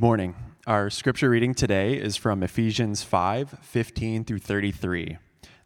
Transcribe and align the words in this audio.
Morning. 0.00 0.34
Our 0.66 0.88
scripture 0.88 1.28
reading 1.28 1.52
today 1.52 1.92
is 1.92 2.16
from 2.16 2.42
Ephesians 2.42 3.02
5 3.02 3.58
15 3.60 4.24
through 4.24 4.38
33. 4.38 5.18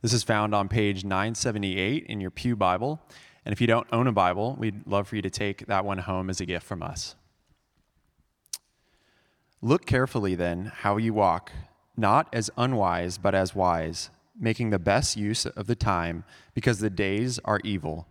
This 0.03 0.13
is 0.13 0.25
found 0.25 0.53
on 0.53 0.69
page 0.69 1.05
978 1.05 2.07
in 2.07 2.21
your 2.21 2.33
Pew 2.33 2.57
Bible. 2.57 3.01
And 3.45 3.53
if 3.53 3.61
you 3.61 3.69
don't 3.69 3.87
own 3.93 4.09
a 4.09 4.13
Bible, 4.13 4.57
we'd 4.59 4.89
love 4.89 5.07
for 5.07 5.15
you 5.15 5.23
to 5.23 5.31
take 5.31 5.67
that 5.67 5.85
one 5.85 5.99
home 5.99 6.31
as 6.31 6.41
a 6.41 6.47
gift 6.47 6.67
from 6.67 6.83
us. 6.83 7.15
Look 9.63 9.87
carefully 9.87 10.35
then 10.35 10.73
how 10.79 10.97
you 10.97 11.15
walk, 11.15 11.53
not 11.97 12.27
as 12.33 12.51
unwise, 12.57 13.19
but 13.19 13.37
as 13.37 13.55
wise, 13.55 14.11
making 14.37 14.71
the 14.71 14.81
best 14.81 15.17
use 15.17 15.47
of 15.47 15.69
the 15.69 15.77
time, 15.77 16.25
because 16.55 16.81
the 16.81 16.91
days 16.91 17.39
are 17.45 17.61
evil. 17.63 18.09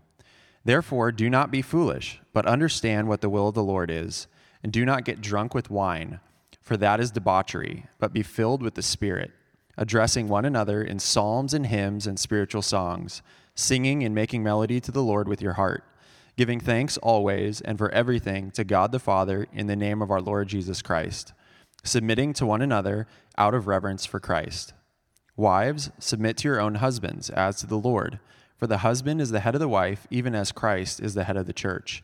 Therefore, 0.63 1.11
do 1.11 1.29
not 1.29 1.51
be 1.51 1.61
foolish, 1.61 2.21
but 2.31 2.45
understand 2.45 3.09
what 3.09 3.19
the 3.19 3.29
will 3.29 3.49
of 3.49 3.55
the 3.55 3.61
Lord 3.61 3.91
is 3.91 4.27
and 4.63 4.71
do 4.71 4.85
not 4.85 5.05
get 5.05 5.21
drunk 5.21 5.53
with 5.53 5.69
wine, 5.69 6.19
for 6.61 6.77
that 6.77 6.99
is 6.99 7.11
debauchery, 7.11 7.85
but 7.99 8.13
be 8.13 8.23
filled 8.23 8.63
with 8.63 8.75
the 8.75 8.81
Spirit, 8.81 9.31
addressing 9.77 10.27
one 10.27 10.45
another 10.45 10.81
in 10.81 10.97
psalms 10.97 11.53
and 11.53 11.67
hymns 11.67 12.07
and 12.07 12.17
spiritual 12.17 12.61
songs, 12.61 13.21
singing 13.53 14.03
and 14.03 14.15
making 14.15 14.41
melody 14.41 14.79
to 14.79 14.91
the 14.91 15.03
Lord 15.03 15.27
with 15.27 15.41
your 15.41 15.53
heart, 15.53 15.83
giving 16.37 16.59
thanks 16.59 16.97
always 16.99 17.59
and 17.61 17.77
for 17.77 17.91
everything 17.91 18.49
to 18.51 18.63
God 18.63 18.91
the 18.91 18.99
Father 18.99 19.47
in 19.51 19.67
the 19.67 19.75
name 19.75 20.01
of 20.01 20.09
our 20.09 20.21
Lord 20.21 20.47
Jesus 20.47 20.81
Christ, 20.81 21.33
submitting 21.83 22.33
to 22.33 22.45
one 22.45 22.61
another 22.61 23.05
out 23.37 23.53
of 23.53 23.67
reverence 23.67 24.05
for 24.05 24.21
Christ. 24.21 24.73
Wives, 25.35 25.91
submit 25.99 26.37
to 26.37 26.47
your 26.47 26.61
own 26.61 26.75
husbands 26.75 27.29
as 27.31 27.57
to 27.57 27.67
the 27.67 27.77
Lord. 27.77 28.19
For 28.55 28.67
the 28.67 28.77
husband 28.77 29.19
is 29.19 29.31
the 29.31 29.41
head 29.41 29.55
of 29.55 29.59
the 29.59 29.67
wife, 29.67 30.07
even 30.09 30.33
as 30.35 30.51
Christ 30.51 31.01
is 31.01 31.15
the 31.15 31.25
head 31.25 31.35
of 31.35 31.47
the 31.47 31.53
church 31.53 32.03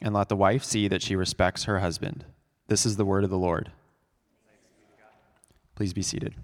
and 0.00 0.14
let 0.14 0.28
the 0.28 0.36
wife 0.36 0.64
see 0.64 0.88
that 0.88 1.02
she 1.02 1.16
respects 1.16 1.64
her 1.64 1.80
husband. 1.80 2.24
This 2.68 2.86
is 2.86 2.96
the 2.96 3.04
word 3.04 3.24
of 3.24 3.30
the 3.30 3.38
Lord. 3.38 3.70
Please 5.74 5.92
be 5.92 6.02
seated. 6.02 6.34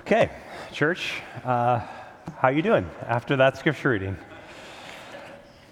Okay, 0.00 0.30
church, 0.72 1.20
uh, 1.44 1.80
how 2.38 2.48
you 2.48 2.62
doing 2.62 2.88
after 3.06 3.36
that 3.36 3.56
scripture 3.56 3.90
reading? 3.90 4.16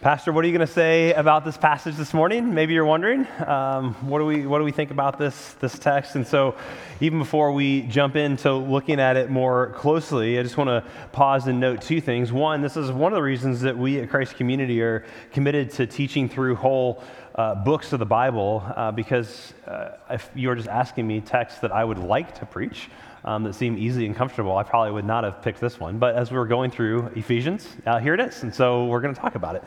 Pastor, 0.04 0.32
what 0.32 0.44
are 0.44 0.48
you 0.48 0.52
going 0.52 0.66
to 0.66 0.70
say 0.70 1.14
about 1.14 1.46
this 1.46 1.56
passage 1.56 1.96
this 1.96 2.12
morning? 2.12 2.52
Maybe 2.52 2.74
you're 2.74 2.84
wondering. 2.84 3.26
Um, 3.46 3.94
what, 4.06 4.18
do 4.18 4.26
we, 4.26 4.46
what 4.46 4.58
do 4.58 4.64
we 4.64 4.70
think 4.70 4.90
about 4.90 5.16
this, 5.16 5.54
this 5.60 5.78
text? 5.78 6.14
And 6.14 6.26
so, 6.26 6.56
even 7.00 7.18
before 7.18 7.52
we 7.52 7.80
jump 7.84 8.14
into 8.14 8.52
looking 8.52 9.00
at 9.00 9.16
it 9.16 9.30
more 9.30 9.68
closely, 9.68 10.38
I 10.38 10.42
just 10.42 10.58
want 10.58 10.68
to 10.68 10.84
pause 11.12 11.46
and 11.46 11.58
note 11.58 11.80
two 11.80 12.02
things. 12.02 12.32
One, 12.32 12.60
this 12.60 12.76
is 12.76 12.92
one 12.92 13.14
of 13.14 13.16
the 13.16 13.22
reasons 13.22 13.62
that 13.62 13.78
we 13.78 13.98
at 13.98 14.10
Christ 14.10 14.36
Community 14.36 14.82
are 14.82 15.06
committed 15.32 15.70
to 15.70 15.86
teaching 15.86 16.28
through 16.28 16.56
whole 16.56 17.02
uh, 17.36 17.54
books 17.54 17.94
of 17.94 17.98
the 17.98 18.04
Bible, 18.04 18.62
uh, 18.76 18.92
because 18.92 19.54
uh, 19.66 19.92
if 20.10 20.28
you 20.34 20.48
were 20.48 20.54
just 20.54 20.68
asking 20.68 21.06
me 21.06 21.22
texts 21.22 21.60
that 21.60 21.72
I 21.72 21.82
would 21.82 21.98
like 21.98 22.38
to 22.40 22.44
preach, 22.44 22.90
um, 23.24 23.42
that 23.44 23.54
seem 23.54 23.78
easy 23.78 24.04
and 24.04 24.14
comfortable, 24.14 24.56
I 24.56 24.64
probably 24.64 24.92
would 24.92 25.06
not 25.06 25.24
have 25.24 25.40
picked 25.40 25.60
this 25.60 25.80
one. 25.80 25.98
But 25.98 26.14
as 26.14 26.30
we 26.30 26.36
were 26.36 26.46
going 26.46 26.70
through 26.70 27.10
Ephesians, 27.16 27.66
uh, 27.86 27.98
here 27.98 28.12
it 28.12 28.20
is. 28.20 28.42
And 28.42 28.54
so 28.54 28.84
we're 28.84 29.00
going 29.00 29.14
to 29.14 29.20
talk 29.20 29.34
about 29.34 29.56
it. 29.56 29.64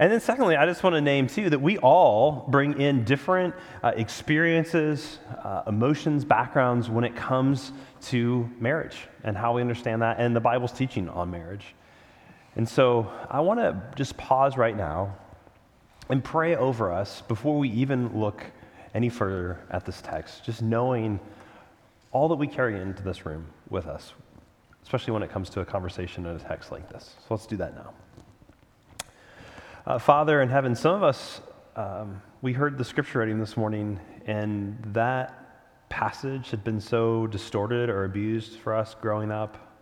And 0.00 0.10
then, 0.10 0.20
secondly, 0.20 0.56
I 0.56 0.64
just 0.64 0.82
want 0.82 0.94
to 0.94 1.02
name 1.02 1.26
too 1.26 1.50
that 1.50 1.60
we 1.60 1.76
all 1.76 2.46
bring 2.48 2.80
in 2.80 3.04
different 3.04 3.54
uh, 3.82 3.92
experiences, 3.94 5.18
uh, 5.44 5.64
emotions, 5.66 6.24
backgrounds 6.24 6.88
when 6.88 7.04
it 7.04 7.14
comes 7.14 7.72
to 8.04 8.48
marriage 8.58 8.96
and 9.24 9.36
how 9.36 9.54
we 9.54 9.60
understand 9.60 10.00
that 10.00 10.18
and 10.18 10.34
the 10.34 10.40
Bible's 10.40 10.72
teaching 10.72 11.10
on 11.10 11.30
marriage. 11.30 11.74
And 12.56 12.66
so, 12.66 13.12
I 13.28 13.40
want 13.40 13.60
to 13.60 13.78
just 13.94 14.16
pause 14.16 14.56
right 14.56 14.74
now 14.74 15.14
and 16.08 16.24
pray 16.24 16.56
over 16.56 16.90
us 16.90 17.20
before 17.20 17.58
we 17.58 17.68
even 17.68 18.18
look 18.18 18.42
any 18.94 19.10
further 19.10 19.60
at 19.70 19.84
this 19.84 20.00
text, 20.00 20.46
just 20.46 20.62
knowing 20.62 21.20
all 22.10 22.26
that 22.28 22.36
we 22.36 22.46
carry 22.46 22.80
into 22.80 23.02
this 23.02 23.26
room 23.26 23.46
with 23.68 23.86
us, 23.86 24.14
especially 24.82 25.12
when 25.12 25.22
it 25.22 25.30
comes 25.30 25.50
to 25.50 25.60
a 25.60 25.64
conversation 25.66 26.24
in 26.24 26.36
a 26.36 26.38
text 26.38 26.72
like 26.72 26.88
this. 26.88 27.16
So, 27.18 27.34
let's 27.34 27.46
do 27.46 27.58
that 27.58 27.74
now. 27.74 27.92
Uh, 29.86 29.98
Father 29.98 30.42
in 30.42 30.50
heaven, 30.50 30.74
some 30.74 30.94
of 30.94 31.02
us, 31.02 31.40
um, 31.74 32.20
we 32.42 32.52
heard 32.52 32.76
the 32.76 32.84
scripture 32.84 33.20
reading 33.20 33.38
this 33.38 33.56
morning, 33.56 33.98
and 34.26 34.78
that 34.92 35.88
passage 35.88 36.50
had 36.50 36.62
been 36.62 36.78
so 36.78 37.26
distorted 37.26 37.88
or 37.88 38.04
abused 38.04 38.58
for 38.58 38.74
us 38.74 38.94
growing 39.00 39.30
up 39.30 39.78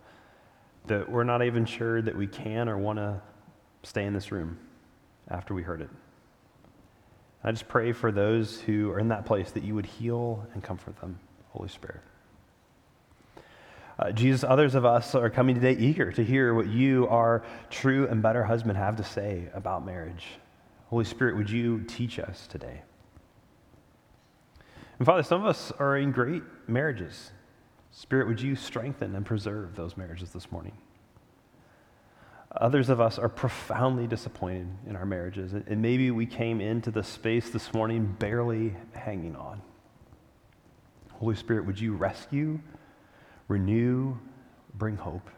that 0.87 1.09
we're 1.11 1.25
not 1.25 1.43
even 1.43 1.65
sure 1.65 2.01
that 2.01 2.15
we 2.15 2.27
can 2.27 2.69
or 2.69 2.77
want 2.77 2.97
to 2.97 3.21
stay 3.83 4.05
in 4.05 4.13
this 4.13 4.31
room 4.31 4.57
after 5.27 5.53
we 5.53 5.63
heard 5.63 5.81
it. 5.81 5.89
I 7.43 7.51
just 7.51 7.67
pray 7.67 7.91
for 7.91 8.09
those 8.09 8.61
who 8.61 8.91
are 8.91 8.99
in 8.99 9.09
that 9.09 9.25
place 9.25 9.51
that 9.51 9.63
you 9.63 9.75
would 9.75 9.85
heal 9.85 10.47
and 10.53 10.63
comfort 10.63 10.99
them, 11.01 11.19
Holy 11.49 11.69
Spirit. 11.69 11.99
Uh, 13.99 14.11
Jesus, 14.13 14.45
others 14.45 14.75
of 14.75 14.85
us 14.85 15.13
are 15.13 15.29
coming 15.29 15.55
today 15.55 15.73
eager 15.73 16.09
to 16.09 16.23
hear 16.23 16.53
what 16.53 16.67
you, 16.69 17.05
our 17.09 17.43
true 17.69 18.07
and 18.07 18.21
better 18.21 18.45
husband, 18.45 18.77
have 18.77 18.95
to 18.95 19.03
say 19.03 19.49
about 19.53 19.85
marriage. 19.85 20.25
Holy 20.87 21.03
Spirit, 21.03 21.35
would 21.35 21.49
you 21.49 21.81
teach 21.81 22.17
us 22.17 22.47
today? 22.47 22.81
And 24.97 25.05
Father, 25.05 25.21
some 25.21 25.41
of 25.41 25.47
us 25.47 25.73
are 25.79 25.97
in 25.97 26.13
great 26.13 26.43
marriages. 26.65 27.31
Spirit, 27.91 28.29
would 28.29 28.39
you 28.39 28.55
strengthen 28.55 29.15
and 29.15 29.25
preserve 29.25 29.75
those 29.75 29.97
marriages 29.97 30.31
this 30.31 30.49
morning? 30.49 30.77
Others 32.55 32.89
of 32.89 33.01
us 33.01 33.19
are 33.19 33.29
profoundly 33.29 34.07
disappointed 34.07 34.69
in 34.87 34.95
our 34.95 35.05
marriages, 35.05 35.51
and 35.51 35.81
maybe 35.81 36.09
we 36.09 36.25
came 36.25 36.61
into 36.61 36.89
the 36.89 37.03
space 37.03 37.49
this 37.49 37.73
morning 37.73 38.15
barely 38.17 38.75
hanging 38.93 39.35
on. 39.35 39.61
Holy 41.11 41.35
Spirit, 41.35 41.65
would 41.65 41.79
you 41.79 41.95
rescue 41.95 42.61
renew, 43.49 44.15
bring 44.75 44.95
hope. 44.95 45.29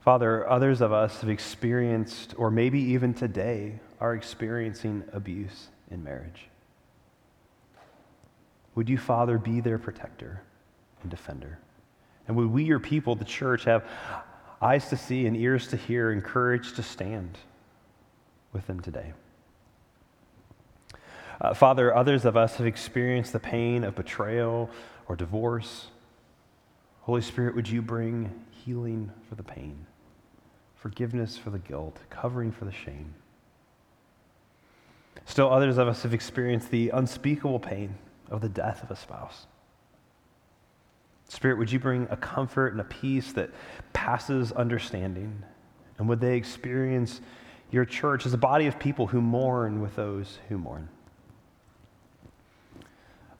Father, 0.00 0.48
others 0.48 0.80
of 0.80 0.92
us 0.92 1.20
have 1.20 1.30
experienced, 1.30 2.34
or 2.36 2.50
maybe 2.50 2.78
even 2.78 3.14
today, 3.14 3.80
are 4.00 4.14
experiencing 4.14 5.02
abuse 5.12 5.68
in 5.90 6.04
marriage. 6.04 6.48
Would 8.74 8.88
you, 8.88 8.98
Father, 8.98 9.38
be 9.38 9.60
their 9.60 9.78
protector 9.78 10.42
and 11.02 11.10
defender? 11.10 11.58
And 12.26 12.36
would 12.36 12.50
we, 12.50 12.64
your 12.64 12.80
people, 12.80 13.14
the 13.14 13.24
church, 13.24 13.64
have 13.64 13.84
eyes 14.60 14.88
to 14.88 14.96
see 14.96 15.26
and 15.26 15.36
ears 15.36 15.68
to 15.68 15.76
hear 15.76 16.10
and 16.10 16.22
courage 16.22 16.74
to 16.74 16.82
stand 16.82 17.38
with 18.52 18.66
them 18.66 18.80
today? 18.80 19.12
Uh, 21.40 21.54
Father, 21.54 21.94
others 21.94 22.24
of 22.24 22.36
us 22.36 22.56
have 22.56 22.66
experienced 22.66 23.32
the 23.32 23.40
pain 23.40 23.84
of 23.84 23.94
betrayal 23.94 24.70
or 25.12 25.16
divorce. 25.16 25.88
Holy 27.02 27.20
Spirit, 27.20 27.54
would 27.54 27.68
you 27.68 27.82
bring 27.82 28.32
healing 28.50 29.10
for 29.28 29.34
the 29.34 29.42
pain, 29.42 29.84
forgiveness 30.74 31.36
for 31.36 31.50
the 31.50 31.58
guilt, 31.58 31.98
covering 32.08 32.50
for 32.50 32.64
the 32.64 32.72
shame? 32.72 33.14
Still, 35.26 35.52
others 35.52 35.76
of 35.76 35.86
us 35.86 36.02
have 36.02 36.14
experienced 36.14 36.70
the 36.70 36.88
unspeakable 36.88 37.60
pain 37.60 37.94
of 38.30 38.40
the 38.40 38.48
death 38.48 38.82
of 38.82 38.90
a 38.90 38.96
spouse. 38.96 39.46
Spirit, 41.28 41.58
would 41.58 41.70
you 41.70 41.78
bring 41.78 42.06
a 42.10 42.16
comfort 42.16 42.68
and 42.68 42.80
a 42.80 42.84
peace 42.84 43.32
that 43.34 43.50
passes 43.92 44.50
understanding? 44.52 45.42
And 45.98 46.08
would 46.08 46.20
they 46.20 46.38
experience 46.38 47.20
your 47.70 47.84
church 47.84 48.24
as 48.24 48.32
a 48.32 48.38
body 48.38 48.66
of 48.66 48.78
people 48.78 49.08
who 49.08 49.20
mourn 49.20 49.82
with 49.82 49.94
those 49.94 50.38
who 50.48 50.56
mourn? 50.56 50.88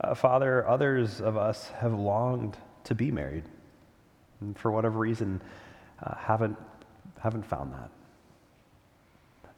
Uh, 0.03 0.15
Father, 0.15 0.67
others 0.69 1.21
of 1.21 1.37
us 1.37 1.69
have 1.79 1.95
longed 1.95 2.57
to 2.85 2.95
be 2.95 3.11
married, 3.11 3.45
and 4.41 4.59
for 4.59 4.73
whatever 4.73 4.99
reason, 4.99 5.41
uh, 6.03 6.15
haven't, 6.17 6.57
haven't 7.21 7.47
found 7.47 7.73
that. 7.73 7.91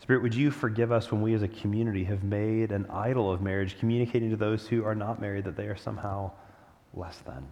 Spirit, 0.01 0.23
would 0.23 0.35
you 0.35 0.51
forgive 0.51 0.93
us 0.93 1.11
when 1.11 1.23
we 1.23 1.33
as 1.33 1.43
a 1.43 1.49
community 1.49 2.05
have 2.05 2.23
made 2.23 2.73
an 2.73 2.85
idol 2.91 3.33
of 3.33 3.41
marriage, 3.41 3.79
communicating 3.79 4.29
to 4.29 4.37
those 4.37 4.67
who 4.67 4.85
are 4.85 4.95
not 4.95 5.19
married 5.19 5.45
that 5.45 5.57
they 5.57 5.67
are 5.67 5.77
somehow 5.77 6.31
less 6.93 7.17
than? 7.21 7.47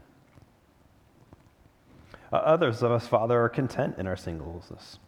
Uh, 2.30 2.36
others 2.36 2.82
of 2.82 2.90
us, 2.90 3.06
Father, 3.06 3.40
are 3.40 3.48
content 3.48 3.94
in 3.96 4.06
our 4.06 4.16
singleness. 4.16 4.98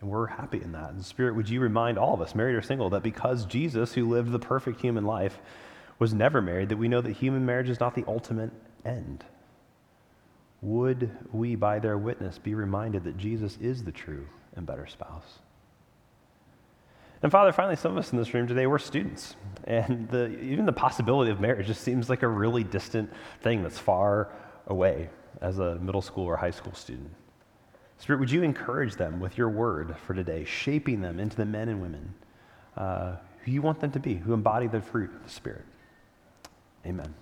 And 0.00 0.08
we're 0.08 0.28
happy 0.28 0.62
in 0.62 0.72
that. 0.72 0.90
And 0.90 1.04
Spirit, 1.04 1.34
would 1.34 1.50
you 1.50 1.60
remind 1.60 1.98
all 1.98 2.14
of 2.14 2.22
us, 2.22 2.34
married 2.34 2.54
or 2.54 2.62
single, 2.62 2.88
that 2.90 3.02
because 3.02 3.44
Jesus, 3.44 3.92
who 3.92 4.08
lived 4.08 4.32
the 4.32 4.38
perfect 4.38 4.80
human 4.80 5.04
life, 5.04 5.38
was 5.98 6.14
never 6.14 6.40
married, 6.40 6.68
that 6.68 6.76
we 6.76 6.88
know 6.88 7.00
that 7.00 7.12
human 7.12 7.44
marriage 7.44 7.68
is 7.68 7.80
not 7.80 7.94
the 7.94 8.04
ultimate 8.06 8.50
end. 8.84 9.24
Would 10.60 11.10
we, 11.32 11.54
by 11.54 11.78
their 11.78 11.98
witness, 11.98 12.38
be 12.38 12.54
reminded 12.54 13.04
that 13.04 13.16
Jesus 13.16 13.56
is 13.60 13.84
the 13.84 13.92
true 13.92 14.26
and 14.56 14.66
better 14.66 14.86
spouse? 14.86 15.38
And 17.22 17.32
Father, 17.32 17.52
finally, 17.52 17.76
some 17.76 17.92
of 17.92 17.98
us 17.98 18.12
in 18.12 18.18
this 18.18 18.32
room 18.32 18.46
today, 18.46 18.66
we're 18.66 18.78
students. 18.78 19.34
And 19.64 20.08
the, 20.08 20.38
even 20.40 20.66
the 20.66 20.72
possibility 20.72 21.30
of 21.30 21.40
marriage 21.40 21.66
just 21.66 21.82
seems 21.82 22.08
like 22.08 22.22
a 22.22 22.28
really 22.28 22.62
distant 22.62 23.12
thing 23.42 23.62
that's 23.62 23.78
far 23.78 24.28
away 24.68 25.10
as 25.40 25.58
a 25.58 25.76
middle 25.76 26.02
school 26.02 26.24
or 26.24 26.36
high 26.36 26.50
school 26.50 26.74
student. 26.74 27.10
Spirit, 27.98 28.20
would 28.20 28.30
you 28.30 28.44
encourage 28.44 28.94
them 28.94 29.18
with 29.18 29.36
your 29.36 29.48
word 29.48 29.96
for 30.06 30.14
today, 30.14 30.44
shaping 30.44 31.00
them 31.00 31.18
into 31.18 31.36
the 31.36 31.44
men 31.44 31.68
and 31.68 31.82
women 31.82 32.14
uh, 32.76 33.16
who 33.44 33.50
you 33.50 33.62
want 33.62 33.80
them 33.80 33.90
to 33.90 33.98
be, 33.98 34.14
who 34.14 34.32
embody 34.32 34.68
the 34.68 34.80
fruit 34.80 35.10
of 35.12 35.24
the 35.24 35.30
Spirit? 35.30 35.64
Amen. 36.88 37.14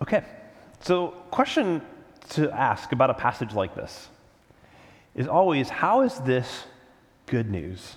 Okay, 0.00 0.24
so 0.80 1.08
question 1.30 1.82
to 2.30 2.50
ask 2.50 2.92
about 2.92 3.10
a 3.10 3.14
passage 3.14 3.52
like 3.52 3.74
this 3.74 4.08
is 5.14 5.28
always 5.28 5.68
how 5.68 6.00
is 6.00 6.18
this 6.20 6.64
good 7.26 7.50
news? 7.50 7.96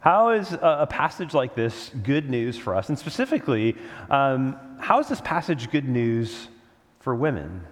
How 0.00 0.30
is 0.30 0.52
a, 0.52 0.86
passage 0.88 1.34
like 1.34 1.54
this 1.54 1.90
good 2.02 2.30
news 2.30 2.56
for 2.56 2.76
us? 2.76 2.88
And 2.88 2.98
specifically, 2.98 3.74
um, 4.10 4.56
how 4.78 5.00
is 5.00 5.08
this 5.08 5.20
passage 5.22 5.70
good 5.70 5.88
news 5.88 6.48
for 7.00 7.14
women? 7.14 7.62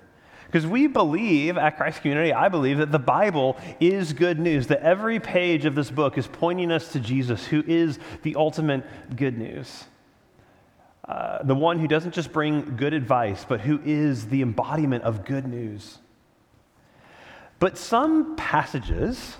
Because 0.47 0.67
we 0.67 0.87
believe 0.87 1.57
at 1.57 1.77
Christ 1.77 2.01
Community, 2.01 2.33
I 2.33 2.49
believe 2.49 2.79
that 2.79 2.91
the 2.91 2.99
Bible 2.99 3.57
is 3.81 4.13
good 4.13 4.39
news, 4.39 4.67
that 4.69 4.81
every 4.81 5.21
page 5.21 5.67
of 5.67 5.75
this 5.75 5.91
book 5.91 6.19
is 6.19 6.27
pointing 6.27 6.73
us 6.73 6.93
to 6.93 7.01
Jesus, 7.01 7.47
who 7.47 7.63
is 7.67 7.99
the 8.23 8.35
ultimate 8.37 8.85
good 9.15 9.39
news. 9.39 9.85
Uh, 11.09 11.43
the 11.43 11.55
one 11.55 11.79
who 11.81 11.89
doesn't 11.89 12.15
just 12.15 12.33
bring 12.33 12.77
good 12.77 12.93
advice, 12.93 13.45
but 13.49 13.61
who 13.61 13.81
is 13.85 14.29
the 14.29 14.41
embodiment 14.41 15.03
of 15.03 15.25
good 15.25 15.47
news. 15.47 15.99
But 17.59 17.77
some 17.77 18.37
passages, 18.37 19.37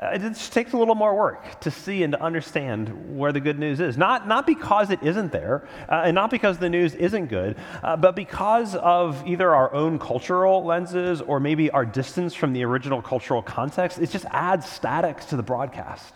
uh, 0.00 0.10
it 0.14 0.20
just 0.20 0.52
takes 0.52 0.72
a 0.72 0.76
little 0.76 0.94
more 0.94 1.16
work 1.16 1.60
to 1.60 1.72
see 1.72 2.04
and 2.04 2.12
to 2.12 2.22
understand 2.22 3.16
where 3.18 3.32
the 3.32 3.40
good 3.40 3.58
news 3.58 3.80
is. 3.80 3.96
Not, 3.96 4.28
not 4.28 4.46
because 4.46 4.90
it 4.90 5.02
isn't 5.02 5.32
there, 5.32 5.68
uh, 5.88 6.02
and 6.04 6.14
not 6.14 6.30
because 6.30 6.58
the 6.58 6.68
news 6.68 6.94
isn't 6.94 7.26
good, 7.26 7.56
uh, 7.82 7.96
but 7.96 8.14
because 8.14 8.76
of 8.76 9.26
either 9.26 9.52
our 9.52 9.72
own 9.74 9.98
cultural 9.98 10.64
lenses 10.64 11.20
or 11.20 11.40
maybe 11.40 11.68
our 11.70 11.84
distance 11.84 12.32
from 12.32 12.52
the 12.52 12.64
original 12.64 13.02
cultural 13.02 13.42
context. 13.42 13.98
It 13.98 14.10
just 14.10 14.26
adds 14.30 14.68
statics 14.68 15.26
to 15.26 15.36
the 15.36 15.42
broadcast. 15.42 16.14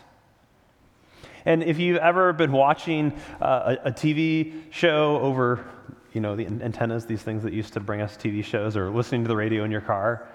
And 1.47 1.63
if 1.63 1.79
you've 1.79 1.99
ever 1.99 2.33
been 2.33 2.51
watching 2.51 3.13
uh, 3.41 3.77
a, 3.85 3.87
a 3.87 3.91
TV 3.93 4.63
show 4.69 5.17
over, 5.21 5.65
you 6.11 6.19
know, 6.19 6.35
the 6.35 6.45
antennas, 6.45 7.05
these 7.05 7.23
things 7.23 7.41
that 7.43 7.53
used 7.53 7.71
to 7.73 7.79
bring 7.79 8.01
us 8.01 8.17
TV 8.17 8.43
shows, 8.43 8.75
or 8.75 8.89
listening 8.89 9.23
to 9.23 9.29
the 9.29 9.35
radio 9.35 9.63
in 9.63 9.71
your 9.71 9.79
car, 9.79 10.27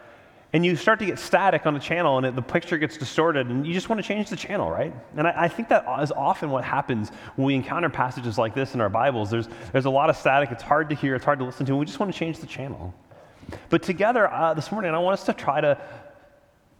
and 0.54 0.64
you 0.64 0.74
start 0.74 0.98
to 1.00 1.04
get 1.04 1.18
static 1.18 1.66
on 1.66 1.76
a 1.76 1.80
channel 1.80 2.16
and 2.16 2.26
it, 2.26 2.34
the 2.34 2.42
picture 2.42 2.78
gets 2.78 2.96
distorted 2.96 3.48
and 3.48 3.66
you 3.66 3.74
just 3.74 3.90
want 3.90 4.00
to 4.00 4.06
change 4.06 4.28
the 4.28 4.36
channel 4.36 4.70
right? 4.70 4.94
And 5.16 5.26
I, 5.26 5.44
I, 5.44 5.48
think 5.48 5.70
that 5.70 5.84
is 6.02 6.12
often 6.12 6.50
what 6.50 6.62
happens 6.62 7.08
when 7.36 7.46
we 7.46 7.54
encounter 7.54 7.88
passages 7.88 8.36
like 8.36 8.54
this 8.54 8.74
in 8.74 8.82
our 8.82 8.90
bibles. 8.90 9.30
There's, 9.30 9.48
there's 9.72 9.86
a 9.86 9.90
lot 9.90 10.10
of 10.10 10.16
static. 10.16 10.50
It's 10.50 10.62
hard 10.62 10.90
to 10.90 10.94
hear. 10.94 11.14
It's 11.14 11.24
hard 11.24 11.38
to 11.38 11.46
listen 11.46 11.64
to. 11.64 11.72
And 11.72 11.80
we 11.80 11.86
just 11.86 11.98
want 11.98 12.12
to 12.12 12.18
change 12.18 12.38
the 12.38 12.46
channel. 12.46 12.92
But 13.70 13.82
together 13.82 14.30
uh, 14.30 14.52
this 14.52 14.70
morning 14.72 14.94
i 14.94 14.98
want 14.98 15.14
us 15.18 15.24
to 15.24 15.32
try 15.32 15.60
to 15.60 15.78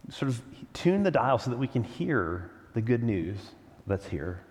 sort 0.09 0.29
of 0.29 0.41
tune 0.73 1.01
the 1.01 1.11
dial 1.11 1.39
so 1.39 1.49
that 1.49 1.57
we 1.57 1.67
can 1.67 1.83
hear 1.83 2.51
the 2.75 2.81
good 2.81 3.03
news 3.03 3.37
that's 3.87 4.07
here 4.07 4.41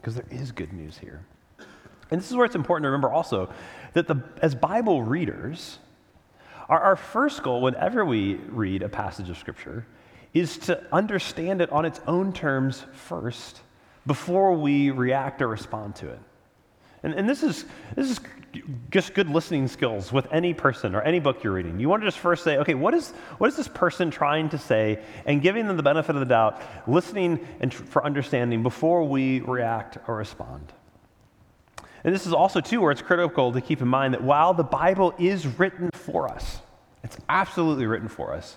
because 0.00 0.14
there 0.14 0.26
is 0.30 0.52
good 0.52 0.72
news 0.72 0.98
here 0.98 1.24
and 2.10 2.20
this 2.20 2.30
is 2.30 2.36
where 2.36 2.46
it's 2.46 2.54
important 2.54 2.84
to 2.84 2.88
remember 2.88 3.10
also 3.10 3.52
that 3.92 4.06
the, 4.06 4.22
as 4.42 4.54
bible 4.54 5.02
readers 5.02 5.78
our, 6.68 6.80
our 6.80 6.96
first 6.96 7.42
goal, 7.42 7.62
whenever 7.62 8.04
we 8.04 8.34
read 8.34 8.82
a 8.82 8.88
passage 8.88 9.30
of 9.30 9.38
Scripture, 9.38 9.86
is 10.34 10.58
to 10.58 10.82
understand 10.92 11.62
it 11.62 11.70
on 11.72 11.84
its 11.84 12.00
own 12.06 12.32
terms 12.32 12.84
first 12.92 13.62
before 14.06 14.54
we 14.54 14.90
react 14.90 15.42
or 15.42 15.48
respond 15.48 15.96
to 15.96 16.10
it. 16.10 16.20
And, 17.02 17.14
and, 17.14 17.28
this, 17.28 17.42
is, 17.42 17.64
this 17.94 18.10
is 18.10 18.20
just 18.90 19.14
good 19.14 19.28
listening 19.28 19.68
skills 19.68 20.12
with 20.12 20.26
any 20.32 20.54
person 20.54 20.94
or 20.94 21.02
any 21.02 21.20
book 21.20 21.42
you're 21.42 21.52
reading. 21.52 21.80
You 21.80 21.88
want 21.88 22.02
to 22.02 22.06
just 22.06 22.18
first 22.18 22.44
say, 22.44 22.58
okay, 22.58 22.74
what 22.74 22.94
is, 22.94 23.10
what 23.38 23.48
is 23.48 23.56
this 23.56 23.68
person 23.68 24.10
trying 24.10 24.48
to 24.50 24.58
say? 24.58 25.02
And 25.26 25.42
giving 25.42 25.66
them 25.66 25.76
the 25.76 25.82
benefit 25.82 26.14
of 26.14 26.20
the 26.20 26.26
doubt, 26.26 26.60
listening 26.86 27.46
and 27.60 27.72
tr- 27.72 27.82
for 27.84 28.04
understanding 28.04 28.62
before 28.62 29.04
we 29.04 29.40
react 29.40 29.98
or 30.06 30.16
respond. 30.16 30.72
And 32.04 32.14
this 32.14 32.26
is 32.26 32.32
also, 32.32 32.60
too, 32.60 32.80
where 32.80 32.92
it's 32.92 33.02
critical 33.02 33.52
to 33.52 33.60
keep 33.60 33.82
in 33.82 33.88
mind 33.88 34.14
that 34.14 34.22
while 34.22 34.54
the 34.54 34.64
Bible 34.64 35.14
is 35.18 35.46
written 35.46 35.90
for 35.92 36.28
us, 36.28 36.60
it's 37.02 37.16
absolutely 37.28 37.86
written 37.86 38.08
for 38.08 38.32
us. 38.32 38.56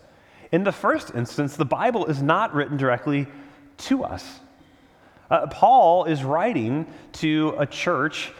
In 0.51 0.63
the 0.63 0.71
first 0.71 1.13
instance, 1.15 1.55
the 1.55 1.65
Bible 1.65 2.05
is 2.05 2.21
not 2.21 2.53
written 2.53 2.77
directly 2.77 3.27
to 3.77 4.03
us. 4.03 4.39
Uh, 5.29 5.47
Paul 5.47 6.05
is 6.05 6.23
writing 6.23 6.85
to 7.13 7.55
a 7.57 7.65
church 7.65 8.31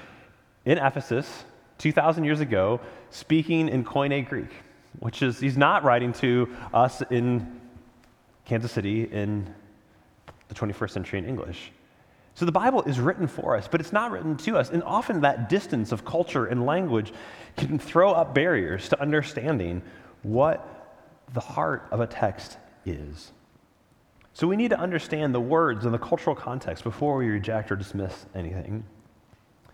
in 0.65 0.77
Ephesus 0.77 1.45
2,000 1.81 2.23
years 2.23 2.39
ago, 2.39 2.79
speaking 3.09 3.67
in 3.67 3.83
Koine 3.83 4.27
Greek, 4.27 4.51
which 4.99 5.21
is, 5.23 5.39
he's 5.39 5.57
not 5.57 5.83
writing 5.83 6.13
to 6.13 6.47
us 6.73 7.01
in 7.09 7.59
Kansas 8.45 8.71
City 8.71 9.03
in 9.03 9.53
the 10.47 10.53
21st 10.55 10.91
century 10.91 11.19
in 11.19 11.25
English. 11.25 11.71
So 12.35 12.45
the 12.45 12.51
Bible 12.51 12.83
is 12.83 12.99
written 12.99 13.27
for 13.27 13.57
us, 13.57 13.67
but 13.67 13.81
it's 13.81 13.91
not 13.91 14.11
written 14.11 14.37
to 14.37 14.57
us. 14.57 14.69
And 14.69 14.83
often 14.83 15.21
that 15.21 15.49
distance 15.49 15.91
of 15.91 16.05
culture 16.05 16.45
and 16.45 16.65
language 16.65 17.13
can 17.57 17.79
throw 17.79 18.11
up 18.11 18.33
barriers 18.33 18.87
to 18.89 19.01
understanding 19.01 19.81
what 20.21 20.67
the 21.33 21.39
heart 21.39 21.87
of 21.91 21.99
a 21.99 22.07
text 22.07 22.57
is. 22.85 23.31
So 24.33 24.47
we 24.47 24.55
need 24.55 24.69
to 24.69 24.79
understand 24.79 25.33
the 25.35 25.41
words 25.41 25.85
and 25.85 25.93
the 25.93 25.99
cultural 25.99 26.35
context 26.35 26.83
before 26.83 27.17
we 27.17 27.27
reject 27.27 27.71
or 27.71 27.75
dismiss 27.75 28.25
anything. 28.33 28.83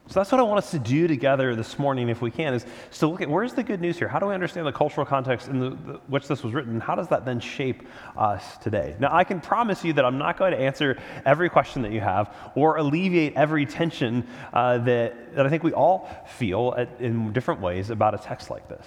So 0.09 0.21
that's 0.21 0.31
what 0.31 0.39
I 0.39 0.43
want 0.43 0.59
us 0.59 0.71
to 0.71 0.79
do 0.79 1.05
together 1.05 1.53
this 1.53 1.77
morning, 1.77 2.07
if 2.07 2.21
we 2.21 2.31
can, 2.31 2.53
is 2.53 2.65
to 2.99 3.07
look 3.07 3.19
at 3.19 3.29
where's 3.29 3.51
the 3.51 3.63
good 3.63 3.81
news 3.81 3.97
here? 3.97 4.07
How 4.07 4.19
do 4.19 4.27
we 4.27 4.33
understand 4.33 4.65
the 4.65 4.71
cultural 4.71 5.05
context 5.05 5.49
in 5.49 5.59
the, 5.59 5.69
the, 5.71 5.99
which 6.07 6.29
this 6.29 6.43
was 6.43 6.53
written? 6.53 6.79
How 6.79 6.95
does 6.95 7.09
that 7.09 7.25
then 7.25 7.41
shape 7.41 7.83
us 8.15 8.57
today? 8.59 8.95
Now, 8.99 9.13
I 9.13 9.25
can 9.25 9.41
promise 9.41 9.83
you 9.83 9.91
that 9.93 10.05
I'm 10.05 10.17
not 10.17 10.37
going 10.37 10.53
to 10.53 10.57
answer 10.57 10.97
every 11.25 11.49
question 11.49 11.81
that 11.81 11.91
you 11.91 11.99
have 11.99 12.33
or 12.55 12.77
alleviate 12.77 13.35
every 13.35 13.65
tension 13.65 14.25
uh, 14.53 14.77
that, 14.79 15.35
that 15.35 15.45
I 15.45 15.49
think 15.49 15.63
we 15.63 15.73
all 15.73 16.09
feel 16.25 16.73
at, 16.77 16.89
in 17.01 17.33
different 17.33 17.59
ways 17.59 17.89
about 17.89 18.13
a 18.13 18.17
text 18.17 18.49
like 18.49 18.69
this. 18.69 18.85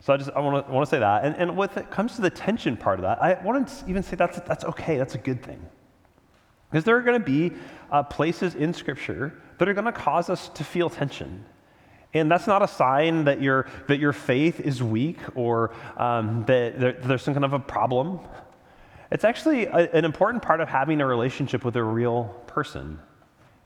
So 0.00 0.12
I 0.12 0.18
just 0.18 0.30
I 0.32 0.40
want 0.40 0.68
to, 0.70 0.86
say 0.86 0.98
that. 0.98 1.24
And, 1.24 1.34
and 1.36 1.56
when 1.56 1.70
it 1.70 1.90
comes 1.90 2.16
to 2.16 2.20
the 2.20 2.28
tension 2.28 2.76
part 2.76 2.98
of 2.98 3.04
that, 3.04 3.22
I 3.22 3.42
want 3.42 3.66
to 3.66 3.88
even 3.88 4.02
say 4.02 4.16
that's, 4.16 4.38
that's 4.40 4.64
okay, 4.64 4.98
that's 4.98 5.14
a 5.14 5.18
good 5.18 5.42
thing. 5.42 5.64
Because 6.70 6.84
there 6.84 6.94
are 6.94 7.02
going 7.02 7.18
to 7.18 7.24
be 7.24 7.52
uh, 7.90 8.02
places 8.02 8.54
in 8.54 8.74
Scripture 8.74 9.40
that 9.58 9.68
are 9.68 9.74
going 9.74 9.84
to 9.84 9.92
cause 9.92 10.30
us 10.30 10.48
to 10.50 10.64
feel 10.64 10.90
tension. 10.90 11.44
And 12.12 12.30
that's 12.30 12.46
not 12.46 12.62
a 12.62 12.68
sign 12.68 13.24
that 13.24 13.42
your, 13.42 13.66
that 13.88 13.98
your 13.98 14.12
faith 14.12 14.60
is 14.60 14.82
weak 14.82 15.18
or 15.34 15.72
um, 15.96 16.44
that 16.46 16.78
there, 16.78 16.92
there's 16.92 17.22
some 17.22 17.34
kind 17.34 17.44
of 17.44 17.52
a 17.52 17.58
problem. 17.58 18.20
It's 19.10 19.24
actually 19.24 19.66
a, 19.66 19.90
an 19.92 20.04
important 20.04 20.42
part 20.42 20.60
of 20.60 20.68
having 20.68 21.00
a 21.00 21.06
relationship 21.06 21.64
with 21.64 21.76
a 21.76 21.82
real 21.82 22.24
person. 22.46 23.00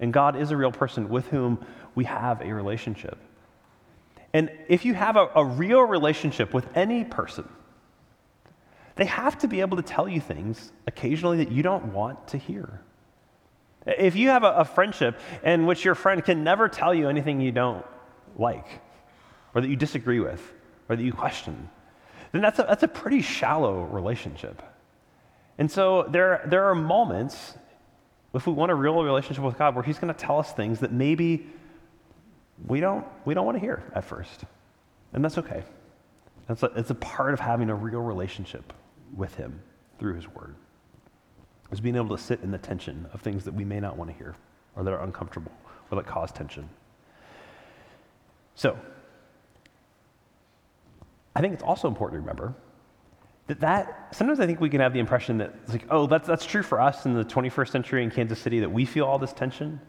And 0.00 0.12
God 0.12 0.36
is 0.36 0.50
a 0.50 0.56
real 0.56 0.72
person 0.72 1.08
with 1.08 1.26
whom 1.28 1.64
we 1.94 2.04
have 2.04 2.40
a 2.40 2.52
relationship. 2.52 3.18
And 4.32 4.50
if 4.68 4.84
you 4.84 4.94
have 4.94 5.16
a, 5.16 5.28
a 5.34 5.44
real 5.44 5.82
relationship 5.82 6.54
with 6.54 6.66
any 6.74 7.04
person, 7.04 7.48
they 8.96 9.06
have 9.06 9.38
to 9.38 9.48
be 9.48 9.60
able 9.60 9.76
to 9.76 9.82
tell 9.82 10.08
you 10.08 10.20
things 10.20 10.72
occasionally 10.86 11.38
that 11.38 11.52
you 11.52 11.62
don't 11.62 11.92
want 11.92 12.28
to 12.28 12.38
hear. 12.38 12.82
If 13.96 14.16
you 14.16 14.28
have 14.28 14.44
a, 14.44 14.52
a 14.52 14.64
friendship 14.64 15.18
in 15.42 15.66
which 15.66 15.84
your 15.84 15.94
friend 15.94 16.24
can 16.24 16.44
never 16.44 16.68
tell 16.68 16.94
you 16.94 17.08
anything 17.08 17.40
you 17.40 17.52
don't 17.52 17.84
like, 18.36 18.66
or 19.54 19.60
that 19.60 19.68
you 19.68 19.76
disagree 19.76 20.20
with, 20.20 20.40
or 20.88 20.96
that 20.96 21.02
you 21.02 21.12
question, 21.12 21.70
then 22.32 22.42
that's 22.42 22.58
a, 22.58 22.62
that's 22.62 22.82
a 22.82 22.88
pretty 22.88 23.22
shallow 23.22 23.84
relationship. 23.84 24.62
And 25.56 25.70
so 25.70 26.06
there, 26.10 26.42
there 26.46 26.64
are 26.64 26.74
moments 26.74 27.54
if 28.34 28.46
we 28.46 28.52
want 28.52 28.70
a 28.70 28.74
real 28.74 29.02
relationship 29.02 29.42
with 29.42 29.56
God 29.56 29.74
where 29.74 29.82
He's 29.82 29.98
going 29.98 30.12
to 30.12 30.18
tell 30.18 30.38
us 30.38 30.52
things 30.52 30.80
that 30.80 30.92
maybe 30.92 31.46
we 32.66 32.80
don't, 32.80 33.06
we 33.24 33.34
don't 33.34 33.46
want 33.46 33.56
to 33.56 33.60
hear 33.60 33.82
at 33.94 34.04
first. 34.04 34.44
And 35.12 35.24
that's 35.24 35.38
okay. 35.38 35.62
It's 36.48 36.62
a, 36.62 36.66
it's 36.76 36.90
a 36.90 36.94
part 36.94 37.32
of 37.32 37.40
having 37.40 37.70
a 37.70 37.74
real 37.74 38.00
relationship 38.00 38.72
with 39.16 39.34
Him 39.34 39.60
through 39.98 40.14
His 40.14 40.28
Word, 40.28 40.54
is 41.70 41.80
being 41.80 41.96
able 41.96 42.16
to 42.16 42.22
sit 42.22 42.40
in 42.42 42.50
the 42.50 42.58
tension 42.58 43.06
of 43.12 43.20
things 43.20 43.44
that 43.44 43.54
we 43.54 43.64
may 43.64 43.80
not 43.80 43.96
want 43.96 44.10
to 44.10 44.16
hear 44.16 44.34
or 44.76 44.84
that 44.84 44.92
are 44.92 45.02
uncomfortable 45.02 45.52
or 45.90 45.96
that 45.96 46.06
cause 46.06 46.32
tension. 46.32 46.68
So, 48.54 48.76
I 51.36 51.40
think 51.40 51.54
it's 51.54 51.62
also 51.62 51.88
important 51.88 52.20
to 52.20 52.20
remember 52.20 52.54
that, 53.48 53.60
that 53.60 54.08
sometimes 54.12 54.40
I 54.40 54.46
think 54.46 54.60
we 54.60 54.68
can 54.68 54.80
have 54.80 54.92
the 54.92 55.00
impression 55.00 55.38
that 55.38 55.54
it's 55.62 55.72
like, 55.72 55.86
oh, 55.90 56.06
that's, 56.06 56.28
that's 56.28 56.44
true 56.44 56.62
for 56.62 56.80
us 56.80 57.06
in 57.06 57.14
the 57.14 57.24
21st 57.24 57.70
century 57.70 58.02
in 58.04 58.10
Kansas 58.10 58.38
City, 58.38 58.60
that 58.60 58.70
we 58.70 58.84
feel 58.84 59.04
all 59.06 59.18
this 59.18 59.32
tension. 59.32 59.80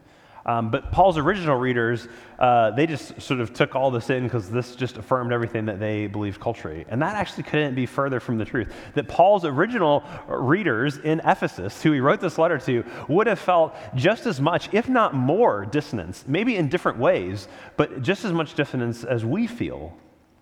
Um, 0.46 0.70
but 0.70 0.90
Paul's 0.90 1.18
original 1.18 1.56
readers, 1.56 2.08
uh, 2.38 2.70
they 2.70 2.86
just 2.86 3.20
sort 3.20 3.40
of 3.40 3.52
took 3.52 3.76
all 3.76 3.90
this 3.90 4.08
in 4.08 4.24
because 4.24 4.50
this 4.50 4.74
just 4.74 4.96
affirmed 4.96 5.32
everything 5.32 5.66
that 5.66 5.78
they 5.78 6.06
believed 6.06 6.40
culturally. 6.40 6.86
And 6.88 7.02
that 7.02 7.14
actually 7.14 7.42
couldn't 7.42 7.74
be 7.74 7.86
further 7.86 8.20
from 8.20 8.38
the 8.38 8.44
truth. 8.44 8.72
That 8.94 9.06
Paul's 9.06 9.44
original 9.44 10.02
readers 10.28 10.96
in 10.96 11.20
Ephesus, 11.20 11.82
who 11.82 11.92
he 11.92 12.00
wrote 12.00 12.20
this 12.20 12.38
letter 12.38 12.58
to, 12.58 12.84
would 13.08 13.26
have 13.26 13.38
felt 13.38 13.74
just 13.94 14.26
as 14.26 14.40
much, 14.40 14.72
if 14.72 14.88
not 14.88 15.14
more, 15.14 15.66
dissonance, 15.66 16.24
maybe 16.26 16.56
in 16.56 16.68
different 16.68 16.98
ways, 16.98 17.46
but 17.76 18.00
just 18.02 18.24
as 18.24 18.32
much 18.32 18.54
dissonance 18.54 19.04
as 19.04 19.24
we 19.24 19.46
feel 19.46 19.96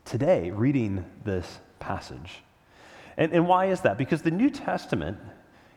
today 0.04 0.50
reading 0.50 1.04
this 1.24 1.58
passage. 1.80 2.42
And, 3.16 3.32
and 3.32 3.48
why 3.48 3.66
is 3.66 3.80
that? 3.80 3.98
Because 3.98 4.22
the 4.22 4.30
New 4.30 4.48
Testament 4.48 5.18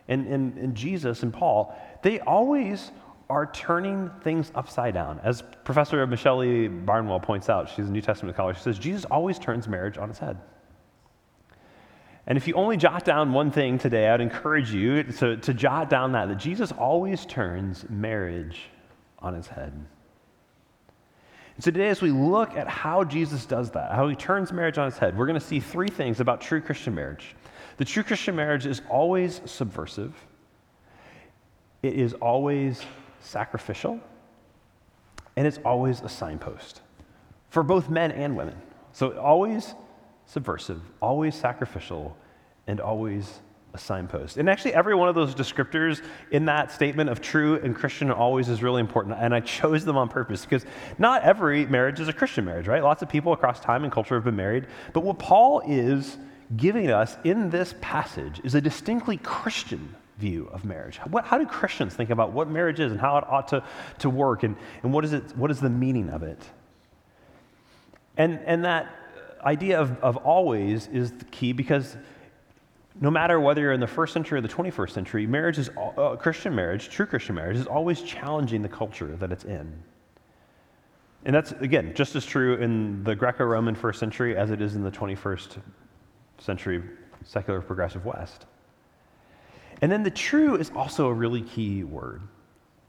and, 0.08 0.28
and, 0.28 0.58
and 0.58 0.76
Jesus 0.76 1.24
and 1.24 1.34
Paul, 1.34 1.76
they 2.04 2.20
always 2.20 2.92
are 3.32 3.50
turning 3.54 4.12
things 4.24 4.52
upside 4.56 4.94
down. 4.94 5.22
As 5.24 5.42
Professor 5.64 6.06
Michelle 6.06 6.40
Barnewall 6.40 7.22
points 7.22 7.50
out, 7.50 7.70
she's 7.70 7.88
a 7.88 7.92
New 7.92 8.02
Testament 8.02 8.36
scholar, 8.36 8.54
she 8.54 8.60
says, 8.60 8.78
Jesus 8.78 9.06
always 9.06 9.40
turns 9.40 9.70
marriage 9.70 9.98
on 9.98 10.10
its 10.10 10.20
head. 10.20 10.38
And 12.28 12.38
if 12.38 12.46
you 12.46 12.54
only 12.56 12.76
jot 12.76 13.06
down 13.06 13.32
one 13.32 13.50
thing 13.50 13.78
today, 13.78 14.10
I'd 14.10 14.20
encourage 14.20 14.72
you 14.72 15.04
to, 15.04 15.38
to 15.38 15.54
jot 15.54 15.90
down 15.90 16.12
that, 16.12 16.28
that 16.28 16.38
Jesus 16.38 16.74
always 16.74 17.26
turns 17.26 17.86
marriage 17.90 18.70
on 19.20 19.34
its 19.34 19.48
head. 19.48 19.72
And 21.56 21.64
so 21.64 21.72
today, 21.72 21.88
as 21.88 22.02
we 22.02 22.12
look 22.12 22.56
at 22.58 22.68
how 22.68 23.06
Jesus 23.06 23.46
does 23.46 23.72
that, 23.72 23.92
how 23.92 24.10
he 24.10 24.16
turns 24.16 24.52
marriage 24.52 24.78
on 24.78 24.90
its 24.90 24.98
head, 24.98 25.18
we're 25.18 25.26
going 25.26 25.40
to 25.40 25.46
see 25.46 25.62
three 25.62 25.88
things 25.88 26.20
about 26.20 26.42
true 26.42 26.60
Christian 26.60 26.94
marriage. 26.94 27.34
The 27.78 27.86
true 27.86 28.04
Christian 28.04 28.36
marriage 28.36 28.66
is 28.66 28.82
always 28.90 29.42
subversive, 29.46 30.14
it 31.82 31.94
is 31.94 32.14
always 32.16 32.82
sacrificial, 33.22 34.00
and 35.36 35.48
it's 35.48 35.60
always 35.64 36.02
a 36.02 36.10
signpost 36.10 36.82
for 37.50 37.64
both 37.64 37.90
men 37.90 38.12
and 38.12 38.36
women. 38.36 38.56
So 38.94 39.18
always 39.18 39.76
subversive, 40.26 40.82
always 41.02 41.36
sacrificial, 41.36 42.18
and 42.68 42.80
always 42.80 43.40
a 43.74 43.78
signpost. 43.78 44.38
And 44.38 44.50
actually, 44.50 44.74
every 44.74 44.96
one 44.96 45.08
of 45.08 45.16
those 45.16 45.34
descriptors 45.34 46.02
in 46.32 46.46
that 46.46 46.72
statement 46.72 47.10
of 47.10 47.22
true 47.22 47.60
and 47.62 47.76
Christian 47.76 48.12
always 48.12 48.50
is 48.50 48.62
really 48.62 48.82
important. 48.82 49.18
And 49.20 49.34
I 49.34 49.40
chose 49.40 49.86
them 49.86 49.98
on 49.98 50.10
purpose 50.10 50.44
because 50.44 50.66
not 50.98 51.24
every 51.24 51.66
marriage 51.66 52.00
is 52.00 52.08
a 52.08 52.14
Christian 52.14 52.46
marriage, 52.46 52.68
right? 52.68 52.84
Lots 52.84 53.02
of 53.02 53.10
people 53.10 53.34
across 53.34 53.60
time 53.60 53.84
and 53.84 53.92
culture 53.92 54.16
have 54.16 54.26
been 54.26 54.36
married. 54.36 54.68
But 54.94 55.04
what 55.04 55.20
Paul 55.20 55.62
is 55.66 56.18
giving 56.58 56.92
us 56.92 57.18
in 57.24 57.50
this 57.50 57.74
passage 57.80 58.42
is 58.44 58.56
a 58.56 58.62
distinctly 58.62 59.18
Christian 59.18 59.96
view 60.22 60.48
of 60.54 60.64
marriage. 60.64 60.98
What, 61.10 61.26
how 61.26 61.38
do 61.38 61.46
Christians 61.46 61.94
think 61.96 62.12
about 62.12 62.32
what 62.32 62.48
marriage 62.48 62.80
is 62.80 62.92
and 62.92 63.02
how 63.02 63.18
it 63.18 63.26
ought 63.28 63.48
to, 63.50 63.64
to 64.00 64.10
work 64.10 64.44
and, 64.44 64.56
and 64.84 64.94
what, 64.94 65.04
is 65.04 65.14
it, 65.14 65.36
what 65.36 65.52
is 65.52 65.60
the 65.60 65.70
meaning 65.70 66.10
of 66.10 66.24
it? 66.24 66.42
And, 68.18 68.40
and 68.46 68.64
that 68.64 68.96
idea 69.44 69.82
of, 69.82 70.00
of 70.04 70.18
always 70.18 70.88
is 70.88 71.12
the 71.12 71.26
key 71.26 71.52
because 71.52 71.98
no 73.00 73.10
matter 73.10 73.40
whether 73.40 73.62
you're 73.62 73.74
in 73.74 73.80
the 73.80 73.88
first 73.88 74.14
century 74.14 74.38
or 74.38 74.42
the 74.42 74.50
21st 74.50 74.92
century, 74.92 75.26
marriage 75.26 75.58
is, 75.58 75.70
uh, 75.98 76.16
Christian 76.18 76.54
marriage, 76.54 76.90
true 76.90 77.06
Christian 77.06 77.36
marriage, 77.36 77.58
is 77.58 77.66
always 77.66 78.02
challenging 78.02 78.62
the 78.62 78.70
culture 78.70 79.16
that 79.18 79.32
it's 79.32 79.46
in. 79.46 79.74
And 81.26 81.36
that's, 81.36 81.52
again, 81.54 81.94
just 81.96 82.16
as 82.16 82.26
true 82.26 82.56
in 82.56 83.04
the 83.04 83.16
Greco 83.16 83.46
Roman 83.46 83.76
first 83.76 84.00
century 84.00 84.36
as 84.36 84.52
it 84.52 84.62
is 84.62 84.76
in 84.76 84.84
the 84.84 84.92
21st 84.92 85.62
century 86.40 86.84
secular 87.24 87.62
progressive 87.62 88.06
West. 88.06 88.46
And 89.82 89.92
then 89.92 90.04
the 90.04 90.12
true 90.12 90.56
is 90.56 90.72
also 90.76 91.08
a 91.08 91.14
really 91.14 91.42
key 91.42 91.84
word. 91.84 92.22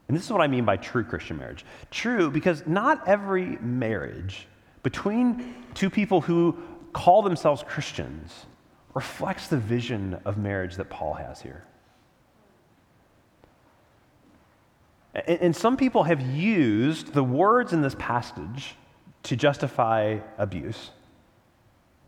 And 0.07 0.15
this 0.15 0.25
is 0.25 0.31
what 0.31 0.41
I 0.41 0.47
mean 0.47 0.65
by 0.65 0.77
true 0.77 1.03
Christian 1.03 1.37
marriage. 1.37 1.65
True, 1.89 2.29
because 2.29 2.63
not 2.67 3.07
every 3.07 3.57
marriage 3.61 4.47
between 4.83 5.55
two 5.73 5.89
people 5.89 6.21
who 6.21 6.57
call 6.91 7.21
themselves 7.21 7.63
Christians 7.65 8.45
reflects 8.93 9.47
the 9.47 9.57
vision 9.57 10.19
of 10.25 10.37
marriage 10.37 10.75
that 10.75 10.89
Paul 10.89 11.13
has 11.13 11.41
here. 11.41 11.63
And, 15.15 15.39
and 15.41 15.55
some 15.55 15.77
people 15.77 16.03
have 16.03 16.21
used 16.21 17.13
the 17.13 17.23
words 17.23 17.73
in 17.73 17.81
this 17.81 17.95
passage 17.97 18.75
to 19.23 19.35
justify 19.35 20.19
abuse. 20.37 20.91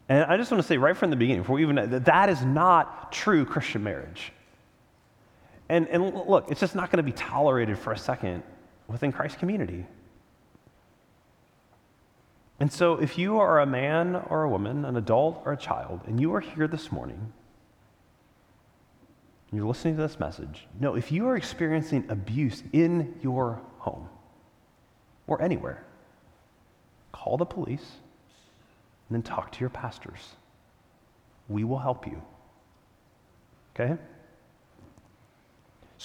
And 0.10 0.26
I 0.26 0.38
just 0.38 0.52
want 0.52 0.62
to 0.62 0.68
say 0.68 0.78
right 0.78 0.96
from 0.96 1.10
the 1.10 1.16
beginning, 1.16 1.42
before 1.42 1.60
even 1.60 1.76
that 1.76 2.06
that 2.06 2.30
is 2.30 2.44
not 2.44 3.12
true 3.12 3.46
Christian 3.46 3.84
marriage. 3.84 4.32
And, 5.70 5.88
and 5.88 6.14
look, 6.14 6.50
it's 6.52 6.60
just 6.60 6.76
not 6.76 6.92
going 6.92 6.98
to 6.98 7.04
be 7.04 7.12
tolerated 7.12 7.78
for 7.78 7.92
a 7.92 7.98
second 7.98 8.44
within 8.88 9.12
Christ's 9.12 9.38
community. 9.38 9.86
And 12.60 12.72
so, 12.72 12.94
if 12.94 13.18
you 13.18 13.40
are 13.40 13.60
a 13.60 13.66
man 13.66 14.16
or 14.30 14.44
a 14.44 14.50
woman, 14.50 14.86
an 14.86 14.96
adult 14.96 15.42
or 15.46 15.54
a 15.54 15.58
child, 15.58 16.02
and 16.06 16.20
you 16.22 16.34
are 16.36 16.40
here 16.40 16.68
this 16.68 16.92
morning, 16.92 17.34
and 19.52 19.58
you're 19.58 19.68
listening 19.68 19.98
to 19.98 20.02
this 20.02 20.20
message, 20.20 20.68
no, 20.80 20.96
if 20.96 21.12
you 21.12 21.28
are 21.28 21.36
experiencing 21.36 22.06
abuse 22.10 22.64
in 22.72 23.16
your 23.22 23.62
home 23.80 24.08
or 25.28 25.42
anywhere, 25.42 25.84
call 27.12 27.38
the 27.38 27.46
police 27.46 27.92
and 29.10 29.16
then 29.16 29.22
talk 29.22 29.52
to 29.52 29.60
your 29.60 29.70
pastors. 29.70 30.36
We 31.50 31.64
will 31.64 31.80
help 31.80 32.08
you. 32.08 32.22
Okay? 33.74 33.98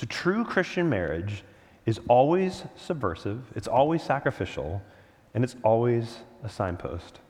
So, 0.01 0.07
true 0.07 0.45
Christian 0.45 0.89
marriage 0.89 1.45
is 1.85 2.01
always 2.09 2.65
subversive, 2.75 3.43
it's 3.55 3.69
always 3.69 4.03
sacrificial, 4.03 4.81
and 5.35 5.45
it's 5.45 5.57
always 5.63 6.21
a 6.43 6.49
signpost. 6.49 7.21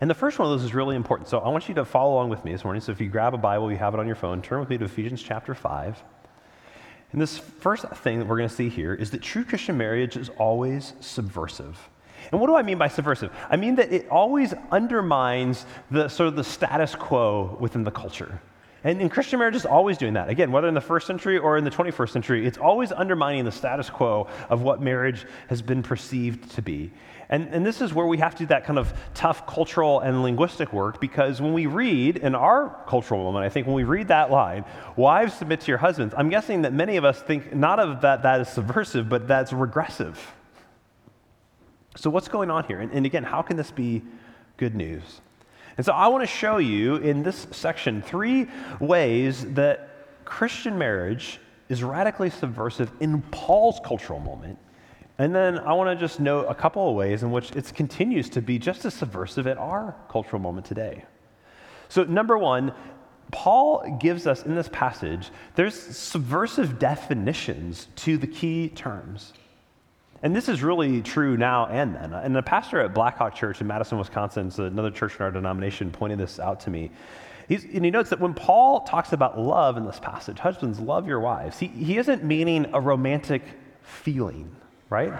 And 0.00 0.08
the 0.08 0.14
first 0.14 0.38
one 0.38 0.46
of 0.46 0.56
those 0.56 0.64
is 0.64 0.74
really 0.74 0.94
important. 0.94 1.28
So 1.28 1.40
I 1.40 1.48
want 1.48 1.68
you 1.68 1.74
to 1.74 1.84
follow 1.84 2.14
along 2.14 2.28
with 2.28 2.44
me 2.44 2.52
this 2.52 2.62
morning. 2.62 2.80
So 2.80 2.92
if 2.92 3.00
you 3.00 3.08
grab 3.08 3.34
a 3.34 3.36
Bible, 3.36 3.68
you 3.72 3.78
have 3.78 3.94
it 3.94 3.98
on 3.98 4.06
your 4.06 4.14
phone, 4.14 4.40
turn 4.42 4.60
with 4.60 4.70
me 4.70 4.78
to 4.78 4.84
Ephesians 4.84 5.24
chapter 5.24 5.52
5. 5.52 6.00
And 7.10 7.20
this 7.20 7.36
first 7.36 7.84
thing 7.84 8.20
that 8.20 8.28
we're 8.28 8.36
going 8.36 8.48
to 8.48 8.54
see 8.54 8.68
here 8.68 8.94
is 8.94 9.10
that 9.10 9.20
true 9.20 9.42
Christian 9.42 9.76
marriage 9.76 10.16
is 10.16 10.28
always 10.38 10.92
subversive. 11.00 11.76
And 12.30 12.40
what 12.40 12.46
do 12.46 12.54
I 12.54 12.62
mean 12.62 12.78
by 12.78 12.86
subversive? 12.86 13.32
I 13.50 13.56
mean 13.56 13.74
that 13.74 13.92
it 13.92 14.08
always 14.08 14.54
undermines 14.70 15.66
the 15.90 16.06
sort 16.06 16.28
of 16.28 16.36
the 16.36 16.44
status 16.44 16.94
quo 16.94 17.56
within 17.58 17.82
the 17.82 17.90
culture. 17.90 18.40
And, 18.82 19.00
and 19.00 19.10
Christian 19.10 19.38
marriage 19.38 19.56
is 19.56 19.66
always 19.66 19.98
doing 19.98 20.14
that. 20.14 20.28
Again, 20.28 20.52
whether 20.52 20.68
in 20.68 20.74
the 20.74 20.80
first 20.80 21.06
century 21.06 21.36
or 21.36 21.58
in 21.58 21.64
the 21.64 21.70
21st 21.70 22.10
century, 22.10 22.46
it's 22.46 22.58
always 22.58 22.92
undermining 22.92 23.44
the 23.44 23.52
status 23.52 23.90
quo 23.90 24.26
of 24.48 24.62
what 24.62 24.80
marriage 24.80 25.26
has 25.48 25.60
been 25.60 25.82
perceived 25.82 26.50
to 26.52 26.62
be. 26.62 26.90
And, 27.28 27.48
and 27.54 27.64
this 27.64 27.80
is 27.80 27.94
where 27.94 28.06
we 28.06 28.18
have 28.18 28.34
to 28.34 28.38
do 28.40 28.46
that 28.46 28.64
kind 28.64 28.78
of 28.78 28.92
tough 29.14 29.46
cultural 29.46 30.00
and 30.00 30.22
linguistic 30.22 30.72
work 30.72 31.00
because 31.00 31.40
when 31.40 31.52
we 31.52 31.66
read 31.66 32.16
in 32.16 32.34
our 32.34 32.82
cultural 32.88 33.22
moment, 33.22 33.44
I 33.44 33.48
think 33.48 33.66
when 33.66 33.76
we 33.76 33.84
read 33.84 34.08
that 34.08 34.32
line, 34.32 34.64
wives 34.96 35.34
submit 35.34 35.60
to 35.60 35.68
your 35.68 35.78
husbands, 35.78 36.12
I'm 36.16 36.28
guessing 36.28 36.62
that 36.62 36.72
many 36.72 36.96
of 36.96 37.04
us 37.04 37.22
think 37.22 37.54
not 37.54 37.78
of 37.78 38.00
that 38.00 38.24
that 38.24 38.40
is 38.40 38.48
subversive, 38.48 39.08
but 39.08 39.28
that's 39.28 39.52
regressive. 39.52 40.34
So, 41.96 42.10
what's 42.10 42.28
going 42.28 42.50
on 42.50 42.64
here? 42.64 42.80
And, 42.80 42.90
and 42.92 43.06
again, 43.06 43.24
how 43.24 43.42
can 43.42 43.56
this 43.56 43.70
be 43.70 44.02
good 44.56 44.74
news? 44.74 45.20
And 45.76 45.86
so 45.86 45.92
I 45.92 46.08
want 46.08 46.22
to 46.22 46.26
show 46.26 46.58
you 46.58 46.96
in 46.96 47.22
this 47.22 47.46
section 47.50 48.02
three 48.02 48.46
ways 48.80 49.52
that 49.54 49.88
Christian 50.24 50.76
marriage 50.78 51.40
is 51.68 51.82
radically 51.82 52.30
subversive 52.30 52.90
in 53.00 53.22
Paul's 53.30 53.80
cultural 53.84 54.20
moment. 54.20 54.58
And 55.18 55.34
then 55.34 55.58
I 55.58 55.72
want 55.74 55.90
to 55.90 56.02
just 56.02 56.18
note 56.18 56.46
a 56.48 56.54
couple 56.54 56.88
of 56.88 56.96
ways 56.96 57.22
in 57.22 57.30
which 57.30 57.52
it 57.52 57.72
continues 57.74 58.30
to 58.30 58.40
be 58.40 58.58
just 58.58 58.84
as 58.84 58.94
subversive 58.94 59.46
at 59.46 59.58
our 59.58 59.94
cultural 60.08 60.40
moment 60.40 60.66
today. 60.66 61.04
So, 61.88 62.04
number 62.04 62.38
one, 62.38 62.72
Paul 63.30 63.98
gives 64.00 64.26
us 64.26 64.44
in 64.44 64.54
this 64.54 64.68
passage, 64.68 65.30
there's 65.54 65.74
subversive 65.74 66.78
definitions 66.78 67.88
to 67.96 68.16
the 68.16 68.26
key 68.26 68.68
terms. 68.68 69.32
And 70.22 70.36
this 70.36 70.48
is 70.48 70.62
really 70.62 71.00
true 71.00 71.36
now 71.36 71.66
and 71.66 71.94
then. 71.94 72.12
And 72.12 72.36
the 72.36 72.42
pastor 72.42 72.80
at 72.80 72.92
Blackhawk 72.92 73.34
Church 73.34 73.60
in 73.60 73.66
Madison, 73.66 73.98
Wisconsin, 73.98 74.50
so 74.50 74.64
another 74.64 74.90
church 74.90 75.16
in 75.16 75.22
our 75.22 75.30
denomination, 75.30 75.90
pointed 75.90 76.18
this 76.18 76.38
out 76.38 76.60
to 76.60 76.70
me. 76.70 76.90
He's, 77.48 77.64
and 77.64 77.84
he 77.84 77.90
notes 77.90 78.10
that 78.10 78.20
when 78.20 78.34
Paul 78.34 78.82
talks 78.82 79.12
about 79.12 79.38
love 79.38 79.76
in 79.76 79.84
this 79.84 79.98
passage, 79.98 80.38
husbands, 80.38 80.78
love 80.78 81.08
your 81.08 81.20
wives, 81.20 81.58
he, 81.58 81.66
he 81.68 81.98
isn't 81.98 82.22
meaning 82.22 82.66
a 82.74 82.80
romantic 82.80 83.42
feeling, 83.82 84.54
right? 84.88 85.12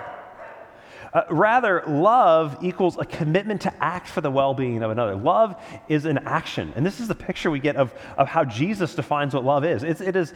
Uh, 1.12 1.22
rather, 1.30 1.82
love 1.88 2.58
equals 2.62 2.96
a 2.98 3.04
commitment 3.04 3.62
to 3.62 3.82
act 3.82 4.06
for 4.06 4.20
the 4.20 4.30
well 4.30 4.54
being 4.54 4.82
of 4.82 4.90
another. 4.90 5.16
Love 5.16 5.60
is 5.88 6.04
an 6.04 6.18
action. 6.18 6.72
And 6.76 6.86
this 6.86 7.00
is 7.00 7.08
the 7.08 7.14
picture 7.14 7.50
we 7.50 7.58
get 7.58 7.76
of, 7.76 7.92
of 8.16 8.28
how 8.28 8.44
Jesus 8.44 8.94
defines 8.94 9.34
what 9.34 9.44
love 9.44 9.64
is 9.64 9.82
it's, 9.82 10.00
it 10.00 10.14
is 10.14 10.32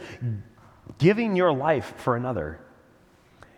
giving 0.97 1.35
your 1.35 1.53
life 1.53 1.93
for 1.97 2.15
another. 2.15 2.59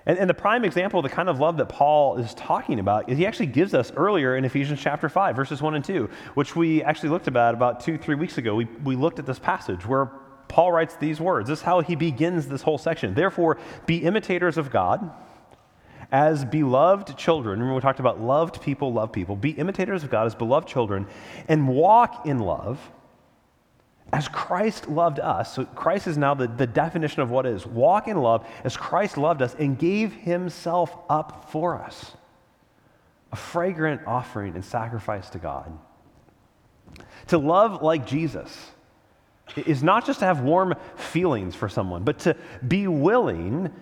And, 0.08 0.18
and, 0.18 0.30
the 0.30 0.34
prime 0.34 0.64
example 0.64 1.02
of 1.02 1.04
the 1.04 1.14
kind 1.14 1.28
of 1.28 1.42
love 1.42 1.58
that 1.58 1.68
Paul 1.68 2.16
is 2.18 2.34
talking 2.34 2.80
about 2.80 3.10
is 3.10 3.18
he 3.18 3.28
actually 3.28 3.48
gives 3.48 3.74
us 3.74 3.92
earlier 3.96 4.38
in 4.38 4.46
Ephesians 4.46 4.80
chapter 4.80 5.10
5, 5.10 5.36
verses 5.36 5.62
1 5.62 5.76
and 5.76 5.84
2, 5.84 6.10
which 6.34 6.56
we 6.56 6.82
actually 6.82 7.10
looked 7.10 7.28
about 7.28 7.54
about 7.54 7.82
two, 7.82 7.98
three 7.98 8.16
weeks 8.16 8.38
ago. 8.38 8.56
We, 8.56 8.66
we 8.86 8.96
looked 8.96 9.20
at 9.20 9.26
this 9.26 9.38
passage 9.38 9.86
where 9.86 10.06
Paul 10.48 10.72
writes 10.72 10.96
these 10.96 11.20
words. 11.20 11.50
This 11.50 11.60
is 11.60 11.64
how 11.64 11.82
he 11.82 11.96
begins 11.96 12.48
this 12.48 12.62
whole 12.62 12.78
section. 12.78 13.14
Therefore, 13.14 13.58
be 13.86 13.98
imitators 13.98 14.58
of 14.58 14.72
God 14.72 15.12
as 16.10 16.46
beloved 16.46 17.18
children. 17.18 17.60
Remember, 17.60 17.76
we 17.76 17.82
talked 17.82 18.00
about 18.00 18.22
loved 18.22 18.62
people 18.62 18.94
love 18.94 19.12
people. 19.12 19.36
Be 19.36 19.52
imitators 19.52 20.06
of 20.06 20.10
God 20.10 20.26
as 20.26 20.36
beloved 20.36 20.70
children 20.70 21.06
and 21.50 21.68
walk 21.68 22.26
in 22.26 22.40
love 22.40 22.80
as 24.14 24.28
Christ 24.30 24.88
loved 24.88 25.20
us, 25.20 25.54
so 25.54 25.66
Christ 25.66 26.08
is 26.08 26.18
now 26.18 26.34
the, 26.34 26.48
the 26.48 26.68
definition 26.68 27.22
of 27.22 27.30
what 27.30 27.46
is 27.46 27.66
walk 27.66 28.08
in 28.08 28.18
love 28.18 28.48
as 28.64 28.78
Christ 28.78 29.18
loved 29.18 29.42
us 29.42 29.54
and 29.56 29.78
gave 29.78 30.14
himself 30.14 30.96
up 31.10 31.52
for 31.52 31.82
us. 31.82 32.14
A 33.34 33.36
fragrant 33.36 34.02
offering 34.08 34.56
and 34.56 34.64
sacrifice 34.64 35.30
to 35.32 35.38
God. 35.38 35.78
To 37.28 37.38
love 37.38 37.82
like 37.82 38.08
Jesus 38.08 38.72
is 39.58 39.84
not 39.84 40.06
just 40.06 40.20
to 40.20 40.26
have 40.26 40.42
warm 40.42 40.76
feelings 40.96 41.56
for 41.56 41.68
someone, 41.68 42.04
but 42.04 42.20
to 42.20 42.36
be 42.66 42.88
willing 42.88 43.74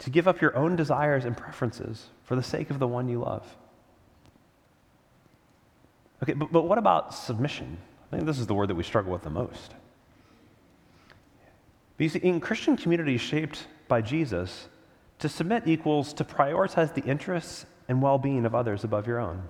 to 0.00 0.10
give 0.10 0.28
up 0.28 0.42
your 0.42 0.54
own 0.54 0.76
desires 0.76 1.24
and 1.24 1.34
preferences 1.34 2.08
for 2.24 2.36
the 2.36 2.42
sake 2.42 2.68
of 2.68 2.78
the 2.78 2.86
one 2.86 3.08
you 3.08 3.20
love. 3.20 3.56
Okay, 6.22 6.34
but, 6.34 6.52
but 6.52 6.62
what 6.62 6.76
about 6.76 7.14
submission? 7.14 7.78
I 8.12 8.16
think 8.16 8.26
this 8.26 8.38
is 8.38 8.46
the 8.46 8.54
word 8.54 8.68
that 8.68 8.74
we 8.74 8.82
struggle 8.82 9.12
with 9.12 9.22
the 9.22 9.30
most. 9.30 9.74
Because 11.96 12.16
in 12.16 12.40
Christian 12.40 12.76
communities 12.76 13.20
shaped 13.20 13.66
by 13.88 14.00
Jesus, 14.00 14.68
to 15.18 15.28
submit 15.28 15.66
equals 15.66 16.12
to 16.14 16.24
prioritize 16.24 16.92
the 16.94 17.02
interests 17.02 17.66
and 17.88 18.02
well 18.02 18.18
being 18.18 18.44
of 18.44 18.54
others 18.54 18.84
above 18.84 19.06
your 19.06 19.18
own. 19.18 19.42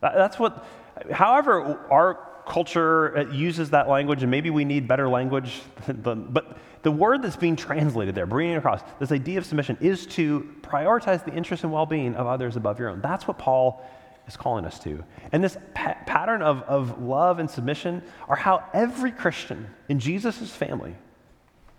That's 0.00 0.38
what, 0.38 0.64
however, 1.10 1.80
our 1.90 2.28
culture 2.46 3.18
uh, 3.18 3.32
uses 3.32 3.70
that 3.70 3.88
language, 3.88 4.22
and 4.22 4.30
maybe 4.30 4.50
we 4.50 4.64
need 4.64 4.86
better 4.86 5.08
language, 5.08 5.60
but 6.02 6.58
the 6.82 6.90
word 6.90 7.22
that's 7.22 7.36
being 7.36 7.56
translated 7.56 8.14
there, 8.14 8.26
bringing 8.26 8.54
it 8.54 8.58
across, 8.58 8.80
this 9.00 9.10
idea 9.10 9.38
of 9.38 9.46
submission, 9.46 9.76
is 9.80 10.06
to 10.06 10.54
prioritize 10.62 11.24
the 11.24 11.32
interests 11.32 11.64
and 11.64 11.72
well 11.72 11.86
being 11.86 12.14
of 12.14 12.26
others 12.26 12.56
above 12.56 12.78
your 12.78 12.88
own. 12.88 13.00
That's 13.00 13.26
what 13.26 13.38
Paul 13.38 13.84
is 14.28 14.36
calling 14.36 14.64
us 14.64 14.78
to. 14.80 15.02
And 15.32 15.42
this 15.42 15.56
pa- 15.74 15.96
pattern 16.06 16.42
of, 16.42 16.62
of 16.62 17.02
love 17.02 17.38
and 17.38 17.50
submission 17.50 18.02
are 18.28 18.36
how 18.36 18.64
every 18.72 19.10
Christian 19.10 19.68
in 19.88 19.98
Jesus' 19.98 20.50
family, 20.50 20.94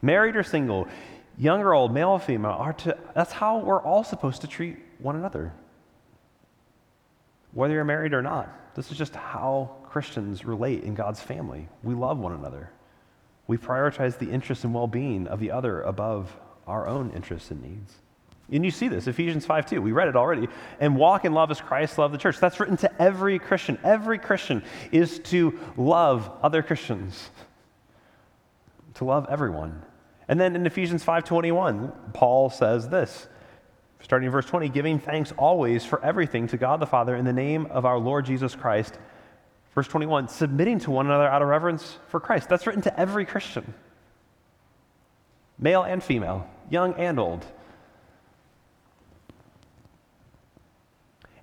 married 0.01 0.36
or 0.36 0.44
single, 0.44 0.88
young 1.38 1.62
or 1.62 1.74
old, 1.74 1.94
male 1.94 2.10
or 2.10 2.20
female, 2.20 2.51
are 2.51 2.74
to, 2.74 2.98
that's 3.15 3.32
how 3.32 3.60
we're 3.60 3.82
all 3.82 4.03
supposed 4.03 4.41
to 4.41 4.48
treat 4.48 4.77
one 4.98 5.15
another. 5.15 5.53
Whether 7.53 7.75
you're 7.75 7.86
married 7.86 8.13
or 8.13 8.22
not, 8.22 8.75
this 8.75 8.91
is 8.91 8.98
just 8.98 9.15
how 9.15 9.77
Christians 9.86 10.46
relate 10.46 10.84
in 10.84 10.96
God's 10.96 11.22
family. 11.22 11.68
We 11.84 11.96
love 11.96 12.18
one 12.18 12.34
another. 12.34 12.72
We 13.48 13.58
prioritize 13.58 14.18
the 14.18 14.29
interests 14.29 14.63
and 14.63 14.74
well 14.74 14.88
being 14.88 15.27
of 15.27 15.39
the 15.39 15.51
other 15.51 15.82
above 15.82 16.36
our 16.68 16.88
own 16.88 17.12
interests 17.12 17.50
and 17.50 17.62
needs. 17.63 17.96
And 18.51 18.65
you 18.65 18.72
see 18.72 18.88
this, 18.88 19.08
Ephesians 19.08 19.46
5 19.46 19.70
2. 19.70 19.82
We 19.82 19.91
read 19.91 20.08
it 20.08 20.15
already. 20.15 20.48
And 20.79 20.96
walk 20.96 21.25
in 21.25 21.34
love 21.34 21.51
as 21.51 21.62
Christ 21.62 21.97
loved 21.97 22.13
the 22.13 22.17
church. 22.17 22.39
That's 22.39 22.60
written 22.60 22.78
to 22.78 23.02
every 23.02 23.38
Christian. 23.38 23.78
Every 23.84 24.17
Christian 24.17 24.63
is 24.91 25.19
to 25.19 25.60
love 25.78 26.32
other 26.41 26.63
Christians, 26.63 27.30
to 28.95 29.06
love 29.06 29.28
everyone. 29.30 29.84
And 30.28 30.39
then 30.39 30.56
in 30.56 30.65
Ephesians 30.65 31.04
5:21, 31.04 32.13
Paul 32.13 32.50
says 32.50 32.89
this, 32.89 33.28
starting 34.02 34.28
in 34.28 34.32
verse 34.32 34.45
20, 34.45 34.69
giving 34.69 35.00
thanks 35.00 35.32
always 35.38 35.86
for 35.86 36.04
everything 36.04 36.47
to 36.47 36.58
God 36.58 36.80
the 36.80 36.88
Father 36.88 37.15
in 37.15 37.26
the 37.26 37.34
name 37.34 37.65
of 37.67 37.86
our 37.86 38.00
Lord 38.00 38.26
Jesus 38.26 38.56
Christ. 38.56 38.97
Verse 39.76 39.88
21, 39.88 40.28
submitting 40.28 40.80
to 40.80 40.91
one 40.91 41.06
another 41.06 41.28
out 41.28 41.41
of 41.41 41.47
reverence 41.47 41.97
for 42.08 42.19
Christ. 42.19 42.50
That's 42.50 42.65
written 42.65 42.82
to 42.84 43.00
every 43.00 43.26
Christian. 43.26 43.74
Male 45.60 45.84
and 45.84 46.04
female, 46.04 46.50
young 46.69 46.93
and 46.93 47.19
old. 47.19 47.45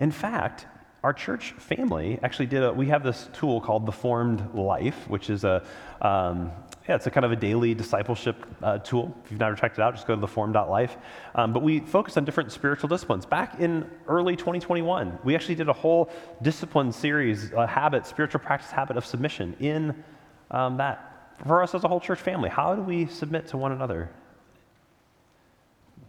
In 0.01 0.11
fact, 0.11 0.67
our 1.05 1.13
church 1.13 1.53
family 1.53 2.19
actually 2.23 2.47
did 2.47 2.63
a, 2.63 2.73
we 2.73 2.87
have 2.87 3.03
this 3.03 3.29
tool 3.33 3.61
called 3.61 3.87
the 3.87 3.93
Formed 3.93 4.55
Life, 4.55 5.09
which 5.09 5.31
is 5.31 5.45
a, 5.45 5.65
um, 6.01 6.51
yeah, 6.89 6.97
it's 6.97 7.07
a 7.07 7.11
kind 7.11 7.25
of 7.25 7.33
a 7.33 7.37
daily 7.37 7.75
discipleship 7.75 8.45
uh, 8.63 8.79
tool. 8.79 9.17
If 9.25 9.31
you've 9.31 9.41
never 9.41 9.55
checked 9.55 9.79
it 9.79 9.83
out, 9.83 9.95
just 9.95 10.07
go 10.07 10.15
to 10.15 10.21
the 10.21 10.27
form.life. 10.27 10.97
Um, 11.35 11.53
but 11.53 11.63
we 11.63 11.81
focus 11.81 12.17
on 12.17 12.25
different 12.25 12.53
spiritual 12.53 12.89
disciplines. 12.89 13.27
Back 13.27 13.61
in 13.61 13.89
early 14.09 14.37
2021, 14.37 15.19
we 15.25 15.35
actually 15.35 15.55
did 15.55 15.69
a 15.69 15.73
whole 15.73 16.11
discipline 16.43 16.93
series, 16.93 17.53
a 17.53 17.67
habit, 17.67 18.07
spiritual 18.07 18.41
practice 18.41 18.71
habit 18.71 18.97
of 18.97 19.07
submission 19.07 19.57
in 19.61 20.05
um, 20.51 20.77
that 20.77 21.17
for 21.45 21.63
us 21.63 21.75
as 21.75 21.85
a 21.85 21.89
whole 21.89 22.01
church 22.01 22.21
family. 22.21 22.49
How 22.49 22.75
do 22.75 22.83
we 22.83 23.07
submit 23.07 23.47
to 23.49 23.57
one 23.57 23.73
another? 23.73 24.11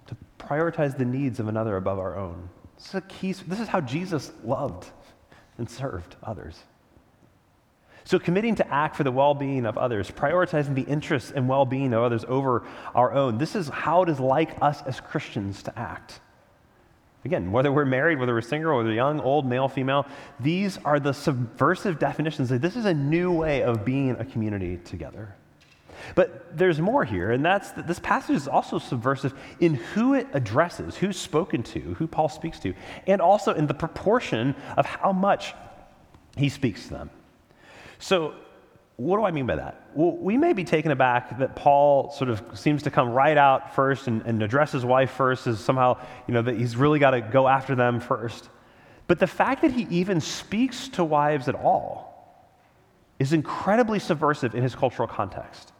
To 0.08 0.18
prioritize 0.40 0.98
the 0.98 1.06
needs 1.06 1.40
of 1.40 1.48
another 1.48 1.78
above 1.78 2.00
our 2.00 2.16
own. 2.18 2.50
This 2.78 2.88
is 2.90 2.96
a 2.96 3.02
key. 3.02 3.34
This 3.34 3.60
is 3.60 3.68
how 3.68 3.82
Jesus 3.82 4.32
loved 4.44 4.88
and 5.58 5.70
served 5.70 6.16
others. 6.24 6.58
So, 8.04 8.20
committing 8.20 8.56
to 8.56 8.74
act 8.74 8.96
for 8.96 9.04
the 9.04 9.12
well 9.12 9.34
being 9.34 9.66
of 9.66 9.78
others, 9.78 10.10
prioritizing 10.10 10.76
the 10.76 10.84
interests 10.84 11.32
and 11.32 11.50
well 11.50 11.66
being 11.66 11.94
of 11.94 12.04
others 12.04 12.24
over 12.28 12.64
our 12.96 13.14
own, 13.14 13.38
this 13.38 13.56
is 13.56 13.68
how 13.68 14.04
it 14.04 14.10
is 14.10 14.20
like 14.20 14.62
us 14.62 14.82
as 14.84 15.02
Christians 15.02 15.64
to 15.64 15.78
act. 15.78 16.22
Again, 17.26 17.52
whether 17.52 17.72
we're 17.72 17.84
married, 17.84 18.20
whether 18.20 18.34
we're 18.34 18.42
single, 18.42 18.78
whether 18.78 18.94
young, 18.94 19.20
old, 19.20 19.46
male, 19.46 19.68
female, 19.68 20.06
these 20.40 20.78
are 20.86 21.00
the 21.00 21.12
subversive 21.12 22.00
definitions. 22.00 22.48
This 22.48 22.78
is 22.78 22.86
a 22.86 22.94
new 22.94 23.34
way 23.34 23.64
of 23.64 23.84
being 23.84 24.12
a 24.12 24.24
community 24.24 24.78
together. 24.78 25.36
But 26.16 26.58
there's 26.58 26.80
more 26.80 27.04
here, 27.04 27.32
and 27.32 27.44
that's 27.44 27.72
that 27.72 27.88
this 27.88 28.00
passage 28.00 28.36
is 28.36 28.48
also 28.48 28.80
subversive 28.80 29.34
in 29.60 29.76
who 29.76 30.14
it 30.14 30.28
addresses, 30.34 30.96
who's 30.96 31.18
spoken 31.18 31.64
to, 31.64 31.80
who 31.96 32.08
Paul 32.08 32.30
speaks 32.30 32.60
to, 32.60 32.74
and 33.06 33.22
also 33.22 33.54
in 33.54 33.68
the 33.68 33.74
proportion 33.74 34.56
of 34.78 34.86
how 34.86 35.12
much 35.12 35.54
he 36.36 36.50
speaks 36.50 36.88
to 36.88 36.90
them. 36.94 37.10
So, 38.00 38.36
what 38.98 39.18
do 39.18 39.26
I 39.26 39.32
mean 39.32 39.46
by 39.46 39.58
that? 39.58 39.90
Well, 39.94 40.18
we 40.18 40.38
may 40.38 40.54
be 40.54 40.64
taken 40.64 40.92
aback 40.92 41.38
that 41.38 41.56
Paul 41.56 42.12
sort 42.12 42.32
of 42.32 42.42
seems 42.56 42.82
to 42.84 42.92
come 42.92 43.12
right 43.12 43.38
out 43.38 43.76
first 43.76 44.08
and, 44.08 44.24
and 44.24 44.42
address 44.42 44.72
his 44.72 44.84
wife 44.84 45.12
first 45.12 45.46
as 45.46 45.60
somehow, 45.60 46.00
you 46.28 46.34
know, 46.34 46.42
that 46.42 46.58
he's 46.58 46.76
really 46.76 46.98
got 46.98 47.12
to 47.12 47.22
go 47.22 47.48
after 47.48 47.76
them 47.76 48.00
first. 48.00 48.50
But 49.06 49.20
the 49.20 49.28
fact 49.28 49.62
that 49.62 49.72
he 49.72 49.88
even 49.92 50.20
speaks 50.20 50.88
to 50.90 51.04
wives 51.04 51.48
at 51.48 51.54
all 51.54 52.08
is 53.20 53.34
incredibly 53.34 54.00
subversive 54.00 54.56
in 54.56 54.64
his 54.64 54.76
cultural 54.76 55.08
context. 55.08 55.74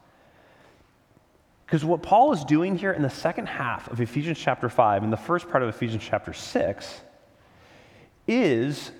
Because 1.68 1.84
what 1.84 2.02
Paul 2.02 2.32
is 2.32 2.46
doing 2.46 2.78
here 2.78 2.92
in 2.92 3.02
the 3.02 3.10
second 3.10 3.44
half 3.44 3.90
of 3.90 4.00
Ephesians 4.00 4.38
chapter 4.38 4.70
5 4.70 5.02
and 5.02 5.12
the 5.12 5.18
first 5.18 5.50
part 5.50 5.62
of 5.62 5.68
Ephesians 5.68 6.02
chapter 6.02 6.32
6 6.32 7.00
is 8.26 8.90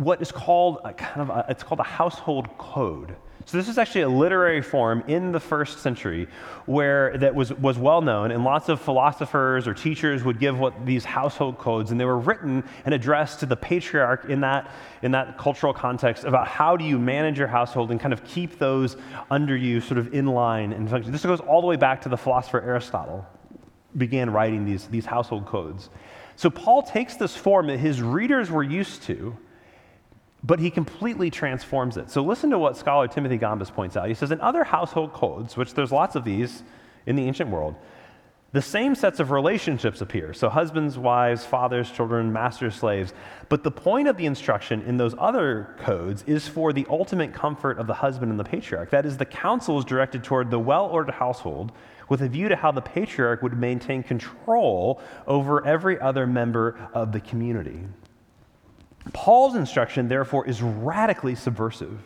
what 0.00 0.22
is 0.22 0.32
called 0.32 0.78
a 0.82 0.94
kind 0.94 1.20
of 1.20 1.28
a, 1.28 1.44
it's 1.50 1.62
called 1.62 1.78
a 1.78 1.84
household 1.84 2.48
code. 2.56 3.14
So 3.44 3.58
this 3.58 3.68
is 3.68 3.76
actually 3.76 4.02
a 4.02 4.08
literary 4.08 4.62
form 4.62 5.04
in 5.08 5.32
the 5.32 5.40
first 5.40 5.80
century 5.80 6.26
where 6.64 7.18
that 7.18 7.34
was, 7.34 7.52
was 7.54 7.76
well 7.78 8.00
known, 8.00 8.30
and 8.30 8.42
lots 8.42 8.70
of 8.70 8.80
philosophers 8.80 9.66
or 9.66 9.74
teachers 9.74 10.24
would 10.24 10.38
give 10.38 10.58
what 10.58 10.86
these 10.86 11.04
household 11.04 11.58
codes, 11.58 11.90
and 11.90 12.00
they 12.00 12.06
were 12.06 12.18
written 12.18 12.64
and 12.86 12.94
addressed 12.94 13.40
to 13.40 13.46
the 13.46 13.56
patriarch 13.56 14.24
in 14.26 14.40
that, 14.40 14.70
in 15.02 15.10
that 15.12 15.36
cultural 15.36 15.74
context 15.74 16.24
about 16.24 16.46
how 16.48 16.76
do 16.76 16.84
you 16.84 16.98
manage 16.98 17.38
your 17.38 17.48
household 17.48 17.90
and 17.90 18.00
kind 18.00 18.14
of 18.14 18.24
keep 18.24 18.58
those 18.58 18.96
under 19.30 19.56
you 19.56 19.82
sort 19.82 19.98
of 19.98 20.14
in 20.14 20.26
line 20.26 20.72
and 20.72 20.88
function. 20.88 21.12
This 21.12 21.24
goes 21.24 21.40
all 21.40 21.60
the 21.60 21.66
way 21.66 21.76
back 21.76 22.00
to 22.02 22.08
the 22.08 22.16
philosopher 22.16 22.62
Aristotle 22.62 23.26
began 23.98 24.30
writing 24.30 24.64
these, 24.64 24.86
these 24.86 25.04
household 25.04 25.44
codes. 25.44 25.90
So 26.36 26.48
Paul 26.48 26.82
takes 26.82 27.16
this 27.16 27.36
form 27.36 27.66
that 27.66 27.78
his 27.78 28.00
readers 28.00 28.50
were 28.50 28.62
used 28.62 29.02
to 29.02 29.36
but 30.42 30.58
he 30.58 30.70
completely 30.70 31.30
transforms 31.30 31.96
it. 31.96 32.10
So 32.10 32.22
listen 32.22 32.50
to 32.50 32.58
what 32.58 32.76
scholar 32.76 33.08
Timothy 33.08 33.38
Gombis 33.38 33.72
points 33.72 33.96
out. 33.96 34.08
He 34.08 34.14
says, 34.14 34.30
in 34.30 34.40
other 34.40 34.64
household 34.64 35.12
codes, 35.12 35.56
which 35.56 35.74
there's 35.74 35.92
lots 35.92 36.16
of 36.16 36.24
these 36.24 36.62
in 37.06 37.16
the 37.16 37.24
ancient 37.24 37.50
world, 37.50 37.74
The 38.52 38.62
same 38.62 38.96
sets 38.96 39.20
of 39.20 39.30
relationships 39.30 40.00
appear. 40.00 40.32
So, 40.34 40.48
husbands, 40.48 40.98
wives, 40.98 41.46
fathers, 41.46 41.88
children, 41.92 42.32
masters, 42.32 42.74
slaves. 42.74 43.12
But 43.48 43.62
the 43.62 43.70
point 43.70 44.08
of 44.08 44.16
the 44.16 44.26
instruction 44.26 44.82
in 44.82 44.96
those 44.96 45.14
other 45.18 45.76
codes 45.78 46.24
is 46.26 46.48
for 46.48 46.72
the 46.72 46.84
ultimate 46.90 47.32
comfort 47.32 47.78
of 47.78 47.86
the 47.86 47.94
husband 47.94 48.32
and 48.32 48.40
the 48.40 48.44
patriarch. 48.44 48.90
That 48.90 49.06
is, 49.06 49.16
the 49.16 49.24
counsel 49.24 49.78
is 49.78 49.84
directed 49.84 50.24
toward 50.24 50.50
the 50.50 50.58
well 50.58 50.86
ordered 50.86 51.14
household 51.14 51.70
with 52.08 52.22
a 52.22 52.28
view 52.28 52.48
to 52.48 52.56
how 52.56 52.72
the 52.72 52.80
patriarch 52.80 53.40
would 53.40 53.56
maintain 53.56 54.02
control 54.02 55.00
over 55.28 55.64
every 55.64 56.00
other 56.00 56.26
member 56.26 56.76
of 56.92 57.12
the 57.12 57.20
community. 57.20 57.84
Paul's 59.12 59.54
instruction, 59.54 60.08
therefore, 60.08 60.46
is 60.46 60.62
radically 60.62 61.34
subversive. 61.34 62.00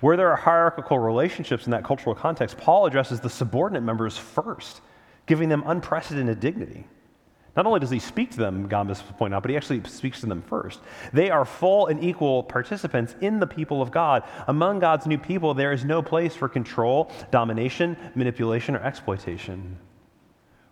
Where 0.00 0.16
there 0.16 0.30
are 0.30 0.36
hierarchical 0.36 0.98
relationships 0.98 1.66
in 1.66 1.72
that 1.72 1.84
cultural 1.84 2.14
context, 2.14 2.56
Paul 2.56 2.86
addresses 2.86 3.20
the 3.20 3.28
subordinate 3.30 3.82
members 3.82 4.16
first 4.16 4.80
giving 5.26 5.48
them 5.48 5.62
unprecedented 5.66 6.40
dignity. 6.40 6.84
Not 7.56 7.64
only 7.64 7.78
does 7.78 7.90
he 7.90 8.00
speak 8.00 8.32
to 8.32 8.38
them, 8.38 8.68
Gombis 8.68 9.00
point 9.16 9.34
out, 9.34 9.42
but 9.42 9.50
he 9.50 9.56
actually 9.56 9.82
speaks 9.84 10.20
to 10.20 10.26
them 10.26 10.42
first. 10.42 10.80
They 11.12 11.30
are 11.30 11.44
full 11.44 11.86
and 11.86 12.02
equal 12.02 12.42
participants 12.42 13.14
in 13.20 13.38
the 13.38 13.46
people 13.46 13.82
of 13.82 13.92
God. 13.92 14.24
Among 14.48 14.78
God's 14.78 15.06
new 15.06 15.18
people, 15.18 15.54
there 15.54 15.70
is 15.70 15.84
no 15.84 16.02
place 16.02 16.34
for 16.34 16.48
control, 16.48 17.12
domination, 17.30 17.96
manipulation, 18.14 18.74
or 18.74 18.82
exploitation. 18.82 19.78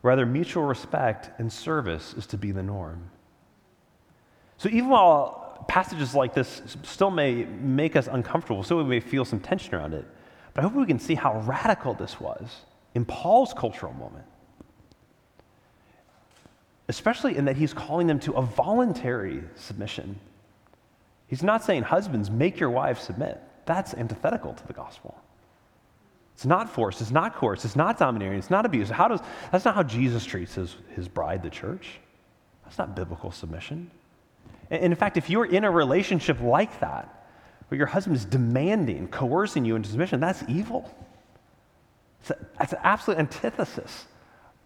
Rather, 0.03 0.27
mutual 0.27 0.65
respect 0.65 1.31
and 1.39 1.53
service 1.53 2.15
is 2.15 2.27
to 2.27 2.37
be 2.39 2.51
the 2.51 2.63
norm. 2.63 3.11
So, 4.59 4.69
even 4.69 4.89
while 4.89 5.65
passages 5.69 6.15
like 6.15 6.35
this 6.35 6.63
still 6.83 7.11
may 7.11 7.45
make 7.45 7.97
us 7.97 8.09
uncomfortable, 8.09 8.63
so 8.63 8.77
we 8.77 8.85
may 8.85 9.01
feel 9.01 9.25
some 9.25 9.41
tension 9.41 9.75
around 9.75 9.95
it, 9.95 10.05
but 10.55 10.63
I 10.63 10.69
hope 10.69 10.75
we 10.75 10.87
can 10.87 10.99
see 10.99 11.15
how 11.15 11.41
radical 11.41 11.95
this 11.95 12.21
was 12.21 12.63
in 12.95 13.05
Paul's 13.05 13.55
cultural 13.55 13.93
moment 13.95 14.25
especially 16.89 17.37
in 17.37 17.45
that 17.45 17.57
he's 17.57 17.75
calling 17.75 18.07
them 18.07 18.19
to 18.21 18.33
a 18.33 18.43
voluntary 18.43 19.43
submission. 19.55 20.19
He's 21.29 21.43
not 21.43 21.63
saying, 21.63 21.83
husbands, 21.83 22.31
make 22.31 22.59
your 22.59 22.71
wives 22.71 23.03
submit. 23.03 23.41
That's 23.67 23.93
antithetical 23.95 24.55
to 24.55 24.67
the 24.67 24.73
gospel. 24.73 25.21
It's 26.35 26.47
not 26.47 26.73
force, 26.73 27.01
it's 27.01 27.11
not 27.11 27.35
coerce, 27.35 27.65
it's 27.65 27.77
not 27.77 27.99
domineering, 27.99 28.39
it's 28.39 28.51
not 28.51 28.65
abuse. 28.65 28.89
How 28.89 29.09
does, 29.09 29.21
that's 29.53 29.65
not 29.65 29.75
how 29.75 29.83
Jesus 29.83 30.25
treats 30.25 30.55
his, 30.55 30.77
his 30.95 31.09
bride, 31.09 31.43
the 31.43 31.51
church. 31.51 31.99
That's 32.65 32.79
not 32.79 32.95
biblical 32.95 33.33
submission. 33.33 33.91
And 34.71 34.85
in 34.85 34.95
fact, 34.95 35.17
if 35.17 35.31
you're 35.31 35.47
in 35.47 35.65
a 35.65 35.71
relationship 35.71 36.41
like 36.41 36.81
that, 36.81 37.15
where 37.69 37.79
your 37.79 37.87
husband 37.87 38.17
is 38.17 38.25
demanding, 38.25 39.09
coercing 39.09 39.65
you 39.65 39.77
into 39.77 39.89
submission, 39.89 40.21
that's 40.21 40.43
evil. 40.49 40.95
It's, 42.21 42.31
a, 42.31 42.37
an 42.59 42.81
absolute 42.83 43.19
antithesis 43.19 44.07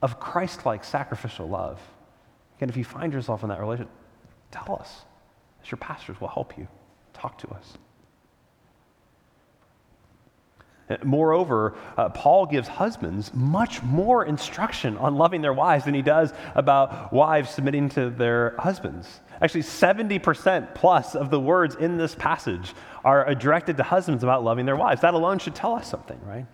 of 0.01 0.19
Christ 0.19 0.65
like 0.67 0.85
sacrificial 0.85 1.49
love. 1.49 1.81
Again, 2.57 2.69
if 2.69 2.77
you 2.77 2.85
find 2.85 3.13
yourself 3.13 3.43
in 3.43 3.49
that 3.49 3.61
relationship, 3.61 3.93
tell 4.51 4.77
us. 4.81 5.03
As 5.63 5.71
your 5.71 5.79
pastors 5.79 6.21
will 6.21 6.29
help 6.29 6.57
you. 6.57 6.67
Talk 7.13 7.39
to 7.39 7.49
us. 7.49 7.75
Moreover, 11.05 11.75
uh, 11.97 12.09
Paul 12.11 12.47
gives 12.47 12.69
husbands 12.69 13.33
much 13.33 13.83
more 13.83 14.25
instruction 14.25 14.97
on 14.99 15.17
loving 15.17 15.41
their 15.41 15.53
wives 15.53 15.85
than 15.85 15.95
he 15.95 16.03
does 16.03 16.33
about 16.55 17.13
wives 17.13 17.51
submitting 17.51 17.89
to 17.91 18.11
their 18.11 18.55
husbands. 18.59 19.21
Actually, 19.41 19.63
70% 19.63 20.75
plus 20.75 21.15
of 21.15 21.31
the 21.31 21.41
words 21.41 21.75
in 21.77 21.97
this 21.97 22.15
passage 22.15 22.75
are 23.05 23.35
directed 23.35 23.77
to 23.79 23.83
husbands 23.83 24.23
about 24.23 24.45
loving 24.45 24.67
their 24.67 24.77
wives. 24.77 25.01
That 25.01 25.15
alone 25.15 25.39
should 25.39 25.55
tell 25.55 25.75
us 25.75 25.89
something, 25.89 26.21
right? 26.25 26.47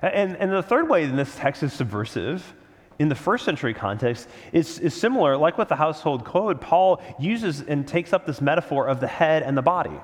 And, 0.00 0.36
and 0.36 0.52
the 0.52 0.62
third 0.62 0.88
way 0.88 1.04
in 1.04 1.16
this 1.16 1.34
text 1.36 1.62
is 1.62 1.72
subversive 1.72 2.54
in 2.98 3.08
the 3.08 3.14
first 3.14 3.44
century 3.44 3.74
context 3.74 4.28
is, 4.52 4.78
is 4.78 4.94
similar. 4.94 5.36
Like 5.36 5.58
with 5.58 5.68
the 5.68 5.76
household 5.76 6.24
code, 6.24 6.60
Paul 6.60 7.02
uses 7.18 7.60
and 7.60 7.86
takes 7.86 8.12
up 8.12 8.26
this 8.26 8.40
metaphor 8.40 8.86
of 8.86 9.00
the 9.00 9.08
head 9.08 9.42
and 9.42 9.56
the 9.56 9.62
body. 9.62 9.98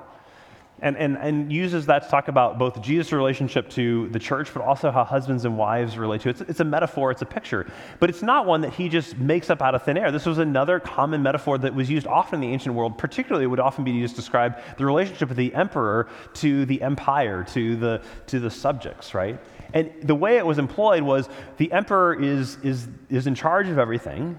And, 0.82 0.96
and, 0.96 1.18
and 1.18 1.52
uses 1.52 1.84
that 1.86 2.04
to 2.04 2.08
talk 2.08 2.28
about 2.28 2.58
both 2.58 2.80
Jesus' 2.80 3.12
relationship 3.12 3.68
to 3.70 4.08
the 4.08 4.18
church, 4.18 4.54
but 4.54 4.62
also 4.62 4.90
how 4.90 5.04
husbands 5.04 5.44
and 5.44 5.58
wives 5.58 5.98
relate 5.98 6.22
to 6.22 6.30
it. 6.30 6.40
It's, 6.40 6.50
it's 6.52 6.60
a 6.60 6.64
metaphor, 6.64 7.10
it's 7.10 7.20
a 7.20 7.26
picture. 7.26 7.70
But 7.98 8.08
it's 8.08 8.22
not 8.22 8.46
one 8.46 8.62
that 8.62 8.72
he 8.72 8.88
just 8.88 9.18
makes 9.18 9.50
up 9.50 9.60
out 9.60 9.74
of 9.74 9.82
thin 9.82 9.98
air. 9.98 10.10
This 10.10 10.24
was 10.24 10.38
another 10.38 10.80
common 10.80 11.22
metaphor 11.22 11.58
that 11.58 11.74
was 11.74 11.90
used 11.90 12.06
often 12.06 12.36
in 12.36 12.48
the 12.48 12.54
ancient 12.54 12.74
world, 12.74 12.96
particularly 12.96 13.44
it 13.44 13.48
would 13.48 13.60
often 13.60 13.84
be 13.84 13.90
used 13.90 14.14
to 14.14 14.22
describe 14.22 14.58
the 14.78 14.86
relationship 14.86 15.30
of 15.30 15.36
the 15.36 15.54
emperor 15.54 16.08
to 16.34 16.64
the 16.64 16.80
empire, 16.80 17.44
to 17.52 17.76
the, 17.76 18.02
to 18.28 18.40
the 18.40 18.50
subjects, 18.50 19.12
right? 19.12 19.38
And 19.74 19.92
the 20.02 20.14
way 20.14 20.38
it 20.38 20.46
was 20.46 20.58
employed 20.58 21.02
was 21.02 21.28
the 21.58 21.70
emperor 21.72 22.14
is, 22.14 22.56
is, 22.62 22.88
is 23.10 23.26
in 23.26 23.34
charge 23.34 23.68
of 23.68 23.78
everything. 23.78 24.38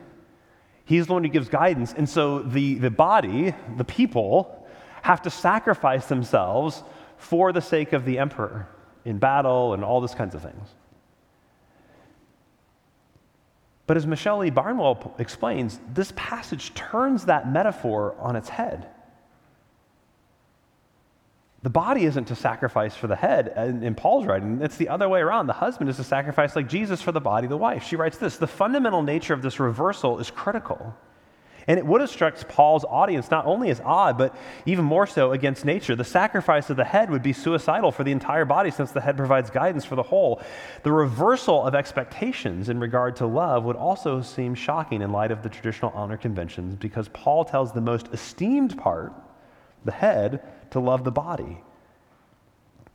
He's 0.85 1.07
the 1.07 1.13
one 1.13 1.23
who 1.23 1.29
gives 1.29 1.49
guidance. 1.49 1.93
And 1.95 2.09
so 2.09 2.39
the, 2.39 2.75
the 2.75 2.89
body, 2.89 3.53
the 3.77 3.85
people, 3.85 4.60
have 5.01 5.21
to 5.23 5.29
sacrifice 5.29 6.07
themselves 6.07 6.83
for 7.17 7.51
the 7.51 7.61
sake 7.61 7.93
of 7.93 8.05
the 8.05 8.19
emperor 8.19 8.67
in 9.05 9.17
battle 9.17 9.73
and 9.73 9.83
all 9.83 10.01
these 10.01 10.15
kinds 10.15 10.35
of 10.35 10.41
things. 10.41 10.67
But 13.87 13.97
as 13.97 14.07
Michelle 14.07 14.37
Lee 14.37 14.51
Barnewall 14.51 15.13
explains, 15.19 15.79
this 15.93 16.13
passage 16.15 16.73
turns 16.73 17.25
that 17.25 17.51
metaphor 17.51 18.15
on 18.19 18.35
its 18.35 18.47
head. 18.47 18.87
The 21.63 21.69
body 21.69 22.05
isn't 22.05 22.25
to 22.25 22.35
sacrifice 22.35 22.95
for 22.95 23.07
the 23.07 23.15
head 23.15 23.53
uh, 23.55 23.61
in, 23.61 23.83
in, 23.83 23.95
Paul's 23.95 24.25
writing. 24.25 24.59
It's 24.61 24.77
the 24.77 24.89
other 24.89 25.07
way 25.07 25.19
around. 25.19 25.45
The 25.45 25.53
husband 25.53 25.89
is 25.89 25.97
to 25.97 26.03
sacrifice 26.03 26.55
like 26.55 26.67
Jesus 26.67 27.01
for 27.01 27.11
the 27.11 27.21
body 27.21 27.47
the 27.47 27.57
wife. 27.57 27.83
She 27.83 27.95
writes 27.95 28.17
this 28.17 28.37
The 28.37 28.47
fundamental 28.47 29.03
nature 29.03 29.33
of 29.33 29.43
this 29.43 29.59
reversal 29.59 30.19
is 30.19 30.31
critical. 30.31 30.95
And 31.67 31.77
it 31.77 31.85
would 31.85 32.01
have 32.01 32.09
struck 32.09 32.35
Paul's 32.47 32.85
audience 32.85 33.29
not 33.29 33.45
only 33.45 33.69
as 33.69 33.79
odd, 33.81 34.17
but 34.17 34.35
even 34.65 34.85
more 34.85 35.05
so 35.05 35.31
against 35.31 35.65
nature. 35.65 35.95
The 35.95 36.03
sacrifice 36.03 36.69
of 36.69 36.77
the 36.77 36.83
head 36.83 37.09
would 37.09 37.23
be 37.23 37.33
suicidal 37.33 37.91
for 37.91 38.03
the 38.03 38.11
entire 38.11 38.45
body 38.45 38.71
since 38.71 38.91
the 38.91 39.01
head 39.01 39.17
provides 39.17 39.49
guidance 39.49 39.85
for 39.85 39.95
the 39.95 40.03
whole. 40.03 40.41
The 40.83 40.91
reversal 40.91 41.65
of 41.65 41.75
expectations 41.75 42.69
in 42.69 42.79
regard 42.79 43.15
to 43.17 43.25
love 43.25 43.63
would 43.63 43.75
also 43.75 44.21
seem 44.21 44.55
shocking 44.55 45.01
in 45.01 45.11
light 45.11 45.31
of 45.31 45.43
the 45.43 45.49
traditional 45.49 45.91
honor 45.93 46.17
conventions 46.17 46.75
because 46.75 47.07
Paul 47.09 47.45
tells 47.45 47.71
the 47.71 47.81
most 47.81 48.07
esteemed 48.11 48.77
part, 48.77 49.13
the 49.85 49.91
head, 49.91 50.41
to 50.71 50.79
love 50.79 51.03
the 51.03 51.11
body. 51.11 51.61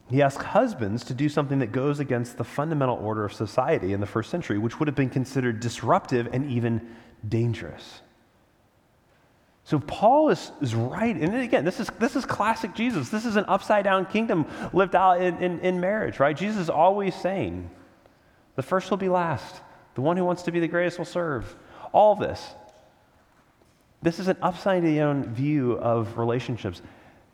He 0.09 0.21
asks 0.21 0.43
husbands 0.43 1.03
to 1.05 1.13
do 1.13 1.27
something 1.27 1.59
that 1.59 1.71
goes 1.71 1.99
against 1.99 2.37
the 2.37 2.43
fundamental 2.43 2.95
order 2.97 3.25
of 3.25 3.33
society 3.33 3.91
in 3.91 3.99
the 3.99 4.05
first 4.05 4.29
century, 4.29 4.57
which 4.57 4.79
would 4.79 4.87
have 4.87 4.95
been 4.95 5.09
considered 5.09 5.59
disruptive 5.59 6.29
and 6.31 6.49
even 6.49 6.95
dangerous. 7.27 8.01
So 9.67 9.79
Paul 9.79 10.29
is, 10.29 10.53
is 10.61 10.73
right. 10.73 11.13
And 11.13 11.35
again, 11.35 11.65
this 11.65 11.81
is, 11.81 11.89
this 11.99 12.15
is 12.15 12.23
classic 12.23 12.73
Jesus. 12.73 13.09
This 13.09 13.25
is 13.25 13.35
an 13.35 13.43
upside 13.49 13.83
down 13.83 14.05
kingdom 14.05 14.45
lived 14.71 14.95
out 14.95 15.21
in, 15.21 15.35
in, 15.39 15.59
in 15.59 15.81
marriage, 15.81 16.21
right? 16.21 16.37
Jesus 16.37 16.55
is 16.55 16.69
always 16.69 17.13
saying, 17.13 17.69
the 18.55 18.61
first 18.61 18.89
will 18.89 18.97
be 18.97 19.09
last. 19.09 19.59
The 19.95 19.99
one 19.99 20.15
who 20.15 20.23
wants 20.23 20.43
to 20.43 20.53
be 20.53 20.61
the 20.61 20.69
greatest 20.69 20.97
will 20.97 21.03
serve. 21.05 21.53
All 21.91 22.15
this. 22.15 22.41
This 24.01 24.19
is 24.19 24.29
an 24.29 24.37
upside 24.41 24.85
down 24.85 25.25
view 25.33 25.73
of 25.73 26.17
relationships 26.17 26.81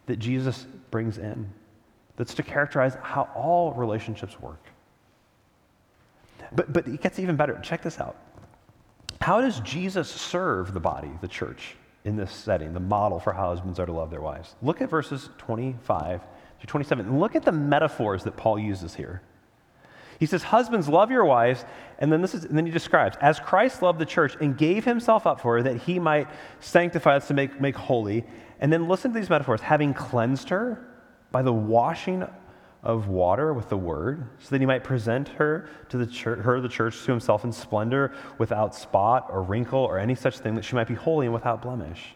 that 0.07 0.17
Jesus 0.17 0.65
brings 0.89 1.19
in 1.19 1.47
that's 2.15 2.33
to 2.33 2.41
characterize 2.41 2.97
how 3.03 3.29
all 3.35 3.73
relationships 3.73 4.41
work. 4.41 4.65
But, 6.51 6.73
but 6.73 6.87
it 6.87 6.99
gets 6.99 7.19
even 7.19 7.35
better. 7.35 7.59
Check 7.61 7.83
this 7.83 7.99
out. 7.99 8.15
How 9.21 9.39
does 9.39 9.59
Jesus 9.59 10.09
serve 10.09 10.73
the 10.73 10.79
body, 10.79 11.11
the 11.21 11.27
church, 11.27 11.75
in 12.05 12.15
this 12.15 12.31
setting, 12.31 12.73
the 12.73 12.79
model 12.79 13.19
for 13.19 13.33
how 13.33 13.49
husbands 13.49 13.79
are 13.79 13.85
to 13.85 13.93
love 13.93 14.09
their 14.09 14.21
wives? 14.21 14.55
Look 14.61 14.81
at 14.81 14.89
verses 14.89 15.29
25 15.37 16.21
to 16.61 16.67
27. 16.67 17.19
Look 17.19 17.35
at 17.35 17.43
the 17.43 17.51
metaphors 17.51 18.23
that 18.23 18.35
Paul 18.35 18.59
uses 18.59 18.95
here. 18.95 19.21
He 20.19 20.25
says, 20.25 20.43
Husbands, 20.43 20.87
love 20.87 21.11
your 21.11 21.25
wives. 21.25 21.65
And 21.99 22.11
then, 22.11 22.21
this 22.21 22.33
is, 22.33 22.45
and 22.45 22.57
then 22.57 22.65
he 22.65 22.71
describes, 22.71 23.17
as 23.21 23.39
Christ 23.39 23.81
loved 23.81 23.99
the 23.99 24.05
church 24.05 24.35
and 24.39 24.57
gave 24.57 24.85
himself 24.85 25.25
up 25.25 25.41
for 25.41 25.57
her 25.57 25.63
that 25.63 25.77
he 25.77 25.99
might 25.99 26.27
sanctify 26.59 27.15
us 27.17 27.27
to 27.27 27.33
make, 27.33 27.59
make 27.59 27.75
holy. 27.75 28.23
And 28.59 28.71
then 28.71 28.87
listen 28.87 29.13
to 29.13 29.19
these 29.19 29.29
metaphors 29.29 29.61
having 29.61 29.93
cleansed 29.93 30.49
her 30.49 30.85
by 31.31 31.41
the 31.41 31.53
washing 31.53 32.25
of 32.83 33.07
water 33.07 33.53
with 33.53 33.69
the 33.69 33.77
word, 33.77 34.27
so 34.39 34.49
that 34.49 34.59
he 34.59 34.65
might 34.65 34.83
present 34.83 35.29
her 35.29 35.69
to 35.89 35.97
the 35.97 36.05
church, 36.05 36.39
her, 36.39 36.59
the 36.59 36.67
church, 36.67 37.03
to 37.05 37.11
himself 37.11 37.43
in 37.43 37.51
splendor, 37.51 38.13
without 38.37 38.75
spot 38.75 39.27
or 39.29 39.41
wrinkle 39.41 39.79
or 39.79 39.97
any 39.97 40.15
such 40.15 40.39
thing, 40.39 40.55
that 40.55 40.65
she 40.65 40.75
might 40.75 40.87
be 40.87 40.93
holy 40.93 41.25
and 41.25 41.33
without 41.33 41.61
blemish. 41.61 42.13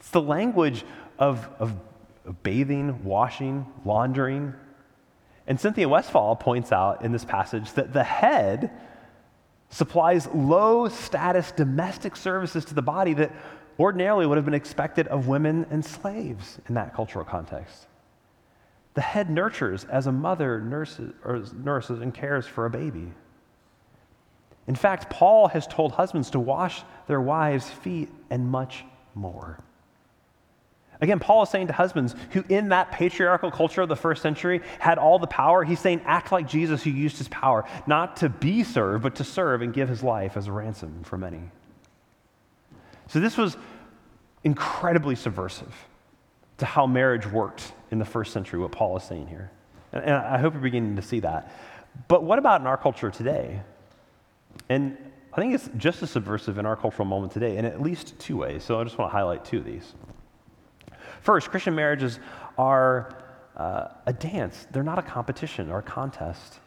It's 0.00 0.10
the 0.10 0.22
language 0.22 0.84
of, 1.18 1.48
of, 1.58 1.74
bathing, 2.42 3.04
washing, 3.04 3.66
laundering. 3.84 4.54
And 5.46 5.58
Cynthia 5.58 5.88
Westfall 5.88 6.36
points 6.36 6.72
out 6.72 7.02
in 7.04 7.12
this 7.12 7.24
passage 7.24 7.72
that 7.72 7.92
the 7.92 8.04
head 8.04 8.70
supplies 9.68 10.26
low 10.34 10.88
status 10.88 11.52
domestic 11.52 12.16
services 12.16 12.64
to 12.66 12.74
the 12.74 12.82
body 12.82 13.14
that 13.14 13.32
ordinarily 13.78 14.26
would 14.26 14.36
have 14.36 14.44
been 14.44 14.54
expected 14.54 15.06
of 15.08 15.28
women 15.28 15.66
and 15.70 15.84
slaves 15.84 16.58
in 16.68 16.74
that 16.74 16.94
cultural 16.94 17.24
context. 17.24 17.86
The 18.94 19.00
head 19.00 19.30
nurtures 19.30 19.84
as 19.84 20.06
a 20.06 20.12
mother 20.12 20.60
nurses, 20.60 21.12
nurses 21.52 22.00
and 22.00 22.12
cares 22.12 22.46
for 22.46 22.66
a 22.66 22.70
baby. 22.70 23.12
In 24.66 24.74
fact, 24.74 25.10
Paul 25.10 25.48
has 25.48 25.66
told 25.66 25.92
husbands 25.92 26.30
to 26.30 26.40
wash 26.40 26.82
their 27.06 27.20
wives' 27.20 27.68
feet 27.68 28.08
and 28.30 28.48
much 28.48 28.84
more. 29.14 29.58
Again, 31.00 31.18
Paul 31.18 31.44
is 31.44 31.48
saying 31.48 31.68
to 31.68 31.72
husbands 31.72 32.14
who, 32.32 32.44
in 32.48 32.68
that 32.68 32.92
patriarchal 32.92 33.50
culture 33.50 33.80
of 33.80 33.88
the 33.88 33.96
first 33.96 34.20
century, 34.20 34.60
had 34.78 34.98
all 34.98 35.18
the 35.18 35.26
power, 35.26 35.64
he's 35.64 35.80
saying, 35.80 36.02
act 36.04 36.30
like 36.30 36.46
Jesus 36.46 36.82
who 36.82 36.90
used 36.90 37.16
his 37.16 37.28
power, 37.28 37.64
not 37.86 38.18
to 38.18 38.28
be 38.28 38.62
served, 38.62 39.02
but 39.02 39.14
to 39.14 39.24
serve 39.24 39.62
and 39.62 39.72
give 39.72 39.88
his 39.88 40.02
life 40.02 40.36
as 40.36 40.46
a 40.46 40.52
ransom 40.52 41.02
for 41.02 41.16
many. 41.16 41.40
So, 43.08 43.18
this 43.18 43.36
was 43.36 43.56
incredibly 44.44 45.16
subversive 45.16 45.74
to 46.58 46.66
how 46.66 46.86
marriage 46.86 47.26
worked 47.26 47.72
in 47.90 47.98
the 47.98 48.04
first 48.04 48.32
century, 48.32 48.58
what 48.58 48.72
Paul 48.72 48.96
is 48.96 49.04
saying 49.04 49.26
here. 49.26 49.50
And 49.92 50.14
I 50.14 50.38
hope 50.38 50.54
you're 50.54 50.62
beginning 50.62 50.96
to 50.96 51.02
see 51.02 51.20
that. 51.20 51.52
But 52.08 52.22
what 52.22 52.38
about 52.38 52.60
in 52.60 52.66
our 52.66 52.76
culture 52.76 53.10
today? 53.10 53.62
And 54.68 54.96
I 55.32 55.40
think 55.40 55.54
it's 55.54 55.68
just 55.76 56.02
as 56.02 56.10
subversive 56.10 56.58
in 56.58 56.66
our 56.66 56.76
cultural 56.76 57.06
moment 57.06 57.32
today 57.32 57.56
in 57.56 57.64
at 57.64 57.80
least 57.80 58.18
two 58.18 58.36
ways. 58.36 58.64
So 58.64 58.80
I 58.80 58.84
just 58.84 58.98
want 58.98 59.10
to 59.10 59.16
highlight 59.16 59.44
two 59.44 59.58
of 59.58 59.64
these. 59.64 59.94
First, 61.22 61.50
Christian 61.50 61.74
marriages 61.74 62.18
are 62.56 63.16
uh, 63.56 63.88
a 64.06 64.12
dance, 64.12 64.66
they're 64.70 64.82
not 64.82 64.98
a 64.98 65.02
competition 65.02 65.70
or 65.70 65.78
a 65.78 65.82
contest. 65.82 66.60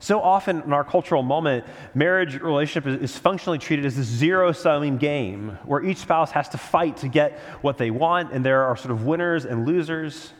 So 0.00 0.20
often 0.20 0.62
in 0.62 0.72
our 0.72 0.84
cultural 0.84 1.22
moment, 1.22 1.64
marriage 1.92 2.40
relationship 2.40 3.02
is, 3.02 3.18
functionally 3.18 3.58
treated 3.58 3.84
as 3.84 3.96
this 3.96 4.06
zero 4.06 4.52
sum 4.52 4.96
game 4.96 5.58
where 5.64 5.84
each 5.84 5.98
spouse 5.98 6.30
has 6.32 6.48
to 6.50 6.58
fight 6.58 6.98
to 6.98 7.08
get 7.08 7.38
what 7.62 7.78
they 7.78 7.90
want, 7.90 8.32
and 8.32 8.44
there 8.44 8.62
are 8.64 8.76
sort 8.76 8.92
of 8.92 9.06
winners 9.06 9.44
and 9.44 9.66
losers. 9.66 10.32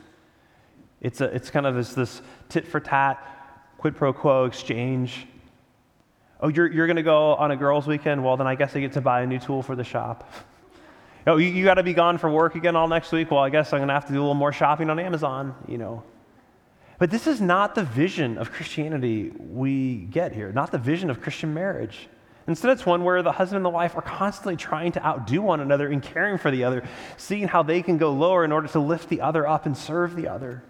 It's, 1.01 1.19
a, 1.19 1.25
it's 1.25 1.49
kind 1.49 1.65
of 1.65 1.75
this, 1.75 1.93
this 1.93 2.21
tit 2.47 2.67
for 2.67 2.79
tat, 2.79 3.21
quid 3.77 3.97
pro 3.97 4.13
quo 4.13 4.45
exchange. 4.45 5.27
Oh, 6.39 6.47
you're, 6.47 6.71
you're 6.71 6.87
going 6.87 6.95
to 6.95 7.03
go 7.03 7.35
on 7.35 7.51
a 7.51 7.57
girls' 7.57 7.85
weekend? 7.85 8.23
Well, 8.23 8.37
then 8.37 8.47
I 8.47 8.55
guess 8.55 8.77
I 8.77 8.79
get 8.79 8.93
to 8.93 9.01
buy 9.01 9.21
a 9.21 9.27
new 9.27 9.39
tool 9.39 9.61
for 9.61 9.75
the 9.75 9.83
shop. 9.83 10.31
Oh, 11.27 11.35
you, 11.35 11.49
you 11.49 11.65
got 11.65 11.73
to 11.73 11.83
be 11.83 11.93
gone 11.93 12.17
for 12.17 12.29
work 12.29 12.55
again 12.55 12.77
all 12.77 12.87
next 12.87 13.11
week? 13.11 13.29
Well, 13.29 13.41
I 13.41 13.49
guess 13.49 13.73
I'm 13.73 13.79
going 13.79 13.89
to 13.89 13.93
have 13.93 14.05
to 14.05 14.13
do 14.13 14.19
a 14.19 14.21
little 14.21 14.35
more 14.35 14.53
shopping 14.53 14.89
on 14.89 14.99
Amazon, 14.99 15.53
you 15.67 15.77
know. 15.77 16.01
But 16.99 17.09
this 17.09 17.27
is 17.27 17.39
not 17.39 17.75
the 17.75 17.83
vision 17.83 18.37
of 18.37 18.51
Christianity 18.51 19.31
we 19.39 19.95
get 19.95 20.33
here, 20.33 20.51
not 20.51 20.71
the 20.71 20.77
vision 20.77 21.09
of 21.09 21.21
Christian 21.21 21.53
marriage. 21.53 22.09
Instead, 22.45 22.71
it's 22.71 22.85
one 22.85 23.03
where 23.03 23.21
the 23.21 23.31
husband 23.31 23.57
and 23.57 23.65
the 23.65 23.69
wife 23.69 23.95
are 23.95 24.01
constantly 24.01 24.57
trying 24.57 24.91
to 24.93 25.05
outdo 25.05 25.41
one 25.41 25.61
another 25.61 25.87
in 25.87 26.01
caring 26.01 26.37
for 26.37 26.51
the 26.51 26.63
other, 26.63 26.83
seeing 27.15 27.47
how 27.47 27.63
they 27.63 27.81
can 27.81 27.97
go 27.97 28.11
lower 28.11 28.43
in 28.43 28.51
order 28.51 28.67
to 28.67 28.79
lift 28.79 29.07
the 29.07 29.21
other 29.21 29.47
up 29.47 29.65
and 29.65 29.77
serve 29.77 30.15
the 30.15 30.27
other. 30.27 30.63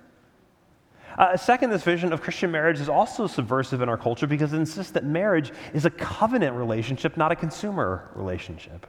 Uh, 1.17 1.35
second, 1.35 1.69
this 1.69 1.83
vision 1.83 2.13
of 2.13 2.21
Christian 2.21 2.51
marriage 2.51 2.79
is 2.79 2.89
also 2.89 3.27
subversive 3.27 3.81
in 3.81 3.89
our 3.89 3.97
culture 3.97 4.27
because 4.27 4.53
it 4.53 4.57
insists 4.57 4.91
that 4.91 5.03
marriage 5.03 5.51
is 5.73 5.85
a 5.85 5.89
covenant 5.89 6.55
relationship, 6.55 7.17
not 7.17 7.31
a 7.31 7.35
consumer 7.35 8.09
relationship. 8.13 8.85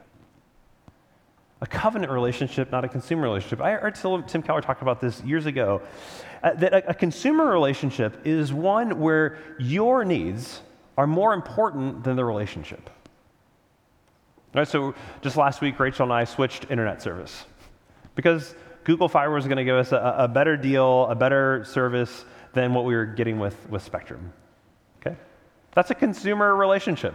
A 1.62 1.66
covenant 1.66 2.12
relationship, 2.12 2.70
not 2.72 2.84
a 2.84 2.88
consumer 2.88 3.22
relationship. 3.22 3.60
I 3.60 3.72
heard 3.72 3.94
Tim 4.28 4.42
Keller 4.42 4.60
talk 4.60 4.82
about 4.82 5.00
this 5.00 5.22
years 5.22 5.46
ago. 5.46 5.82
Uh, 6.42 6.54
that 6.54 6.72
a, 6.72 6.90
a 6.90 6.94
consumer 6.94 7.46
relationship 7.46 8.26
is 8.26 8.52
one 8.52 8.98
where 8.98 9.38
your 9.58 10.04
needs 10.04 10.62
are 10.96 11.06
more 11.06 11.34
important 11.34 12.02
than 12.02 12.16
the 12.16 12.24
relationship. 12.24 12.88
All 14.54 14.60
right, 14.60 14.68
so 14.68 14.94
just 15.22 15.36
last 15.36 15.60
week, 15.60 15.78
Rachel 15.78 16.04
and 16.04 16.12
I 16.12 16.24
switched 16.24 16.70
internet 16.70 17.00
service 17.02 17.44
because 18.14 18.54
Google 18.84 19.08
Fiber 19.08 19.32
was 19.32 19.44
going 19.44 19.58
to 19.58 19.64
give 19.64 19.76
us 19.76 19.92
a, 19.92 20.14
a, 20.18 20.28
better 20.28 20.56
deal, 20.56 21.06
a 21.06 21.14
better 21.14 21.64
service 21.64 22.24
than 22.54 22.74
what 22.74 22.84
we 22.84 22.94
were 22.94 23.06
getting 23.06 23.38
with, 23.38 23.56
with 23.68 23.82
Spectrum. 23.82 24.32
Okay? 25.00 25.16
That's 25.74 25.90
a 25.90 25.94
consumer 25.94 26.56
relationship. 26.56 27.14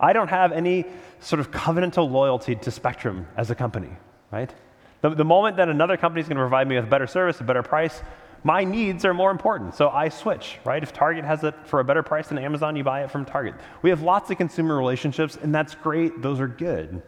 I 0.00 0.12
don't 0.12 0.28
have 0.28 0.52
any 0.52 0.84
sort 1.20 1.40
of 1.40 1.50
covenantal 1.50 2.10
loyalty 2.10 2.54
to 2.56 2.70
Spectrum 2.70 3.26
as 3.36 3.50
a 3.50 3.54
company, 3.54 3.90
right? 4.30 4.52
The, 5.00 5.10
the 5.10 5.24
moment 5.24 5.56
that 5.56 5.68
another 5.68 5.96
company 5.96 6.20
is 6.20 6.28
going 6.28 6.36
to 6.36 6.42
provide 6.42 6.68
me 6.68 6.76
with 6.76 6.84
a 6.84 6.88
better 6.88 7.06
service, 7.06 7.40
a 7.40 7.44
better 7.44 7.62
price, 7.62 8.02
my 8.44 8.64
needs 8.64 9.04
are 9.04 9.14
more 9.14 9.30
important. 9.30 9.74
So 9.74 9.88
I 9.88 10.08
switch, 10.08 10.58
right? 10.64 10.82
If 10.82 10.92
Target 10.92 11.24
has 11.24 11.44
it 11.44 11.54
for 11.64 11.80
a 11.80 11.84
better 11.84 12.02
price 12.02 12.28
than 12.28 12.38
Amazon, 12.38 12.76
you 12.76 12.84
buy 12.84 13.02
it 13.02 13.10
from 13.10 13.24
Target. 13.24 13.54
We 13.82 13.90
have 13.90 14.02
lots 14.02 14.30
of 14.30 14.38
consumer 14.38 14.76
relationships, 14.76 15.36
and 15.40 15.54
that's 15.54 15.74
great. 15.74 16.22
Those 16.22 16.40
are 16.40 16.48
good. 16.48 17.02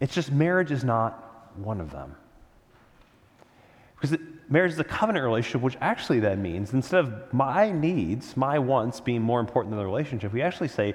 It's 0.00 0.14
just 0.14 0.32
marriage 0.32 0.70
is 0.70 0.84
not 0.84 1.56
one 1.56 1.80
of 1.80 1.90
them. 1.90 2.14
Because 3.96 4.12
it, 4.12 4.20
marriage 4.50 4.72
is 4.72 4.78
a 4.78 4.84
covenant 4.84 5.24
relationship, 5.24 5.62
which 5.62 5.76
actually 5.80 6.20
then 6.20 6.42
means 6.42 6.72
instead 6.72 7.04
of 7.04 7.32
my 7.32 7.70
needs, 7.70 8.36
my 8.36 8.58
wants 8.58 9.00
being 9.00 9.22
more 9.22 9.40
important 9.40 9.70
than 9.70 9.78
the 9.78 9.84
relationship, 9.84 10.32
we 10.32 10.42
actually 10.42 10.68
say 10.68 10.94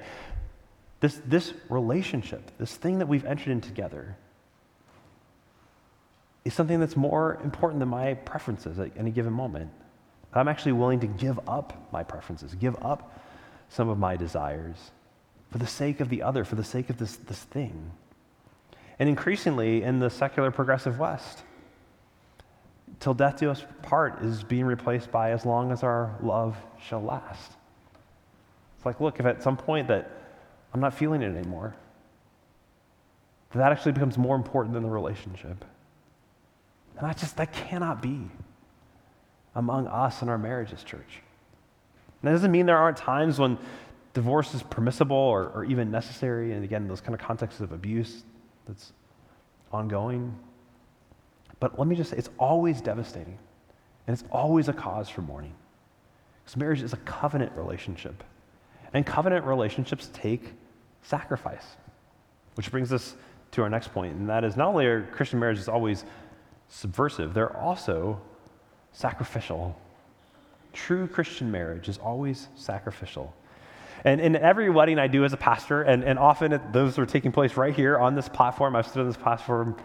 this, 1.00 1.20
this 1.26 1.52
relationship, 1.68 2.50
this 2.58 2.74
thing 2.74 2.98
that 2.98 3.06
we've 3.06 3.24
entered 3.24 3.48
in 3.48 3.60
together, 3.60 4.16
is 6.48 6.54
something 6.54 6.80
that's 6.80 6.96
more 6.96 7.38
important 7.44 7.78
than 7.78 7.90
my 7.90 8.14
preferences 8.14 8.78
at 8.78 8.90
any 8.96 9.10
given 9.10 9.34
moment. 9.34 9.70
I'm 10.32 10.48
actually 10.48 10.72
willing 10.72 11.00
to 11.00 11.06
give 11.06 11.38
up 11.46 11.92
my 11.92 12.02
preferences, 12.02 12.54
give 12.54 12.74
up 12.82 13.20
some 13.68 13.90
of 13.90 13.98
my 13.98 14.16
desires 14.16 14.76
for 15.50 15.58
the 15.58 15.66
sake 15.66 16.00
of 16.00 16.08
the 16.08 16.22
other, 16.22 16.44
for 16.44 16.54
the 16.54 16.64
sake 16.64 16.88
of 16.88 16.96
this, 16.96 17.16
this 17.16 17.38
thing. 17.38 17.90
And 18.98 19.10
increasingly 19.10 19.82
in 19.82 19.98
the 19.98 20.08
secular 20.08 20.50
progressive 20.50 20.98
West, 20.98 21.42
till 22.98 23.12
death 23.12 23.38
do 23.38 23.50
us 23.50 23.62
part 23.82 24.22
is 24.22 24.42
being 24.42 24.64
replaced 24.64 25.10
by 25.10 25.32
as 25.32 25.44
long 25.44 25.70
as 25.70 25.82
our 25.82 26.16
love 26.22 26.56
shall 26.82 27.02
last. 27.02 27.52
It's 28.78 28.86
like, 28.86 29.00
look, 29.00 29.20
if 29.20 29.26
at 29.26 29.42
some 29.42 29.58
point 29.58 29.88
that 29.88 30.10
I'm 30.72 30.80
not 30.80 30.94
feeling 30.94 31.20
it 31.20 31.36
anymore, 31.36 31.74
that 33.54 33.70
actually 33.70 33.92
becomes 33.92 34.16
more 34.16 34.34
important 34.34 34.72
than 34.72 34.82
the 34.82 34.88
relationship. 34.88 35.62
And 36.98 37.06
I 37.06 37.12
just, 37.12 37.36
that 37.36 37.52
cannot 37.52 38.02
be 38.02 38.28
among 39.54 39.86
us 39.86 40.20
and 40.20 40.30
our 40.30 40.38
marriages, 40.38 40.82
church. 40.82 41.22
And 42.20 42.28
that 42.28 42.32
doesn't 42.32 42.50
mean 42.50 42.66
there 42.66 42.76
aren't 42.76 42.96
times 42.96 43.38
when 43.38 43.56
divorce 44.14 44.52
is 44.54 44.62
permissible 44.64 45.16
or, 45.16 45.48
or 45.48 45.64
even 45.64 45.90
necessary. 45.90 46.52
And 46.52 46.64
again, 46.64 46.88
those 46.88 47.00
kind 47.00 47.14
of 47.14 47.20
contexts 47.20 47.60
of 47.60 47.72
abuse 47.72 48.24
that's 48.66 48.92
ongoing. 49.72 50.36
But 51.60 51.78
let 51.78 51.86
me 51.86 51.96
just 51.96 52.10
say, 52.10 52.16
it's 52.16 52.30
always 52.38 52.80
devastating. 52.80 53.38
And 54.06 54.14
it's 54.14 54.24
always 54.32 54.68
a 54.68 54.72
cause 54.72 55.08
for 55.08 55.22
mourning. 55.22 55.54
Because 56.44 56.56
marriage 56.56 56.82
is 56.82 56.92
a 56.92 56.98
covenant 56.98 57.52
relationship. 57.56 58.24
And 58.92 59.06
covenant 59.06 59.44
relationships 59.44 60.10
take 60.12 60.52
sacrifice. 61.02 61.64
Which 62.54 62.70
brings 62.70 62.92
us 62.92 63.14
to 63.52 63.62
our 63.62 63.70
next 63.70 63.92
point, 63.92 64.14
and 64.14 64.28
that 64.28 64.44
is 64.44 64.56
not 64.56 64.68
only 64.68 64.86
are 64.86 65.04
Christian 65.04 65.38
marriages 65.38 65.68
always 65.68 66.04
subversive, 66.68 67.34
they're 67.34 67.56
also 67.56 68.20
sacrificial. 68.92 69.78
True 70.72 71.06
Christian 71.06 71.50
marriage 71.50 71.88
is 71.88 71.98
always 71.98 72.48
sacrificial. 72.56 73.34
And 74.04 74.20
in 74.20 74.36
every 74.36 74.70
wedding 74.70 74.98
I 74.98 75.08
do 75.08 75.24
as 75.24 75.32
a 75.32 75.36
pastor, 75.36 75.82
and, 75.82 76.04
and 76.04 76.18
often 76.18 76.52
it, 76.52 76.72
those 76.72 76.98
are 76.98 77.06
taking 77.06 77.32
place 77.32 77.56
right 77.56 77.74
here 77.74 77.98
on 77.98 78.14
this 78.14 78.28
platform, 78.28 78.76
I've 78.76 78.86
stood 78.86 79.00
on 79.00 79.06
this 79.06 79.16
platform 79.16 79.76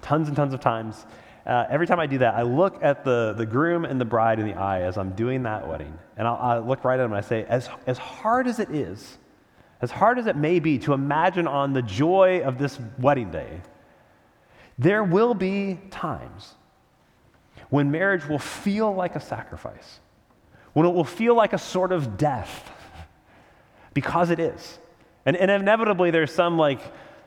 tons 0.00 0.28
and 0.28 0.36
tons 0.36 0.54
of 0.54 0.60
times. 0.60 1.06
Uh, 1.46 1.66
every 1.68 1.86
time 1.86 2.00
I 2.00 2.06
do 2.06 2.18
that, 2.18 2.34
I 2.34 2.42
look 2.42 2.82
at 2.82 3.04
the, 3.04 3.34
the 3.36 3.46
groom 3.46 3.84
and 3.84 4.00
the 4.00 4.04
bride 4.04 4.38
in 4.38 4.46
the 4.46 4.54
eye 4.54 4.82
as 4.82 4.96
I'm 4.96 5.10
doing 5.10 5.42
that 5.42 5.66
wedding. 5.66 5.96
And 6.16 6.26
I'll, 6.26 6.36
i 6.36 6.58
look 6.58 6.84
right 6.84 6.98
at 6.98 7.02
them 7.02 7.12
and 7.12 7.18
I 7.18 7.26
say, 7.26 7.44
as, 7.44 7.68
as 7.86 7.98
hard 7.98 8.46
as 8.46 8.58
it 8.58 8.70
is, 8.70 9.18
as 9.80 9.90
hard 9.90 10.18
as 10.18 10.26
it 10.26 10.36
may 10.36 10.60
be 10.60 10.78
to 10.80 10.92
imagine 10.92 11.48
on 11.48 11.72
the 11.72 11.82
joy 11.82 12.42
of 12.44 12.58
this 12.58 12.78
wedding 12.98 13.30
day, 13.32 13.60
there 14.78 15.04
will 15.04 15.34
be 15.34 15.78
times 15.90 16.54
when 17.70 17.90
marriage 17.90 18.26
will 18.26 18.38
feel 18.38 18.92
like 18.94 19.16
a 19.16 19.20
sacrifice, 19.20 20.00
when 20.72 20.86
it 20.86 20.92
will 20.92 21.04
feel 21.04 21.34
like 21.34 21.52
a 21.52 21.58
sort 21.58 21.92
of 21.92 22.16
death, 22.16 22.70
because 23.94 24.30
it 24.30 24.38
is. 24.38 24.78
And, 25.24 25.36
and 25.36 25.50
inevitably, 25.50 26.10
there's 26.10 26.32
some 26.32 26.58
like, 26.58 26.80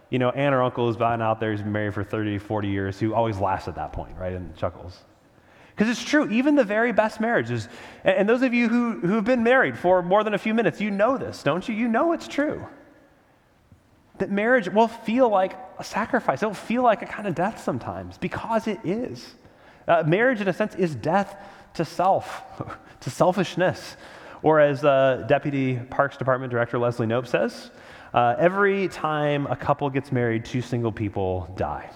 you 0.10 0.20
know, 0.20 0.30
aunt 0.32 0.54
or 0.54 0.62
uncle 0.62 0.88
who's 0.88 0.98
been 0.98 1.22
out 1.22 1.40
there 1.40 1.52
who's 1.52 1.62
been 1.62 1.72
married 1.72 1.94
for 1.94 2.04
30, 2.04 2.38
40 2.38 2.68
years 2.68 3.00
who 3.00 3.14
always 3.14 3.40
laughs 3.40 3.68
at 3.68 3.76
that 3.76 3.94
point, 3.94 4.16
right, 4.18 4.34
and 4.34 4.56
chuckles. 4.56 5.04
Because 5.76 5.90
it's 5.90 6.04
true, 6.04 6.30
even 6.30 6.56
the 6.56 6.64
very 6.64 6.92
best 6.92 7.20
marriages, 7.20 7.68
and, 8.04 8.18
and 8.18 8.30
those 8.30 8.42
of 8.42 8.54
you 8.54 8.70
who, 8.70 9.00
who've 9.00 9.24
been 9.24 9.44
married 9.44 9.78
for 9.78 10.02
more 10.02 10.24
than 10.24 10.34
a 10.34 10.38
few 10.38 10.54
minutes, 10.54 10.80
you 10.80 10.92
know 10.92 11.18
this, 11.18 11.44
don't 11.44 11.68
you? 11.68 11.76
You 11.76 11.88
know 11.88 12.14
it's 12.14 12.28
true 12.28 12.66
that 14.20 14.32
marriage 14.32 14.70
will 14.70 14.88
feel 14.88 15.30
like 15.30 15.58
a 15.80 15.84
sacrifice. 15.84 16.42
It'll 16.42 16.54
feel 16.54 16.84
like 16.84 17.02
a 17.02 17.06
kind 17.06 17.28
of 17.28 17.36
death 17.36 17.64
sometimes 17.64 18.18
because 18.18 18.68
it 18.68 18.80
is. 18.84 19.36
Uh, 19.88 20.04
marriage, 20.06 20.42
in 20.42 20.48
a 20.48 20.54
sense, 20.54 20.76
is 20.76 20.96
death 20.96 21.36
to 21.76 21.86
self, 21.86 22.44
to 23.02 23.10
selfishness. 23.10 23.98
Or 24.42 24.60
as 24.60 24.84
uh, 24.84 25.26
Deputy 25.28 25.78
Parks 25.78 26.18
Department 26.18 26.52
Director 26.52 26.78
Leslie 26.78 27.08
Knope 27.08 27.28
says, 27.28 27.72
uh, 28.14 28.36
every 28.38 28.88
time 28.88 29.46
a 29.48 29.56
couple 29.56 29.90
gets 29.90 30.12
married, 30.12 30.46
two 30.46 30.62
single 30.62 30.92
people 30.92 31.54
die. 31.58 31.90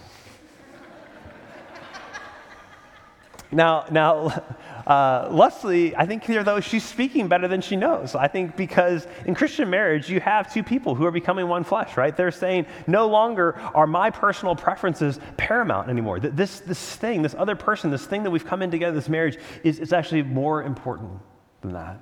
Now, 3.51 3.85
now, 3.89 4.43
uh, 4.85 5.27
Leslie, 5.31 5.95
I 5.95 6.05
think 6.05 6.23
here 6.23 6.43
though 6.43 6.59
she's 6.59 6.83
speaking 6.83 7.27
better 7.27 7.47
than 7.47 7.62
she 7.62 7.75
knows. 7.75 8.13
I 8.13 8.27
think 8.27 8.55
because 8.55 9.07
in 9.25 9.33
Christian 9.33 9.69
marriage 9.69 10.07
you 10.09 10.19
have 10.19 10.53
two 10.53 10.62
people 10.63 10.93
who 10.93 11.05
are 11.05 11.12
becoming 11.12 11.47
one 11.47 11.63
flesh, 11.63 11.97
right? 11.97 12.15
They're 12.15 12.31
saying 12.31 12.67
no 12.85 13.07
longer 13.07 13.55
are 13.73 13.88
my 13.88 14.12
personal 14.12 14.55
preferences 14.55 15.19
paramount 15.38 15.89
anymore. 15.89 16.19
This 16.19 16.59
this 16.59 16.95
thing, 16.95 17.23
this 17.23 17.35
other 17.35 17.55
person, 17.55 17.89
this 17.89 18.05
thing 18.05 18.23
that 18.23 18.29
we've 18.29 18.45
come 18.45 18.62
in 18.62 18.69
together, 18.69 18.95
this 18.95 19.09
marriage, 19.09 19.38
is, 19.63 19.79
is 19.79 19.93
actually 19.93 20.21
more 20.21 20.63
important 20.63 21.19
than 21.62 21.73
that. 21.73 21.99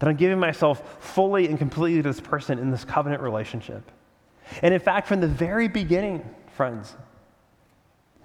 That 0.00 0.08
I'm 0.08 0.16
giving 0.16 0.40
myself 0.40 0.96
fully 1.02 1.46
and 1.46 1.58
completely 1.58 2.02
to 2.02 2.08
this 2.08 2.20
person 2.20 2.58
in 2.58 2.70
this 2.70 2.84
covenant 2.84 3.22
relationship. 3.22 3.90
And 4.62 4.74
in 4.74 4.80
fact, 4.80 5.08
from 5.08 5.20
the 5.20 5.28
very 5.28 5.68
beginning, 5.68 6.28
friends, 6.48 6.96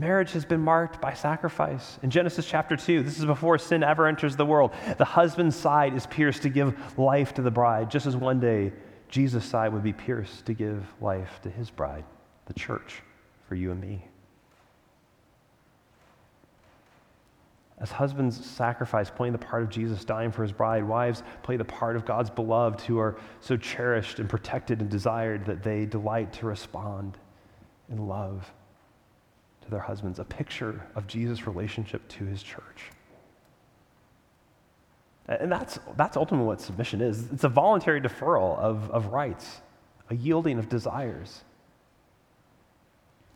Marriage 0.02 0.32
has 0.32 0.46
been 0.46 0.62
marked 0.62 1.00
by 1.00 1.14
sacrifice. 1.14 2.00
In 2.02 2.10
Genesis 2.10 2.48
chapter 2.48 2.76
2, 2.76 3.04
this 3.04 3.20
is 3.20 3.26
before 3.26 3.60
sin 3.60 3.84
ever 3.84 4.08
enters 4.08 4.36
the 4.36 4.48
world. 4.48 4.72
The 4.98 5.06
husband's 5.06 5.56
side 5.56 5.94
is 5.94 6.08
pierced 6.08 6.42
to 6.42 6.50
give 6.50 6.98
life 6.98 7.36
to 7.36 7.44
the 7.44 7.52
bride, 7.52 7.92
just 7.92 8.08
as 8.08 8.18
one 8.18 8.40
day 8.40 8.74
Jesus' 9.10 9.46
side 9.46 9.72
would 9.72 9.84
be 9.84 9.94
pierced 9.94 10.48
to 10.48 10.56
give 10.56 10.92
life 11.02 11.40
to 11.44 11.52
his 11.52 11.70
bride, 11.70 12.04
the 12.48 12.54
church, 12.56 13.04
for 13.48 13.54
you 13.54 13.70
and 13.70 13.80
me. 13.80 14.04
As 17.78 17.92
husbands 17.92 18.44
sacrifice, 18.44 19.12
playing 19.12 19.34
the 19.34 19.38
part 19.38 19.62
of 19.62 19.70
Jesus 19.70 20.04
dying 20.04 20.32
for 20.32 20.42
his 20.42 20.52
bride, 20.52 20.84
wives 20.84 21.22
play 21.44 21.58
the 21.58 21.64
part 21.64 21.96
of 21.96 22.06
God's 22.06 22.32
beloved 22.32 22.82
who 22.82 22.98
are 22.98 23.20
so 23.40 23.56
cherished 23.56 24.18
and 24.18 24.28
protected 24.28 24.82
and 24.82 24.90
desired 24.90 25.46
that 25.46 25.62
they 25.62 25.86
delight 25.86 26.34
to 26.34 26.48
respond 26.48 27.20
in 27.88 28.08
love 28.08 28.52
to 29.62 29.70
their 29.70 29.80
husbands, 29.80 30.20
a 30.20 30.24
picture 30.24 30.86
of 30.96 31.08
Jesus' 31.08 31.48
relationship 31.48 32.08
to 32.10 32.26
his 32.26 32.44
church. 32.44 32.92
And 35.28 35.52
that's, 35.52 35.80
that's 35.96 36.18
ultimately 36.18 36.48
what 36.48 36.60
submission 36.60 37.00
is 37.00 37.32
it's 37.32 37.44
a 37.44 37.50
voluntary 37.50 38.02
deferral 38.02 38.58
of, 38.58 38.90
of 38.92 39.08
rights, 39.08 39.62
a 40.10 40.16
yielding 40.16 40.60
of 40.60 40.68
desires. 40.68 41.44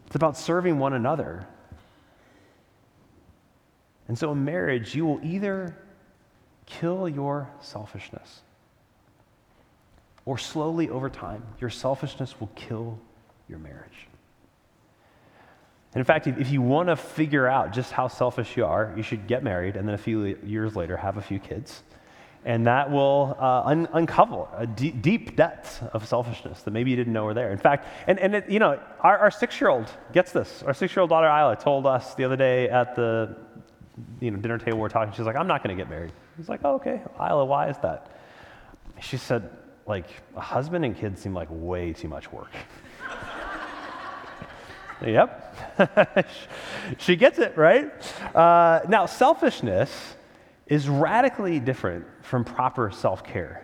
It's 0.08 0.16
about 0.16 0.38
serving 0.38 0.78
one 0.78 0.94
another. 0.94 1.48
And 4.08 4.18
so 4.18 4.32
in 4.32 4.44
marriage, 4.46 4.94
you 4.94 5.06
will 5.06 5.20
either 5.24 5.76
kill 6.66 7.08
your 7.08 7.50
selfishness, 7.62 8.42
or 10.26 10.38
slowly 10.38 10.90
over 10.90 11.10
time, 11.10 11.44
your 11.60 11.70
selfishness 11.70 12.40
will 12.40 12.50
kill 12.56 13.00
your 13.48 13.60
marriage. 13.60 14.08
And 15.96 16.02
in 16.02 16.06
fact, 16.06 16.28
if, 16.28 16.52
you 16.52 16.62
want 16.62 16.90
to 16.90 16.98
figure 16.98 17.48
out 17.48 17.72
just 17.72 17.94
how 17.94 18.10
selfish 18.10 18.58
you 18.58 18.66
are, 18.66 18.94
you 18.98 19.02
should 19.02 19.28
get 19.28 19.46
married 19.46 19.78
and 19.78 19.88
then 19.88 19.96
a 19.96 19.98
few 19.98 20.38
years 20.44 20.76
later 20.76 20.98
have 20.98 21.16
a 21.16 21.22
few 21.22 21.40
kids. 21.40 21.84
And 22.44 22.68
that 22.68 22.92
will 22.92 23.38
uh, 23.40 23.62
un- 23.62 23.88
uncover 23.94 24.46
a 24.58 24.68
deep 24.68 25.38
depths 25.38 25.80
of 25.94 26.06
selfishness 26.06 26.64
that 26.64 26.72
maybe 26.72 26.92
you 26.92 26.98
didn't 26.98 27.14
know 27.14 27.24
were 27.24 27.34
there. 27.34 27.54
In 27.54 27.58
fact, 27.58 27.88
and, 28.08 28.20
and 28.20 28.36
it, 28.36 28.50
you 28.50 28.60
know, 28.60 28.78
our, 29.00 29.18
our 29.20 29.32
six 29.32 29.62
year 29.62 29.70
old 29.70 29.90
gets 30.12 30.34
this. 30.34 30.64
Our 30.64 30.74
six 30.74 30.94
year 30.94 31.00
old 31.00 31.12
daughter, 31.12 31.28
Isla, 31.28 31.56
told 31.56 31.88
us 31.88 32.14
the 32.16 32.26
other 32.26 32.36
day 32.36 32.68
at 32.68 32.94
the 32.98 33.38
you 34.20 34.32
know, 34.32 34.38
dinner 34.38 34.58
table, 34.58 34.80
we 34.80 34.86
are 34.86 34.90
talking, 34.90 35.14
she's 35.14 35.26
like, 35.26 35.38
I'm 35.38 35.48
not 35.48 35.64
going 35.64 35.76
to 35.76 35.82
get 35.82 35.90
married. 35.90 36.12
He's 36.36 36.50
like, 36.50 36.60
oh, 36.66 36.76
okay. 36.76 37.02
Isla, 37.18 37.46
why 37.46 37.70
is 37.70 37.78
that? 37.78 38.12
She 39.02 39.16
said, 39.16 39.50
like, 39.88 40.08
a 40.36 40.42
husband 40.42 40.84
and 40.84 40.94
kids 40.98 41.22
seem 41.22 41.34
like 41.34 41.48
way 41.50 41.94
too 41.94 42.10
much 42.10 42.34
work. 42.34 42.52
Yep. 45.02 46.28
she 46.98 47.16
gets 47.16 47.40
it, 47.40 47.58
right? 47.58 47.92
Uh, 48.36 48.82
now, 48.88 49.06
selfishness 49.06 50.16
is 50.68 50.90
radically 50.90 51.60
different 51.60 52.06
from 52.22 52.44
proper 52.44 52.92
self 52.92 53.24
care. 53.24 53.62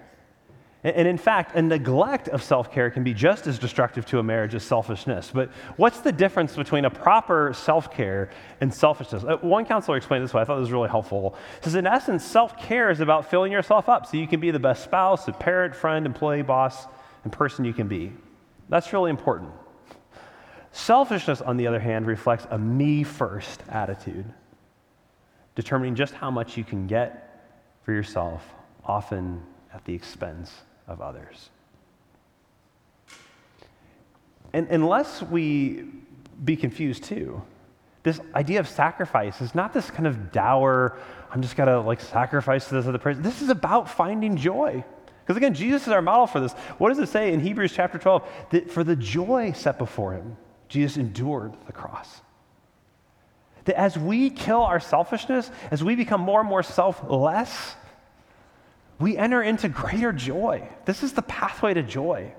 And, 0.83 1.07
in 1.07 1.17
fact, 1.17 1.55
a 1.55 1.61
neglect 1.61 2.27
of 2.29 2.41
self 2.41 2.71
care 2.71 2.89
can 2.89 3.03
be 3.03 3.13
just 3.13 3.45
as 3.45 3.59
destructive 3.59 4.05
to 4.07 4.19
a 4.19 4.23
marriage 4.23 4.55
as 4.55 4.63
selfishness. 4.63 5.29
But 5.31 5.51
what's 5.77 5.99
the 5.99 6.11
difference 6.11 6.55
between 6.55 6.85
a 6.85 6.89
proper 6.89 7.53
self 7.53 7.93
care 7.93 8.31
and 8.61 8.73
selfishness? 8.73 9.23
Uh, 9.23 9.37
one 9.37 9.65
counselor 9.65 9.97
explained 9.97 10.23
this 10.23 10.33
way. 10.33 10.41
I 10.41 10.45
thought 10.45 10.55
this 10.55 10.63
was 10.63 10.71
really 10.71 10.89
helpful. 10.89 11.35
He 11.59 11.65
says, 11.65 11.75
in 11.75 11.85
essence, 11.85 12.25
self 12.25 12.57
care 12.57 12.89
is 12.89 12.99
about 12.99 13.29
filling 13.29 13.51
yourself 13.51 13.89
up 13.89 14.07
so 14.07 14.17
you 14.17 14.27
can 14.27 14.39
be 14.39 14.49
the 14.49 14.59
best 14.59 14.83
spouse, 14.83 15.27
a 15.27 15.33
parent, 15.33 15.75
friend, 15.75 16.05
employee, 16.05 16.41
boss, 16.41 16.87
and 17.23 17.31
person 17.31 17.63
you 17.63 17.73
can 17.73 17.87
be. 17.87 18.11
That's 18.69 18.91
really 18.91 19.11
important. 19.11 19.51
Selfishness, 20.71 21.41
on 21.41 21.57
the 21.57 21.67
other 21.67 21.79
hand, 21.79 22.07
reflects 22.07 22.47
a 22.49 22.57
me 22.57 23.03
first 23.03 23.61
attitude, 23.69 24.25
determining 25.55 25.95
just 25.95 26.13
how 26.13 26.31
much 26.31 26.57
you 26.57 26.63
can 26.63 26.87
get 26.87 27.55
for 27.83 27.91
yourself, 27.91 28.43
often 28.85 29.41
at 29.73 29.83
the 29.85 29.93
expense 29.93 30.51
of 30.87 31.01
others. 31.01 31.49
And 34.53 34.67
unless 34.69 35.21
we 35.23 35.85
be 36.43 36.55
confused 36.55 37.03
too, 37.03 37.41
this 38.03 38.19
idea 38.33 38.59
of 38.59 38.67
sacrifice 38.67 39.41
is 39.41 39.53
not 39.53 39.73
this 39.73 39.91
kind 39.91 40.07
of 40.07 40.31
dour, 40.31 40.97
I'm 41.29 41.41
just 41.41 41.55
gonna 41.55 41.79
like 41.81 42.01
sacrifice 42.01 42.67
to 42.69 42.75
this 42.75 42.87
other 42.87 42.97
person. 42.97 43.21
This 43.21 43.41
is 43.41 43.49
about 43.49 43.89
finding 43.89 44.35
joy. 44.35 44.83
Because 45.23 45.37
again, 45.37 45.53
Jesus 45.53 45.83
is 45.83 45.89
our 45.89 46.01
model 46.01 46.27
for 46.27 46.39
this. 46.39 46.53
What 46.77 46.89
does 46.89 46.99
it 46.99 47.07
say 47.07 47.31
in 47.31 47.39
Hebrews 47.39 47.73
chapter 47.73 47.97
12? 47.97 48.27
That 48.49 48.71
for 48.71 48.83
the 48.83 48.95
joy 48.95 49.51
set 49.53 49.77
before 49.77 50.13
him, 50.13 50.35
Jesus 50.71 50.95
endured 50.95 51.53
the 51.67 51.73
cross. 51.73 52.21
That 53.65 53.77
as 53.77 53.97
we 53.97 54.29
kill 54.29 54.63
our 54.63 54.79
selfishness, 54.79 55.51
as 55.69 55.83
we 55.83 55.95
become 55.95 56.21
more 56.21 56.39
and 56.39 56.47
more 56.47 56.63
selfless, 56.63 57.75
we 58.97 59.17
enter 59.17 59.41
into 59.41 59.67
greater 59.67 60.13
joy. 60.13 60.65
This 60.85 61.03
is 61.03 61.11
the 61.11 61.23
pathway 61.23 61.73
to 61.73 61.83
joy. 61.83 62.33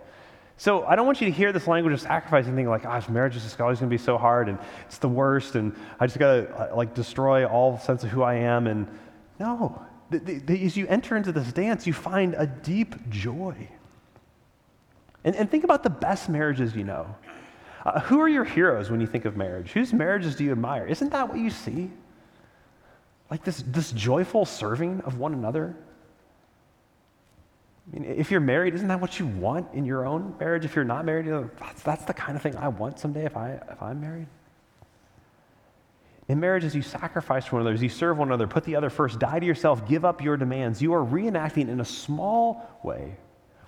So 0.57 0.87
I 0.87 0.97
don't 0.97 1.05
want 1.05 1.21
you 1.21 1.27
to 1.27 1.33
hear 1.33 1.53
this 1.53 1.66
language 1.66 1.92
of 1.92 2.01
sacrifice 2.01 2.47
and 2.47 2.57
think 2.57 2.68
like, 2.68 2.85
gosh, 2.85 3.07
marriage 3.11 3.37
is 3.37 3.42
just 3.42 3.61
always 3.61 3.81
going 3.81 3.90
to 3.90 3.95
be 3.95 4.03
so 4.03 4.16
hard 4.16 4.49
and 4.49 4.59
it's 4.87 4.97
the 4.97 5.09
worst 5.09 5.55
and 5.55 5.77
I 6.01 6.07
just 6.07 6.18
got 6.18 6.33
to 6.33 6.73
uh, 6.73 6.77
like 6.77 6.95
destroy 6.95 7.45
all 7.47 7.79
sense 7.79 8.03
of 8.03 8.09
who 8.09 8.23
I 8.23 8.37
am. 8.37 8.66
And 8.66 8.88
no, 9.38 9.83
as 10.11 10.75
you 10.75 10.87
enter 10.87 11.18
into 11.18 11.33
this 11.33 11.53
dance, 11.53 11.87
you 11.87 11.92
find 11.92 12.35
a 12.38 12.47
deep 12.47 13.11
joy. 13.11 13.68
And, 15.23 15.37
and 15.37 15.51
think 15.51 15.64
about 15.64 15.83
the 15.83 15.90
best 15.90 16.31
marriages 16.31 16.75
you 16.75 16.85
know. 16.85 17.14
Uh, 17.85 18.01
who 18.01 18.21
are 18.21 18.29
your 18.29 18.45
heroes 18.45 18.90
when 18.90 19.01
you 19.01 19.07
think 19.07 19.25
of 19.25 19.37
marriage? 19.37 19.73
Whose 19.73 19.92
marriages 19.92 20.37
do 20.37 20.45
you 20.45 20.53
admire? 20.53 20.87
Isn't 20.87 21.11
that 21.11 21.29
what 21.29 21.38
you 21.38 21.51
see? 21.51 21.90
Like 23.31 23.45
this, 23.45 23.64
this 23.66 23.92
joyful 23.92 24.45
serving 24.45 25.01
of 25.01 25.18
one 25.18 25.33
another? 25.33 25.75
I 27.87 27.99
mean, 27.99 28.05
if 28.05 28.31
you're 28.31 28.40
married, 28.40 28.75
isn't 28.75 28.87
that 28.88 29.01
what 29.01 29.18
you 29.18 29.27
want 29.27 29.73
in 29.75 29.85
your 29.85 30.07
own 30.07 30.35
marriage? 30.38 30.64
If 30.64 30.77
you're 30.77 30.85
not 30.85 31.05
married, 31.05 31.27
you 31.27 31.33
know, 31.33 31.51
that's, 31.59 31.83
that's 31.83 32.05
the 32.05 32.14
kind 32.14 32.37
of 32.37 32.42
thing 32.42 32.57
I 32.57 32.68
want 32.68 32.99
someday 32.99 33.25
if, 33.25 33.37
I, 33.37 33.59
if 33.71 33.83
I'm 33.83 34.01
married. 34.01 34.29
In 36.29 36.38
marriages, 36.38 36.75
you 36.75 36.83
sacrifice 36.83 37.47
for 37.47 37.57
one 37.57 37.66
another, 37.66 37.83
you 37.83 37.88
serve 37.88 38.18
one 38.18 38.29
another, 38.29 38.47
put 38.47 38.62
the 38.62 38.77
other 38.77 38.90
first, 38.90 39.18
die 39.18 39.40
to 39.40 39.45
yourself, 39.45 39.87
give 39.88 40.05
up 40.05 40.23
your 40.23 40.37
demands, 40.37 40.81
you 40.81 40.95
are 40.95 41.05
reenacting 41.05 41.68
in 41.68 41.81
a 41.81 41.85
small 41.85 42.64
way 42.85 43.16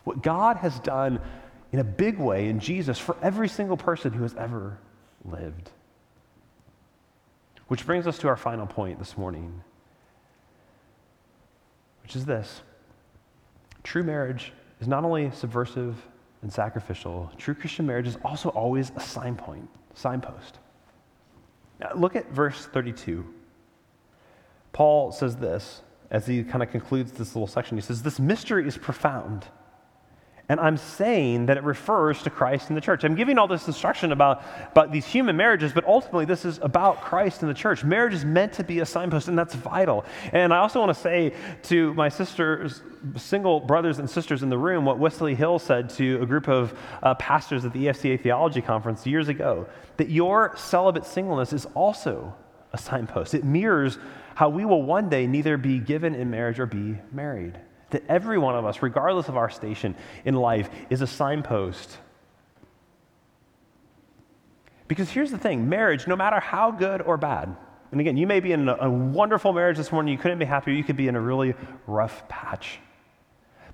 what 0.04 0.22
God 0.22 0.58
has 0.58 0.78
done 0.80 1.18
in 1.74 1.80
a 1.80 1.84
big 1.84 2.20
way 2.20 2.48
in 2.48 2.60
Jesus 2.60 3.00
for 3.00 3.16
every 3.20 3.48
single 3.48 3.76
person 3.76 4.12
who 4.12 4.22
has 4.22 4.32
ever 4.36 4.78
lived. 5.24 5.72
Which 7.66 7.84
brings 7.84 8.06
us 8.06 8.16
to 8.18 8.28
our 8.28 8.36
final 8.36 8.64
point 8.64 9.00
this 9.00 9.18
morning, 9.18 9.60
which 12.04 12.14
is 12.14 12.24
this 12.24 12.62
true 13.82 14.04
marriage 14.04 14.52
is 14.80 14.86
not 14.86 15.04
only 15.04 15.32
subversive 15.32 15.96
and 16.42 16.52
sacrificial, 16.52 17.28
true 17.38 17.54
Christian 17.54 17.88
marriage 17.88 18.06
is 18.06 18.18
also 18.24 18.50
always 18.50 18.92
a 18.94 19.00
sign 19.00 19.34
point, 19.34 19.68
signpost. 19.94 20.60
Now, 21.80 21.90
look 21.96 22.14
at 22.14 22.30
verse 22.30 22.66
32. 22.66 23.26
Paul 24.72 25.10
says 25.10 25.34
this 25.34 25.82
as 26.12 26.24
he 26.24 26.44
kind 26.44 26.62
of 26.62 26.70
concludes 26.70 27.10
this 27.10 27.34
little 27.34 27.48
section. 27.48 27.76
He 27.76 27.82
says, 27.82 28.04
This 28.04 28.20
mystery 28.20 28.64
is 28.64 28.78
profound. 28.78 29.46
And 30.48 30.60
I'm 30.60 30.76
saying 30.76 31.46
that 31.46 31.56
it 31.56 31.62
refers 31.62 32.22
to 32.24 32.30
Christ 32.30 32.68
and 32.68 32.76
the 32.76 32.80
church. 32.80 33.02
I'm 33.02 33.14
giving 33.14 33.38
all 33.38 33.48
this 33.48 33.66
instruction 33.66 34.12
about, 34.12 34.42
about 34.72 34.92
these 34.92 35.06
human 35.06 35.38
marriages, 35.38 35.72
but 35.72 35.86
ultimately 35.86 36.26
this 36.26 36.44
is 36.44 36.58
about 36.58 37.00
Christ 37.00 37.40
and 37.40 37.50
the 37.50 37.54
church. 37.54 37.82
Marriage 37.82 38.12
is 38.12 38.26
meant 38.26 38.52
to 38.54 38.64
be 38.64 38.80
a 38.80 38.86
signpost, 38.86 39.28
and 39.28 39.38
that's 39.38 39.54
vital. 39.54 40.04
And 40.32 40.52
I 40.52 40.58
also 40.58 40.80
want 40.80 40.94
to 40.94 41.00
say 41.00 41.32
to 41.64 41.94
my 41.94 42.10
sisters, 42.10 42.82
single 43.16 43.58
brothers 43.58 43.98
and 44.00 44.08
sisters 44.08 44.42
in 44.42 44.50
the 44.50 44.58
room, 44.58 44.84
what 44.84 44.98
Wesley 44.98 45.34
Hill 45.34 45.58
said 45.58 45.88
to 45.90 46.20
a 46.20 46.26
group 46.26 46.46
of 46.46 46.78
uh, 47.02 47.14
pastors 47.14 47.64
at 47.64 47.72
the 47.72 47.86
EFCA 47.86 48.20
Theology 48.20 48.60
Conference 48.60 49.06
years 49.06 49.28
ago 49.28 49.66
that 49.96 50.10
your 50.10 50.54
celibate 50.56 51.06
singleness 51.06 51.54
is 51.54 51.64
also 51.74 52.34
a 52.74 52.78
signpost. 52.78 53.32
It 53.32 53.44
mirrors 53.44 53.96
how 54.34 54.50
we 54.50 54.66
will 54.66 54.82
one 54.82 55.08
day 55.08 55.26
neither 55.26 55.56
be 55.56 55.78
given 55.78 56.14
in 56.14 56.30
marriage 56.30 56.58
or 56.58 56.66
be 56.66 56.98
married 57.12 57.58
that 57.90 58.02
every 58.08 58.38
one 58.38 58.54
of 58.56 58.64
us, 58.64 58.82
regardless 58.82 59.28
of 59.28 59.36
our 59.36 59.50
station 59.50 59.94
in 60.24 60.34
life, 60.34 60.68
is 60.90 61.00
a 61.00 61.06
signpost. 61.06 61.98
Because 64.88 65.10
here's 65.10 65.30
the 65.30 65.38
thing 65.38 65.68
marriage, 65.68 66.06
no 66.06 66.16
matter 66.16 66.40
how 66.40 66.70
good 66.70 67.02
or 67.02 67.16
bad, 67.16 67.56
And 67.94 68.00
again, 68.00 68.16
you 68.16 68.26
may 68.26 68.40
be 68.40 68.50
in 68.50 68.68
a, 68.68 68.76
a 68.80 68.90
wonderful 68.90 69.52
marriage 69.52 69.76
this 69.76 69.92
morning, 69.92 70.12
you 70.12 70.18
couldn't 70.18 70.40
be 70.40 70.44
happier, 70.44 70.74
you 70.74 70.82
could 70.82 70.96
be 70.96 71.06
in 71.06 71.14
a 71.14 71.20
really 71.20 71.54
rough 71.86 72.28
patch. 72.28 72.80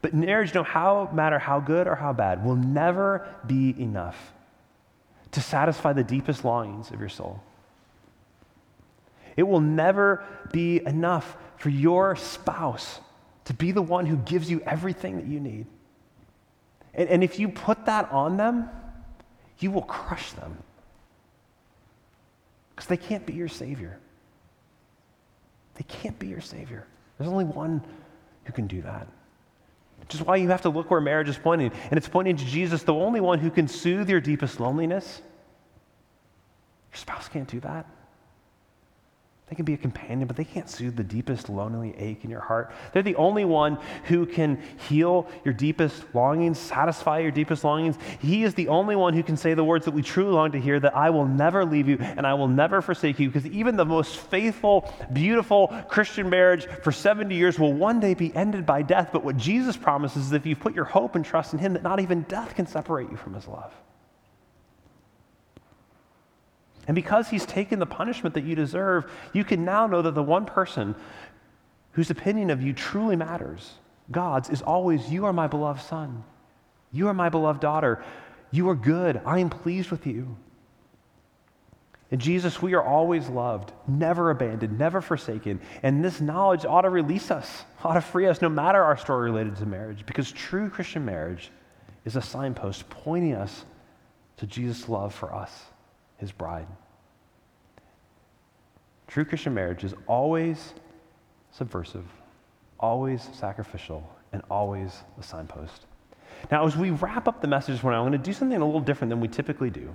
But 0.03 0.13
marriage, 0.13 0.55
no 0.55 0.63
how, 0.63 1.09
matter 1.13 1.39
how 1.39 1.61
good 1.61 1.87
or 1.87 1.95
how 1.95 2.13
bad, 2.13 2.45
will 2.45 2.57
never 2.57 3.27
be 3.47 3.75
enough 3.81 4.35
to 5.33 5.41
satisfy 5.41 5.95
the 5.95 6.05
deepest 6.05 6.45
longings 6.45 6.91
of 6.91 7.01
your 7.01 7.09
soul. 7.09 7.43
It 9.37 9.45
will 9.45 9.61
never 9.61 10.23
be 10.53 10.83
enough 10.85 11.37
for 11.57 11.71
your 11.71 12.17
spouse 12.17 13.01
to 13.51 13.57
be 13.57 13.73
the 13.73 13.83
one 13.83 14.07
who 14.07 14.17
gives 14.19 14.49
you 14.49 14.63
everything 14.65 15.17
that 15.17 15.27
you 15.27 15.41
need. 15.41 15.67
And, 16.95 17.09
and 17.09 17.25
if 17.25 17.41
you 17.41 17.49
put 17.49 17.87
that 17.87 18.09
on 18.13 18.37
them, 18.37 18.69
you 19.59 19.73
will 19.73 19.83
crush 19.83 20.31
them 20.35 20.57
because 22.71 22.87
they 22.87 22.97
can't 22.97 23.27
be 23.27 23.33
your 23.33 23.49
Savior. 23.49 23.99
They 25.75 25.83
can't 25.89 26.17
be 26.17 26.29
your 26.29 26.41
Savior. 26.41 26.87
There's 27.19 27.29
only 27.29 27.45
one 27.45 27.83
who 28.45 28.53
can 28.53 28.69
do 28.69 28.83
that. 28.83 29.09
Which 29.99 30.15
is 30.15 30.23
why 30.23 30.37
you 30.37 30.49
have 30.51 30.63
to 30.63 30.69
look 30.69 30.89
where 30.89 31.01
marriage 31.01 31.29
is 31.29 31.37
pointing. 31.37 31.73
And 31.91 31.99
it's 31.99 32.09
pointing 32.09 32.37
to 32.37 32.45
Jesus, 32.45 32.85
the 32.85 32.95
only 32.95 33.21
one 33.21 33.41
who 33.41 33.51
can 33.51 33.67
soothe 33.67 34.09
your 34.09 34.21
deepest 34.21 34.61
loneliness. 34.61 35.23
Your 36.93 36.99
spouse 36.99 37.29
can't 37.29 37.49
do 37.49 37.59
that. 37.61 37.85
They 39.51 39.57
can 39.57 39.65
be 39.65 39.75
a 39.75 39.79
companion, 39.79 40.29
but 40.29 40.37
they 40.37 40.45
can't 40.45 40.71
soothe 40.71 40.95
the 40.95 41.03
deepest 41.03 41.49
lonely 41.49 41.93
ache 41.99 42.23
in 42.23 42.31
your 42.31 42.41
heart. 42.41 42.71
They're 42.93 43.03
the 43.03 43.17
only 43.17 43.45
one 43.45 43.79
who 44.05 44.25
can 44.25 44.63
heal 44.89 45.27
your 45.45 45.53
deepest 45.53 46.05
longings, 46.15 46.57
satisfy 46.57 47.19
your 47.19 47.33
deepest 47.33 47.65
longings. 47.65 47.97
He 48.21 48.45
is 48.45 48.55
the 48.55 48.69
only 48.69 48.95
one 48.95 49.13
who 49.13 49.25
can 49.25 49.37
say 49.37 49.55
the 49.55 49.65
words 49.65 49.87
that 49.87 49.91
we 49.91 50.03
truly 50.03 50.31
long 50.31 50.53
to 50.53 50.61
hear 50.61 50.79
that 50.79 50.97
I 50.97 51.11
will 51.11 51.27
never 51.27 51.65
leave 51.65 51.89
you 51.89 51.97
and 51.99 52.29
I 52.29 52.35
will 52.35 52.47
never 52.47 52.81
forsake 52.81 53.19
you. 53.19 53.29
Because 53.29 53.45
even 53.51 53.75
the 53.75 53.85
most 53.85 54.19
faithful, 54.19 54.95
beautiful 55.13 55.67
Christian 55.89 56.31
marriage 56.31 56.67
for 56.85 56.93
70 56.93 57.35
years 57.35 57.59
will 57.59 57.73
one 57.73 57.99
day 57.99 58.15
be 58.15 58.33
ended 58.37 58.65
by 58.65 58.83
death. 58.83 59.11
But 59.13 59.25
what 59.25 59.37
Jesus 59.37 59.77
promises 59.77 60.27
is 60.27 60.33
if 60.33 60.47
you 60.47 60.55
put 60.55 60.77
your 60.77 60.85
hope 60.85 61.17
and 61.17 61.25
trust 61.25 61.55
in 61.55 61.59
Him, 61.59 61.73
that 61.73 61.83
not 61.83 61.99
even 61.99 62.23
death 62.23 62.55
can 62.55 62.69
separate 62.69 63.11
you 63.11 63.17
from 63.17 63.35
His 63.35 63.49
love. 63.49 63.73
And 66.91 66.97
because 66.97 67.29
he's 67.29 67.47
taken 67.47 67.79
the 67.79 67.87
punishment 67.87 68.35
that 68.35 68.43
you 68.43 68.57
deserve, 68.57 69.09
you 69.33 69.45
can 69.45 69.65
now 69.65 69.87
know 69.87 70.03
that 70.03 70.17
the 70.17 70.25
one 70.25 70.45
person 70.45 70.97
whose 71.93 72.11
opinion 72.11 72.51
of 72.51 72.65
you 72.65 72.73
truly 72.73 73.15
matters, 73.15 73.75
God's, 74.11 74.51
is 74.51 74.61
always, 74.61 75.09
You 75.09 75.27
are 75.27 75.33
my 75.33 75.47
beloved 75.47 75.83
son. 75.83 76.25
You 76.91 77.07
are 77.07 77.15
my 77.15 77.29
beloved 77.29 77.61
daughter. 77.61 78.03
You 78.51 78.69
are 78.71 78.75
good. 78.75 79.21
I 79.25 79.39
am 79.39 79.51
pleased 79.51 79.93
with 79.93 80.05
you. 80.05 80.37
And 82.11 82.21
Jesus, 82.21 82.61
we 82.61 82.75
are 82.75 82.83
always 82.83 83.29
loved, 83.29 83.71
never 83.87 84.31
abandoned, 84.31 84.77
never 84.77 85.01
forsaken. 85.01 85.61
And 85.85 86.05
this 86.05 86.21
knowledge 86.21 86.65
ought 86.65 86.83
to 86.83 86.91
release 86.91 87.31
us, 87.31 87.63
ought 87.85 87.95
to 87.95 88.01
free 88.01 88.27
us, 88.27 88.43
no 88.43 88.49
matter 88.49 88.83
our 88.83 88.97
story 88.97 89.31
related 89.31 89.55
to 89.59 89.65
marriage, 89.65 90.05
because 90.07 90.33
true 90.33 90.69
Christian 90.69 91.05
marriage 91.05 91.53
is 92.05 92.17
a 92.17 92.21
signpost 92.21 92.91
pointing 92.91 93.35
us 93.35 93.65
to 94.39 94.47
Jesus' 94.49 94.89
love 94.89 95.15
for 95.15 95.33
us 95.33 95.67
his 96.21 96.31
bride. 96.31 96.67
True 99.11 99.25
Christian 99.25 99.53
marriage 99.55 99.83
is 99.83 99.93
always 100.07 100.73
subversive, 101.51 102.05
always 102.79 103.29
sacrificial, 103.33 104.09
and 104.33 104.41
always 104.49 105.03
a 105.19 105.23
signpost. 105.25 105.87
Now, 106.53 106.65
as 106.65 106.77
we 106.77 106.91
wrap 106.91 107.27
up 107.27 107.41
the 107.41 107.49
message 107.49 107.75
this 107.75 107.83
morning, 107.83 107.99
I'm 107.99 108.07
going 108.07 108.23
to 108.23 108.25
do 108.25 108.33
something 108.33 108.57
a 108.57 108.65
little 108.65 108.81
different 108.81 109.11
than 109.11 109.19
we 109.19 109.27
typically 109.27 109.69
do. 109.69 109.93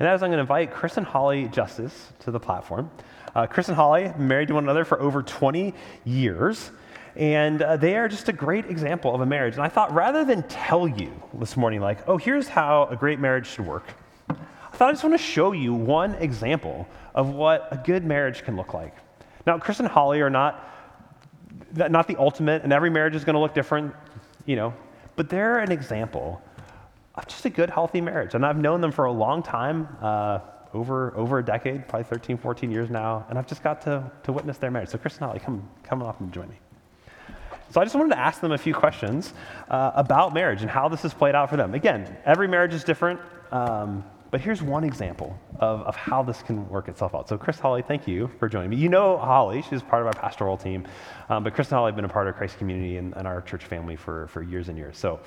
And 0.00 0.08
that 0.08 0.14
is, 0.14 0.24
I'm 0.24 0.30
going 0.30 0.38
to 0.38 0.40
invite 0.40 0.72
Chris 0.72 0.96
and 0.96 1.06
Holly 1.06 1.46
Justice 1.52 2.12
to 2.20 2.32
the 2.32 2.40
platform. 2.40 2.90
Uh, 3.32 3.46
Chris 3.46 3.68
and 3.68 3.76
Holly 3.76 4.08
have 4.08 4.16
been 4.16 4.26
married 4.26 4.48
to 4.48 4.54
one 4.54 4.64
another 4.64 4.84
for 4.84 5.00
over 5.00 5.22
20 5.22 5.72
years, 6.04 6.72
and 7.14 7.62
uh, 7.62 7.76
they 7.76 7.96
are 7.96 8.08
just 8.08 8.28
a 8.28 8.32
great 8.32 8.66
example 8.66 9.14
of 9.14 9.20
a 9.20 9.26
marriage. 9.26 9.54
And 9.54 9.62
I 9.62 9.68
thought 9.68 9.94
rather 9.94 10.24
than 10.24 10.42
tell 10.48 10.88
you 10.88 11.12
this 11.34 11.56
morning, 11.56 11.80
like, 11.80 12.08
oh, 12.08 12.16
here's 12.16 12.48
how 12.48 12.88
a 12.90 12.96
great 12.96 13.20
marriage 13.20 13.46
should 13.46 13.66
work, 13.66 13.86
I 14.28 14.34
thought 14.76 14.88
I 14.88 14.92
just 14.92 15.04
want 15.04 15.14
to 15.14 15.24
show 15.24 15.52
you 15.52 15.74
one 15.74 16.16
example 16.16 16.88
of 17.14 17.30
what 17.30 17.68
a 17.70 17.76
good 17.76 18.04
marriage 18.04 18.44
can 18.44 18.56
look 18.56 18.74
like. 18.74 18.96
Now, 19.46 19.58
Chris 19.58 19.80
and 19.80 19.88
Holly 19.88 20.20
are 20.20 20.30
not, 20.30 20.68
not 21.74 22.06
the 22.06 22.16
ultimate, 22.18 22.62
and 22.62 22.72
every 22.72 22.90
marriage 22.90 23.14
is 23.14 23.24
going 23.24 23.34
to 23.34 23.40
look 23.40 23.54
different, 23.54 23.94
you 24.46 24.56
know, 24.56 24.72
but 25.16 25.28
they're 25.28 25.58
an 25.58 25.72
example 25.72 26.40
of 27.14 27.26
just 27.26 27.44
a 27.44 27.50
good, 27.50 27.70
healthy 27.70 28.00
marriage. 28.00 28.34
And 28.34 28.46
I've 28.46 28.58
known 28.58 28.80
them 28.80 28.92
for 28.92 29.04
a 29.06 29.12
long 29.12 29.42
time, 29.42 29.88
uh, 30.00 30.40
over, 30.74 31.14
over 31.16 31.38
a 31.38 31.44
decade, 31.44 31.86
probably 31.86 32.04
13, 32.04 32.38
14 32.38 32.70
years 32.70 32.88
now, 32.88 33.26
and 33.28 33.38
I've 33.38 33.46
just 33.46 33.62
got 33.62 33.82
to, 33.82 34.10
to 34.22 34.32
witness 34.32 34.56
their 34.56 34.70
marriage. 34.70 34.88
So, 34.88 34.98
Chris 34.98 35.18
and 35.18 35.26
Holly, 35.26 35.38
come, 35.38 35.68
come 35.82 36.02
up 36.02 36.20
and 36.20 36.32
join 36.32 36.48
me. 36.48 36.56
So 37.72 37.80
I 37.80 37.84
just 37.84 37.96
wanted 37.96 38.10
to 38.10 38.18
ask 38.18 38.42
them 38.42 38.52
a 38.52 38.58
few 38.58 38.74
questions 38.74 39.32
uh, 39.70 39.92
about 39.94 40.34
marriage 40.34 40.60
and 40.60 40.70
how 40.70 40.90
this 40.90 41.00
has 41.02 41.14
played 41.14 41.34
out 41.34 41.48
for 41.48 41.56
them. 41.56 41.72
Again, 41.72 42.18
every 42.26 42.46
marriage 42.46 42.74
is 42.74 42.84
different. 42.84 43.18
Um, 43.50 44.04
but 44.32 44.40
here's 44.40 44.62
one 44.62 44.82
example 44.82 45.38
of, 45.60 45.82
of 45.82 45.94
how 45.94 46.22
this 46.22 46.42
can 46.42 46.66
work 46.70 46.88
itself 46.88 47.14
out. 47.14 47.28
So, 47.28 47.36
Chris 47.36 47.60
Holly, 47.60 47.82
thank 47.82 48.08
you 48.08 48.30
for 48.38 48.48
joining 48.48 48.70
me. 48.70 48.76
You 48.76 48.88
know 48.88 49.18
Holly, 49.18 49.62
she's 49.68 49.82
part 49.82 50.00
of 50.00 50.06
our 50.06 50.14
pastoral 50.14 50.56
team, 50.56 50.88
um, 51.28 51.44
but 51.44 51.54
Chris 51.54 51.68
and 51.68 51.76
Holly 51.76 51.90
have 51.90 51.96
been 51.96 52.06
a 52.06 52.08
part 52.08 52.26
of 52.26 52.34
Christ 52.34 52.56
community 52.56 52.96
and, 52.96 53.14
and 53.14 53.28
our 53.28 53.42
church 53.42 53.66
family 53.66 53.94
for, 53.94 54.28
for 54.28 54.42
years 54.42 54.70
and 54.70 54.78
years. 54.78 54.96
So, 54.96 55.20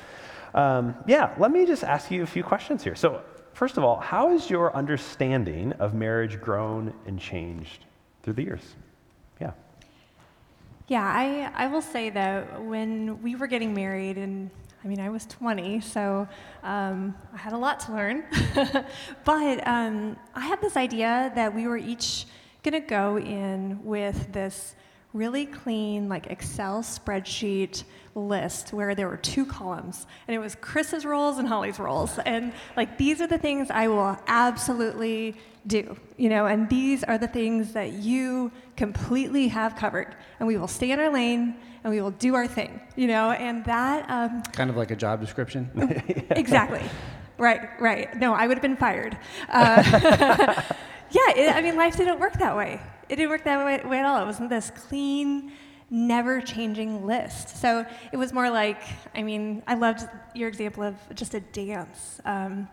um, 0.56 0.96
yeah, 1.06 1.36
let 1.38 1.52
me 1.52 1.68
just 1.68 1.84
ask 1.84 2.10
you 2.10 2.24
a 2.24 2.26
few 2.26 2.44
questions 2.44 2.84
here. 2.84 2.96
So, 2.96 3.22
first 3.54 3.78
of 3.78 3.84
all, 3.84 4.00
how 4.00 4.30
has 4.32 4.50
your 4.50 4.76
understanding 4.76 5.74
of 5.74 5.94
marriage 5.94 6.42
grown 6.42 6.92
and 7.06 7.20
changed 7.20 7.86
through 8.24 8.34
the 8.34 8.44
years? 8.44 8.76
Yeah. 9.40 9.52
Yeah, 10.88 11.04
I, 11.06 11.52
I 11.66 11.68
will 11.68 11.84
say 11.84 12.10
that 12.10 12.64
when 12.64 13.22
we 13.22 13.36
were 13.36 13.48
getting 13.48 13.72
married 13.72 14.18
and 14.18 14.50
I 14.86 14.88
mean, 14.88 15.00
I 15.00 15.10
was 15.10 15.26
20, 15.26 15.82
so 15.82 16.28
um, 16.62 17.16
I 17.34 17.38
had 17.38 17.54
a 17.54 17.58
lot 17.58 17.80
to 17.82 17.92
learn. 17.92 18.24
but 19.26 19.68
um, 19.68 20.16
I 20.36 20.42
had 20.42 20.62
this 20.62 20.78
idea 20.78 21.32
that 21.34 21.56
we 21.56 21.66
were 21.66 21.78
each 21.78 22.28
going 22.62 22.80
to 22.80 22.88
go 22.88 23.18
in 23.18 23.84
with 23.84 24.32
this 24.32 24.76
really 25.12 25.48
clean, 25.48 26.08
like 26.08 26.28
Excel 26.28 26.84
spreadsheet 26.84 27.84
list 28.14 28.74
where 28.74 28.94
there 28.94 29.08
were 29.08 29.18
two 29.18 29.44
columns, 29.44 30.06
and 30.28 30.36
it 30.36 30.40
was 30.40 30.54
Chris's 30.54 31.04
roles 31.04 31.40
and 31.40 31.48
Holly's 31.48 31.80
roles. 31.80 32.20
And 32.20 32.54
like, 32.78 33.00
these 33.00 33.22
are 33.22 33.28
the 33.28 33.40
things 33.40 33.72
I 33.72 33.88
will 33.88 34.16
absolutely 34.28 35.36
do, 35.66 35.98
you 36.16 36.30
know, 36.30 36.46
and 36.46 36.70
these 36.70 37.04
are 37.04 37.18
the 37.18 37.28
things 37.28 37.74
that 37.74 37.94
you 37.94 38.52
completely 38.76 39.48
have 39.50 39.76
covered. 39.76 40.16
And 40.40 40.48
we 40.48 40.58
will 40.58 40.68
stay 40.68 40.92
in 40.92 41.00
our 41.00 41.10
lane 41.10 41.56
and 41.84 41.94
we 41.94 42.02
will 42.02 42.12
do 42.12 42.36
our 42.36 42.48
thing, 42.48 42.82
you 42.96 43.08
know, 43.08 43.32
and 43.32 43.64
that. 43.66 44.10
Um, 44.10 44.44
kind 44.54 44.70
of 44.70 44.78
like 44.78 44.92
a 44.92 44.96
job 44.96 45.22
description. 45.22 45.70
exactly. 46.32 46.82
Right, 47.38 47.70
right. 47.80 48.16
No, 48.18 48.34
I 48.34 48.48
would 48.48 48.58
have 48.58 48.62
been 48.62 48.78
fired. 48.78 49.18
Uh, 49.50 49.84
yeah, 51.12 51.30
it, 51.36 51.56
I 51.56 51.62
mean, 51.62 51.76
life 51.76 51.98
didn't 51.98 52.20
work 52.20 52.34
that 52.40 52.56
way. 52.56 52.82
It 53.10 53.18
didn't 53.18 53.30
work 53.30 53.44
that 53.44 53.64
way, 53.66 53.88
way 53.88 54.00
at 54.00 54.06
all. 54.06 54.22
It 54.22 54.26
wasn't 54.26 54.50
this 54.50 54.72
clean, 54.72 55.52
never 55.90 56.42
changing 56.42 57.06
list. 57.06 57.62
So 57.62 57.86
it 58.12 58.18
was 58.18 58.34
more 58.34 58.50
like, 58.50 58.82
I 59.14 59.22
mean, 59.22 59.62
I 59.68 59.76
loved 59.76 60.08
your 60.34 60.48
example 60.48 60.84
of 60.84 60.96
just 61.14 61.34
a 61.34 61.40
dance. 61.40 62.20
Um, 62.26 62.68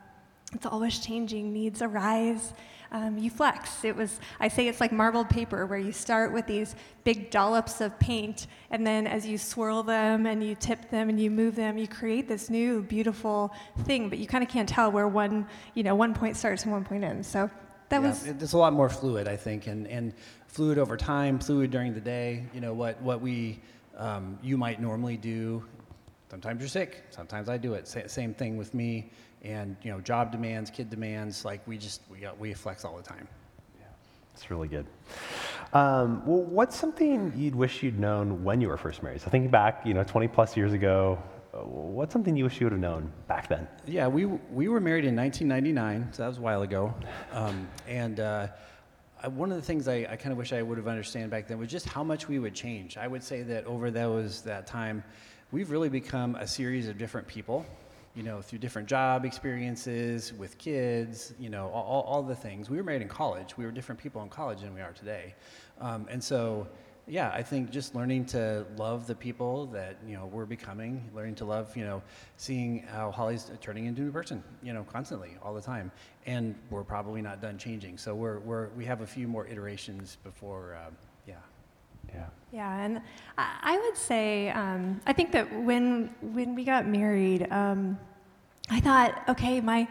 it's 0.54 0.66
always 0.66 0.98
changing, 0.98 1.52
needs 1.52 1.82
arise, 1.82 2.52
um, 2.92 3.16
you 3.16 3.30
flex. 3.30 3.84
It 3.84 3.96
was, 3.96 4.20
I 4.38 4.48
say 4.48 4.68
it's 4.68 4.80
like 4.80 4.92
marbled 4.92 5.30
paper 5.30 5.64
where 5.66 5.78
you 5.78 5.92
start 5.92 6.32
with 6.32 6.46
these 6.46 6.76
big 7.04 7.30
dollops 7.30 7.80
of 7.80 7.98
paint, 7.98 8.46
and 8.70 8.86
then 8.86 9.06
as 9.06 9.26
you 9.26 9.38
swirl 9.38 9.82
them 9.82 10.26
and 10.26 10.44
you 10.44 10.54
tip 10.54 10.90
them 10.90 11.08
and 11.08 11.18
you 11.18 11.30
move 11.30 11.56
them, 11.56 11.78
you 11.78 11.88
create 11.88 12.28
this 12.28 12.50
new 12.50 12.82
beautiful 12.82 13.52
thing, 13.84 14.08
but 14.08 14.18
you 14.18 14.26
kind 14.26 14.44
of 14.44 14.50
can't 14.50 14.68
tell 14.68 14.92
where 14.92 15.08
one, 15.08 15.46
you 15.74 15.82
know, 15.82 15.94
one 15.94 16.14
point 16.14 16.36
starts 16.36 16.64
and 16.64 16.72
one 16.72 16.84
point 16.84 17.02
ends. 17.02 17.26
So 17.26 17.50
that 17.88 18.02
yeah, 18.02 18.08
was. 18.08 18.26
It's 18.26 18.52
a 18.52 18.58
lot 18.58 18.74
more 18.74 18.90
fluid, 18.90 19.26
I 19.26 19.36
think, 19.36 19.66
and, 19.66 19.86
and 19.88 20.12
fluid 20.46 20.78
over 20.78 20.96
time, 20.96 21.38
fluid 21.38 21.70
during 21.70 21.94
the 21.94 22.00
day. 22.00 22.44
You 22.52 22.60
know, 22.60 22.74
what, 22.74 23.00
what 23.00 23.22
we, 23.22 23.58
um, 23.96 24.38
you 24.42 24.58
might 24.58 24.82
normally 24.82 25.16
do. 25.16 25.64
Sometimes 26.30 26.60
you're 26.60 26.68
sick, 26.68 27.04
sometimes 27.10 27.48
I 27.48 27.58
do 27.58 27.74
it. 27.74 27.88
same 27.88 28.32
thing 28.34 28.56
with 28.56 28.72
me 28.74 29.10
and 29.42 29.76
you 29.82 29.90
know 29.90 30.00
job 30.00 30.32
demands, 30.32 30.70
kid 30.70 30.90
demands. 30.90 31.44
Like 31.44 31.66
we 31.66 31.76
just 31.78 32.00
we 32.10 32.18
got, 32.18 32.38
we 32.38 32.54
flex 32.54 32.84
all 32.84 32.96
the 32.96 33.02
time. 33.02 33.26
Yeah, 33.78 33.86
that's 34.32 34.50
really 34.50 34.68
good. 34.68 34.86
Um, 35.72 36.24
well, 36.26 36.42
what's 36.42 36.76
something 36.76 37.32
you'd 37.36 37.54
wish 37.54 37.82
you'd 37.82 37.98
known 37.98 38.44
when 38.44 38.60
you 38.60 38.68
were 38.68 38.76
first 38.76 39.02
married? 39.02 39.20
So 39.20 39.30
thinking 39.30 39.50
back, 39.50 39.86
you 39.86 39.94
know, 39.94 40.04
20 40.04 40.28
plus 40.28 40.56
years 40.56 40.74
ago, 40.74 41.22
uh, 41.54 41.58
what's 41.58 42.12
something 42.12 42.36
you 42.36 42.44
wish 42.44 42.60
you 42.60 42.66
would 42.66 42.72
have 42.72 42.80
known 42.80 43.10
back 43.26 43.48
then? 43.48 43.66
Yeah, 43.86 44.06
we 44.08 44.26
we 44.26 44.68
were 44.68 44.80
married 44.80 45.04
in 45.04 45.16
1999, 45.16 46.12
so 46.12 46.22
that 46.22 46.28
was 46.28 46.38
a 46.38 46.40
while 46.40 46.62
ago, 46.62 46.94
um, 47.32 47.68
and. 47.86 48.20
Uh, 48.20 48.48
I, 49.24 49.28
one 49.28 49.52
of 49.52 49.56
the 49.56 49.62
things 49.62 49.86
I, 49.86 50.04
I 50.10 50.16
kind 50.16 50.32
of 50.32 50.36
wish 50.36 50.52
I 50.52 50.62
would 50.62 50.78
have 50.78 50.88
understood 50.88 51.30
back 51.30 51.46
then 51.46 51.56
was 51.56 51.70
just 51.70 51.86
how 51.86 52.02
much 52.02 52.26
we 52.26 52.40
would 52.40 52.54
change. 52.54 52.96
I 52.96 53.06
would 53.06 53.22
say 53.22 53.42
that 53.42 53.64
over 53.66 53.88
those 53.88 54.42
that 54.42 54.66
time, 54.66 55.04
we've 55.52 55.70
really 55.70 55.88
become 55.88 56.34
a 56.34 56.46
series 56.46 56.88
of 56.88 56.98
different 56.98 57.28
people 57.28 57.64
you 58.14 58.22
know, 58.22 58.42
through 58.42 58.58
different 58.58 58.88
job 58.88 59.24
experiences 59.24 60.32
with 60.34 60.58
kids, 60.58 61.32
you 61.38 61.48
know, 61.48 61.68
all, 61.68 62.02
all 62.02 62.22
the 62.22 62.34
things. 62.34 62.68
We 62.68 62.76
were 62.76 62.82
married 62.82 63.02
in 63.02 63.08
college. 63.08 63.56
We 63.56 63.64
were 63.64 63.70
different 63.70 64.00
people 64.00 64.22
in 64.22 64.28
college 64.28 64.60
than 64.60 64.74
we 64.74 64.80
are 64.80 64.92
today. 64.92 65.34
Um, 65.80 66.06
and 66.10 66.22
so, 66.22 66.68
yeah, 67.06 67.30
I 67.34 67.42
think 67.42 67.70
just 67.70 67.94
learning 67.94 68.26
to 68.26 68.64
love 68.76 69.06
the 69.06 69.14
people 69.14 69.66
that 69.66 69.96
you 70.06 70.16
know 70.16 70.26
we're 70.26 70.46
becoming, 70.46 71.10
learning 71.14 71.34
to 71.36 71.44
love, 71.44 71.76
you 71.76 71.84
know, 71.84 72.02
seeing 72.36 72.80
how 72.80 73.10
Holly's 73.10 73.50
turning 73.60 73.86
into 73.86 74.02
a 74.02 74.04
new 74.04 74.12
person, 74.12 74.42
you 74.62 74.72
know, 74.72 74.84
constantly, 74.84 75.36
all 75.42 75.52
the 75.52 75.60
time, 75.60 75.90
and 76.26 76.54
we're 76.70 76.84
probably 76.84 77.20
not 77.20 77.42
done 77.42 77.58
changing. 77.58 77.98
So 77.98 78.14
we're, 78.14 78.38
we're 78.40 78.68
we 78.70 78.84
have 78.84 79.00
a 79.00 79.06
few 79.06 79.26
more 79.26 79.46
iterations 79.48 80.18
before, 80.22 80.76
uh, 80.76 80.90
yeah. 82.14 82.26
Yeah. 82.52 82.84
And 82.84 83.00
I 83.38 83.46
I 83.62 83.78
would 83.78 83.96
say 83.96 84.50
um, 84.50 85.00
I 85.06 85.12
think 85.12 85.32
that 85.32 85.46
when 85.62 86.14
when 86.20 86.54
we 86.54 86.64
got 86.64 86.86
married, 86.86 87.50
um, 87.50 87.98
I 88.70 88.80
thought, 88.80 89.22
okay, 89.28 89.60
my 89.60 89.88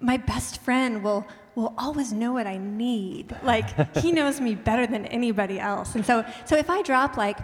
my 0.00 0.16
best 0.16 0.62
friend 0.62 1.02
will 1.02 1.26
will 1.54 1.74
always 1.76 2.12
know 2.12 2.32
what 2.32 2.46
I 2.46 2.58
need. 2.58 3.34
Like 3.42 3.96
he 3.96 4.12
knows 4.12 4.40
me 4.40 4.54
better 4.54 4.86
than 4.86 5.06
anybody 5.06 5.58
else, 5.58 5.94
and 5.94 6.04
so 6.04 6.24
so 6.44 6.56
if 6.56 6.68
I 6.68 6.82
drop 6.82 7.16
like 7.16 7.38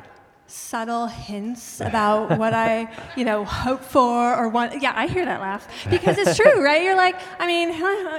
subtle 0.49 1.07
hints 1.07 1.81
about 1.81 2.39
what 2.39 2.55
I, 2.55 2.89
you 3.17 3.25
know, 3.25 3.45
hope 3.45 3.83
for 3.83 4.35
or 4.35 4.49
want. 4.49 4.81
Yeah, 4.83 4.93
I 4.97 5.07
hear 5.07 5.25
that 5.25 5.41
laugh 5.41 5.69
because 5.91 6.17
it's 6.19 6.37
true, 6.37 6.65
right? 6.65 6.83
You're 6.83 6.97
like, 6.97 7.17
I 7.39 7.47
mean, 7.47 7.69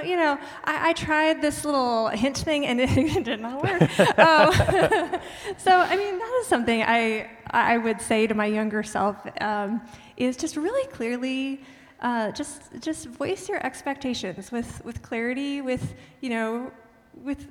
you 0.08 0.16
know, 0.16 0.38
I, 0.64 0.90
I 0.90 0.92
tried 0.92 1.42
this 1.42 1.64
little 1.64 2.08
hint 2.08 2.38
thing 2.38 2.66
and 2.66 2.80
it, 2.84 3.24
did 3.24 3.40
not 3.40 3.62
work. 3.62 3.82
Um, 4.18 4.52
so, 5.58 5.72
I 5.76 5.96
mean, 5.96 6.18
that 6.18 6.38
is 6.40 6.46
something 6.46 6.82
I 6.82 7.28
I 7.50 7.78
would 7.78 8.00
say 8.00 8.28
to 8.28 8.34
my 8.34 8.46
younger 8.46 8.82
self 8.84 9.16
um, 9.40 9.82
is 10.16 10.36
just 10.36 10.56
really 10.56 10.86
clearly. 10.88 11.60
Uh, 12.00 12.30
just 12.30 12.62
just 12.80 13.08
voice 13.08 13.46
your 13.46 13.64
expectations 13.66 14.50
with, 14.50 14.82
with 14.86 15.02
clarity, 15.02 15.60
with 15.60 15.94
you 16.22 16.30
know, 16.30 16.72
with 17.14 17.46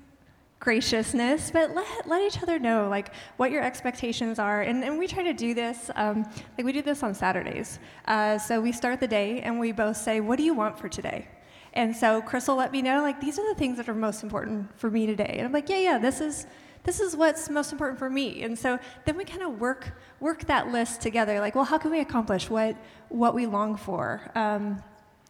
graciousness, 0.59 1.51
but 1.51 1.73
let, 1.73 2.07
let 2.07 2.21
each 2.21 2.43
other 2.43 2.59
know 2.59 2.89
like 2.89 3.13
what 3.37 3.49
your 3.49 3.63
expectations 3.63 4.39
are. 4.39 4.61
And, 4.61 4.83
and 4.83 4.99
we 4.99 5.07
try 5.07 5.23
to 5.23 5.33
do 5.33 5.53
this, 5.53 5.89
um, 5.95 6.25
like 6.57 6.65
we 6.65 6.73
do 6.73 6.81
this 6.81 7.01
on 7.01 7.13
Saturdays. 7.13 7.79
Uh, 8.05 8.37
so 8.37 8.59
we 8.59 8.71
start 8.73 8.99
the 8.99 9.07
day 9.07 9.41
and 9.41 9.57
we 9.59 9.71
both 9.71 9.95
say, 9.95 10.19
what 10.19 10.37
do 10.37 10.43
you 10.43 10.53
want 10.53 10.77
for 10.77 10.89
today? 10.89 11.27
And 11.73 11.95
so 11.95 12.21
Chris 12.21 12.47
will 12.47 12.55
let 12.55 12.71
me 12.71 12.81
know, 12.81 13.01
like, 13.01 13.21
these 13.21 13.39
are 13.39 13.47
the 13.47 13.57
things 13.57 13.77
that 13.77 13.87
are 13.87 13.93
most 13.93 14.23
important 14.23 14.77
for 14.77 14.89
me 14.89 15.05
today. 15.05 15.35
And 15.37 15.45
I'm 15.45 15.53
like, 15.53 15.69
yeah, 15.69 15.77
yeah, 15.77 15.97
this 15.97 16.19
is, 16.19 16.47
this 16.83 16.99
is 16.99 17.15
what's 17.15 17.49
most 17.49 17.71
important 17.71 17.99
for 17.99 18.09
me. 18.09 18.43
And 18.43 18.57
so 18.57 18.79
then 19.05 19.15
we 19.15 19.23
kind 19.23 19.43
of 19.43 19.61
work, 19.61 19.97
work 20.19 20.45
that 20.45 20.71
list 20.71 20.99
together. 20.99 21.39
Like, 21.39 21.55
well, 21.55 21.65
how 21.65 21.77
can 21.77 21.91
we 21.91 21.99
accomplish 21.99 22.49
what, 22.49 22.75
what 23.09 23.33
we 23.33 23.45
long 23.45 23.77
for? 23.77 24.29
Um, 24.35 24.81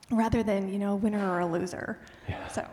rather 0.10 0.42
than, 0.42 0.70
you 0.74 0.80
know, 0.80 0.94
a 0.94 0.96
winner 0.96 1.30
or 1.30 1.40
a 1.42 1.46
loser. 1.46 2.00
Yeah. 2.28 2.48
So. 2.48 2.68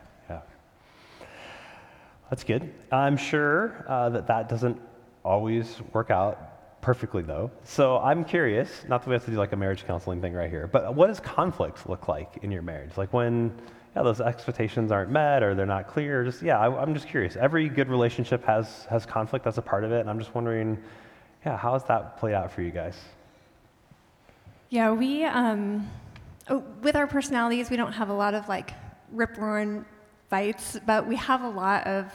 That's 2.30 2.44
good. 2.44 2.72
I'm 2.90 3.16
sure 3.16 3.84
uh, 3.88 4.08
that 4.10 4.26
that 4.26 4.48
doesn't 4.48 4.80
always 5.24 5.80
work 5.92 6.10
out 6.10 6.80
perfectly, 6.80 7.22
though. 7.22 7.50
So 7.64 7.98
I'm 7.98 8.24
curious, 8.24 8.84
not 8.88 9.02
that 9.02 9.08
we 9.08 9.14
have 9.14 9.24
to 9.24 9.30
do 9.30 9.36
like 9.36 9.52
a 9.52 9.56
marriage 9.56 9.86
counseling 9.86 10.20
thing 10.20 10.32
right 10.32 10.50
here, 10.50 10.66
but 10.66 10.94
what 10.94 11.08
does 11.08 11.20
conflict 11.20 11.88
look 11.88 12.08
like 12.08 12.38
in 12.42 12.50
your 12.50 12.62
marriage? 12.62 12.96
Like 12.96 13.12
when 13.12 13.52
yeah, 13.96 14.02
those 14.02 14.20
expectations 14.20 14.92
aren't 14.92 15.10
met 15.10 15.42
or 15.42 15.54
they're 15.54 15.64
not 15.64 15.88
clear. 15.88 16.22
Just 16.22 16.42
yeah, 16.42 16.58
I, 16.58 16.82
am 16.82 16.92
just 16.92 17.08
curious. 17.08 17.34
Every 17.34 17.68
good 17.68 17.88
relationship 17.88 18.44
has 18.44 18.84
has 18.90 19.06
conflict 19.06 19.46
as 19.46 19.56
a 19.56 19.62
part 19.62 19.84
of 19.84 19.92
it, 19.92 20.00
and 20.00 20.10
I'm 20.10 20.18
just 20.18 20.34
wondering, 20.34 20.76
yeah, 21.46 21.56
how 21.56 21.72
has 21.72 21.84
that 21.84 22.18
played 22.18 22.34
out 22.34 22.52
for 22.52 22.60
you 22.60 22.70
guys? 22.70 22.96
Yeah, 24.68 24.92
we 24.92 25.24
um, 25.24 25.88
oh, 26.50 26.62
with 26.82 26.94
our 26.94 27.06
personalities, 27.06 27.70
we 27.70 27.78
don't 27.78 27.92
have 27.92 28.10
a 28.10 28.14
lot 28.14 28.34
of 28.34 28.48
like 28.48 28.74
rip 29.12 29.38
roaring 29.38 29.86
fights, 30.28 30.78
but 30.86 31.06
we 31.06 31.16
have 31.16 31.42
a 31.42 31.48
lot 31.48 31.86
of 31.86 32.12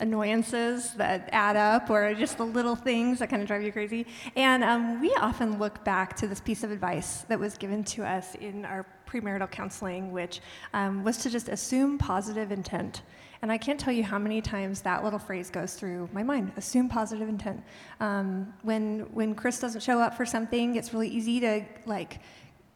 annoyances 0.00 0.92
that 0.92 1.28
add 1.32 1.56
up 1.56 1.90
or 1.90 2.14
just 2.14 2.38
the 2.38 2.44
little 2.44 2.76
things 2.76 3.18
that 3.18 3.28
kind 3.28 3.42
of 3.42 3.48
drive 3.48 3.62
you 3.62 3.72
crazy. 3.72 4.06
And 4.36 4.62
um, 4.62 5.00
we 5.00 5.10
often 5.18 5.58
look 5.58 5.82
back 5.84 6.14
to 6.16 6.28
this 6.28 6.40
piece 6.40 6.62
of 6.62 6.70
advice 6.70 7.22
that 7.22 7.38
was 7.38 7.58
given 7.58 7.82
to 7.84 8.04
us 8.04 8.34
in 8.36 8.64
our 8.64 8.86
premarital 9.08 9.50
counseling, 9.50 10.12
which 10.12 10.40
um, 10.72 11.02
was 11.02 11.18
to 11.18 11.30
just 11.30 11.48
assume 11.48 11.98
positive 11.98 12.52
intent. 12.52 13.02
And 13.40 13.52
I 13.52 13.58
can't 13.58 13.78
tell 13.78 13.92
you 13.92 14.02
how 14.02 14.18
many 14.18 14.40
times 14.40 14.80
that 14.82 15.04
little 15.04 15.18
phrase 15.18 15.48
goes 15.48 15.74
through 15.74 16.08
my 16.12 16.22
mind 16.22 16.52
assume 16.56 16.88
positive 16.88 17.28
intent. 17.28 17.62
Um, 18.00 18.52
when, 18.62 19.00
when 19.12 19.34
Chris 19.34 19.60
doesn't 19.60 19.80
show 19.80 20.00
up 20.00 20.16
for 20.16 20.26
something, 20.26 20.76
it's 20.76 20.92
really 20.92 21.08
easy 21.08 21.40
to 21.40 21.64
like 21.86 22.20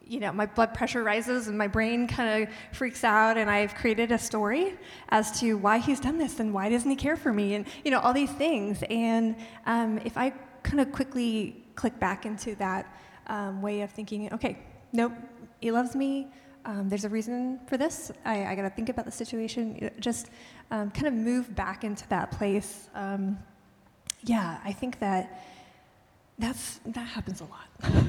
you 0.07 0.21
know, 0.21 0.33
my 0.33 0.47
blood 0.47 0.75
pressure 0.75 1.03
rises 1.03 1.49
and 1.49 1.57
my 1.57 1.67
brain 1.67 2.07
kind 2.07 2.43
of 2.43 2.55
freaks 2.73 3.05
out, 3.05 3.37
and 3.37 3.51
I've 3.51 3.75
created 3.75 4.13
a 4.13 4.19
story 4.19 4.75
as 5.09 5.41
to 5.41 5.55
why 5.55 5.79
he's 5.79 6.01
done 6.01 6.19
this 6.19 6.41
and 6.41 6.53
why 6.53 6.69
doesn't 6.69 6.91
he 6.91 6.97
care 6.97 7.17
for 7.17 7.33
me, 7.33 7.55
and 7.55 7.67
you 7.85 7.91
know, 7.91 8.01
all 8.01 8.13
these 8.13 8.33
things. 8.33 8.83
And 8.91 9.37
um, 9.67 9.99
if 10.05 10.17
I 10.17 10.31
kind 10.63 10.81
of 10.81 10.93
quickly 10.93 11.65
click 11.75 11.99
back 11.99 12.27
into 12.27 12.55
that 12.57 12.95
um, 13.27 13.63
way 13.63 13.83
of 13.83 13.91
thinking, 13.91 14.33
okay, 14.33 14.59
nope, 14.93 15.13
he 15.61 15.71
loves 15.71 15.95
me. 15.95 16.29
Um, 16.65 16.89
there's 16.89 17.05
a 17.05 17.09
reason 17.09 17.59
for 17.67 17.77
this. 17.77 18.13
I, 18.25 18.47
I 18.47 18.55
got 18.55 18.63
to 18.63 18.71
think 18.71 18.89
about 18.89 19.05
the 19.05 19.11
situation. 19.11 19.91
Just 19.99 20.31
um, 20.71 20.91
kind 20.91 21.09
of 21.09 21.15
move 21.15 21.55
back 21.55 21.83
into 21.83 22.07
that 22.09 22.31
place. 22.31 22.89
Um, 22.95 23.39
yeah, 24.25 24.61
I 24.65 24.73
think 24.73 25.01
that 25.01 25.43
that's 26.39 26.81
that 26.87 27.07
happens 27.07 27.41
a 27.41 27.45
lot. 27.45 27.69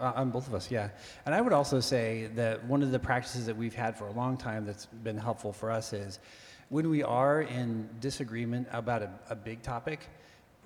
Uh, 0.00 0.12
on 0.16 0.30
both 0.30 0.48
of 0.48 0.54
us, 0.54 0.70
yeah. 0.70 0.88
And 1.26 1.34
I 1.34 1.42
would 1.42 1.52
also 1.52 1.78
say 1.78 2.30
that 2.34 2.64
one 2.64 2.82
of 2.82 2.90
the 2.90 2.98
practices 2.98 3.44
that 3.44 3.54
we've 3.54 3.74
had 3.74 3.96
for 3.98 4.06
a 4.06 4.12
long 4.12 4.38
time 4.38 4.64
that's 4.64 4.86
been 4.86 5.18
helpful 5.18 5.52
for 5.52 5.70
us 5.70 5.92
is 5.92 6.20
when 6.70 6.88
we 6.88 7.02
are 7.02 7.42
in 7.42 7.86
disagreement 8.00 8.66
about 8.72 9.02
a, 9.02 9.10
a 9.28 9.36
big 9.36 9.60
topic, 9.60 10.08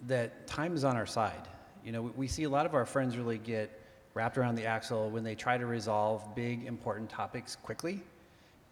that 0.07 0.47
time 0.47 0.72
is 0.72 0.85
on 0.85 0.97
our 0.97 1.05
side. 1.05 1.49
You 1.85 1.91
know, 1.91 2.03
we, 2.03 2.11
we 2.11 2.28
see 2.28 2.45
a 2.45 2.49
lot 2.49 2.64
of 2.64 2.74
our 2.74 2.87
friends 2.87 3.16
really 3.16 3.39
get 3.39 3.80
wrapped 4.14 4.39
around 4.39 4.55
the 4.55 4.66
axle 4.66 5.11
when 5.11 5.24
they 5.24 5.35
try 5.35 5.59
to 5.59 5.66
resolve 5.66 6.35
big, 6.37 6.64
important 6.64 7.11
topics 7.11 7.57
quickly. 7.57 8.03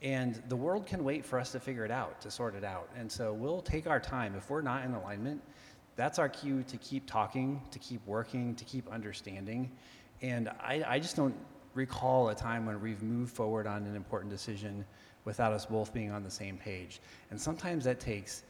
And 0.01 0.41
the 0.49 0.57
world 0.57 0.87
can 0.87 1.03
wait 1.05 1.25
for 1.25 1.39
us 1.41 1.53
to 1.53 1.61
figure 1.61 1.85
it 1.85 1.91
out, 1.91 2.21
to 2.21 2.31
sort 2.31 2.55
it 2.55 2.65
out. 2.65 2.89
And 2.97 3.11
so 3.11 3.33
we'll 3.33 3.63
take 3.63 3.89
our 3.89 4.01
time. 4.01 4.35
If 4.37 4.51
we're 4.51 4.63
not 4.63 4.85
in 4.85 4.95
alignment, 4.95 5.43
that's 5.97 6.19
our 6.19 6.29
cue 6.29 6.63
to 6.65 6.77
keep 6.79 7.07
talking, 7.07 7.61
to 7.71 7.79
keep 7.79 8.05
working, 8.07 8.55
to 8.55 8.65
keep 8.65 8.89
understanding. 8.91 9.71
And 10.21 10.49
I, 10.49 10.85
I 10.87 10.99
just 10.99 11.17
don't 11.17 11.35
recall 11.75 12.29
a 12.29 12.35
time 12.35 12.67
when 12.67 12.81
we've 12.81 13.03
moved 13.03 13.35
forward 13.35 13.67
on 13.67 13.87
an 13.87 13.97
important 13.97 14.31
decision 14.31 14.85
without 15.25 15.53
us 15.53 15.67
both 15.67 15.93
being 15.93 16.11
on 16.11 16.23
the 16.23 16.31
same 16.31 16.57
page. 16.57 17.01
And 17.31 17.41
sometimes 17.41 17.85
that 17.85 18.01
takes 18.01 18.43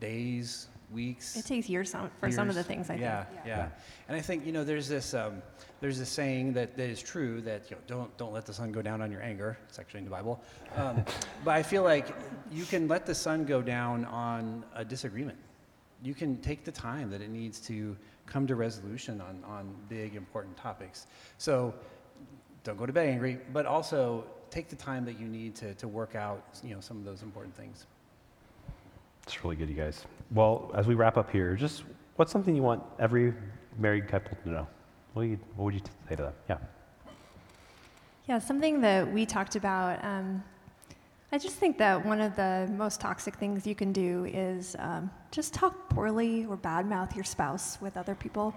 days, 0.00 0.68
weeks. 0.92 1.36
It 1.36 1.46
takes 1.46 1.68
years 1.68 1.92
for 1.92 2.26
years. 2.26 2.34
some 2.34 2.48
of 2.48 2.54
the 2.54 2.62
things 2.62 2.90
I 2.90 2.94
yeah, 2.94 3.24
think. 3.24 3.40
Yeah, 3.46 3.56
yeah. 3.56 3.68
And 4.08 4.16
I 4.16 4.20
think 4.20 4.46
you 4.46 4.52
know 4.52 4.64
there's 4.64 4.88
this 4.88 5.14
um, 5.14 5.42
there's 5.80 5.98
this 5.98 6.08
saying 6.08 6.52
that, 6.54 6.76
that 6.76 6.88
is 6.88 7.02
true 7.02 7.40
that 7.42 7.70
you 7.70 7.76
know, 7.76 7.82
don't 7.86 8.16
don't 8.16 8.32
let 8.32 8.46
the 8.46 8.52
sun 8.52 8.72
go 8.72 8.82
down 8.82 9.02
on 9.02 9.10
your 9.10 9.22
anger. 9.22 9.58
It's 9.68 9.78
actually 9.78 9.98
in 9.98 10.04
the 10.04 10.10
Bible. 10.10 10.42
Um, 10.76 11.04
but 11.44 11.52
I 11.52 11.62
feel 11.62 11.82
like 11.82 12.14
you 12.50 12.64
can 12.64 12.88
let 12.88 13.06
the 13.06 13.14
sun 13.14 13.44
go 13.44 13.62
down 13.62 14.04
on 14.06 14.64
a 14.74 14.84
disagreement. 14.84 15.38
You 16.02 16.14
can 16.14 16.36
take 16.38 16.64
the 16.64 16.72
time 16.72 17.10
that 17.10 17.20
it 17.20 17.30
needs 17.30 17.60
to 17.60 17.96
come 18.26 18.46
to 18.46 18.54
resolution 18.56 19.20
on, 19.20 19.42
on 19.44 19.74
big, 19.88 20.16
important 20.16 20.56
topics. 20.56 21.06
So 21.38 21.74
don't 22.64 22.76
go 22.76 22.86
to 22.86 22.92
bed 22.92 23.08
angry, 23.08 23.38
but 23.52 23.66
also 23.66 24.24
take 24.50 24.68
the 24.68 24.76
time 24.76 25.04
that 25.04 25.18
you 25.18 25.26
need 25.26 25.54
to, 25.56 25.74
to 25.74 25.88
work 25.88 26.14
out 26.14 26.60
you 26.62 26.74
know, 26.74 26.80
some 26.80 26.96
of 26.98 27.04
those 27.04 27.22
important 27.22 27.56
things. 27.56 27.86
It's 29.24 29.44
really 29.44 29.56
good, 29.56 29.68
you 29.68 29.76
guys. 29.76 30.04
Well, 30.32 30.70
as 30.74 30.86
we 30.86 30.94
wrap 30.94 31.16
up 31.16 31.30
here, 31.30 31.54
just 31.54 31.84
what's 32.16 32.32
something 32.32 32.54
you 32.54 32.62
want 32.62 32.82
every 32.98 33.34
married 33.78 34.08
couple 34.08 34.36
to 34.44 34.48
know? 34.50 34.66
What, 35.14 35.22
you, 35.22 35.38
what 35.56 35.66
would 35.66 35.74
you 35.74 35.80
say 36.08 36.16
to 36.16 36.22
them? 36.22 36.32
Yeah. 36.48 36.58
Yeah, 38.28 38.38
something 38.38 38.80
that 38.80 39.10
we 39.10 39.26
talked 39.26 39.56
about 39.56 40.04
um, 40.04 40.42
I 41.34 41.38
just 41.38 41.56
think 41.56 41.78
that 41.78 42.04
one 42.04 42.20
of 42.20 42.36
the 42.36 42.70
most 42.76 43.00
toxic 43.00 43.36
things 43.36 43.66
you 43.66 43.74
can 43.74 43.90
do 43.90 44.26
is 44.26 44.76
um, 44.78 45.10
just 45.30 45.54
talk 45.54 45.88
poorly 45.88 46.44
or 46.44 46.58
badmouth 46.58 47.14
your 47.14 47.24
spouse 47.24 47.78
with 47.80 47.96
other 47.96 48.14
people 48.14 48.54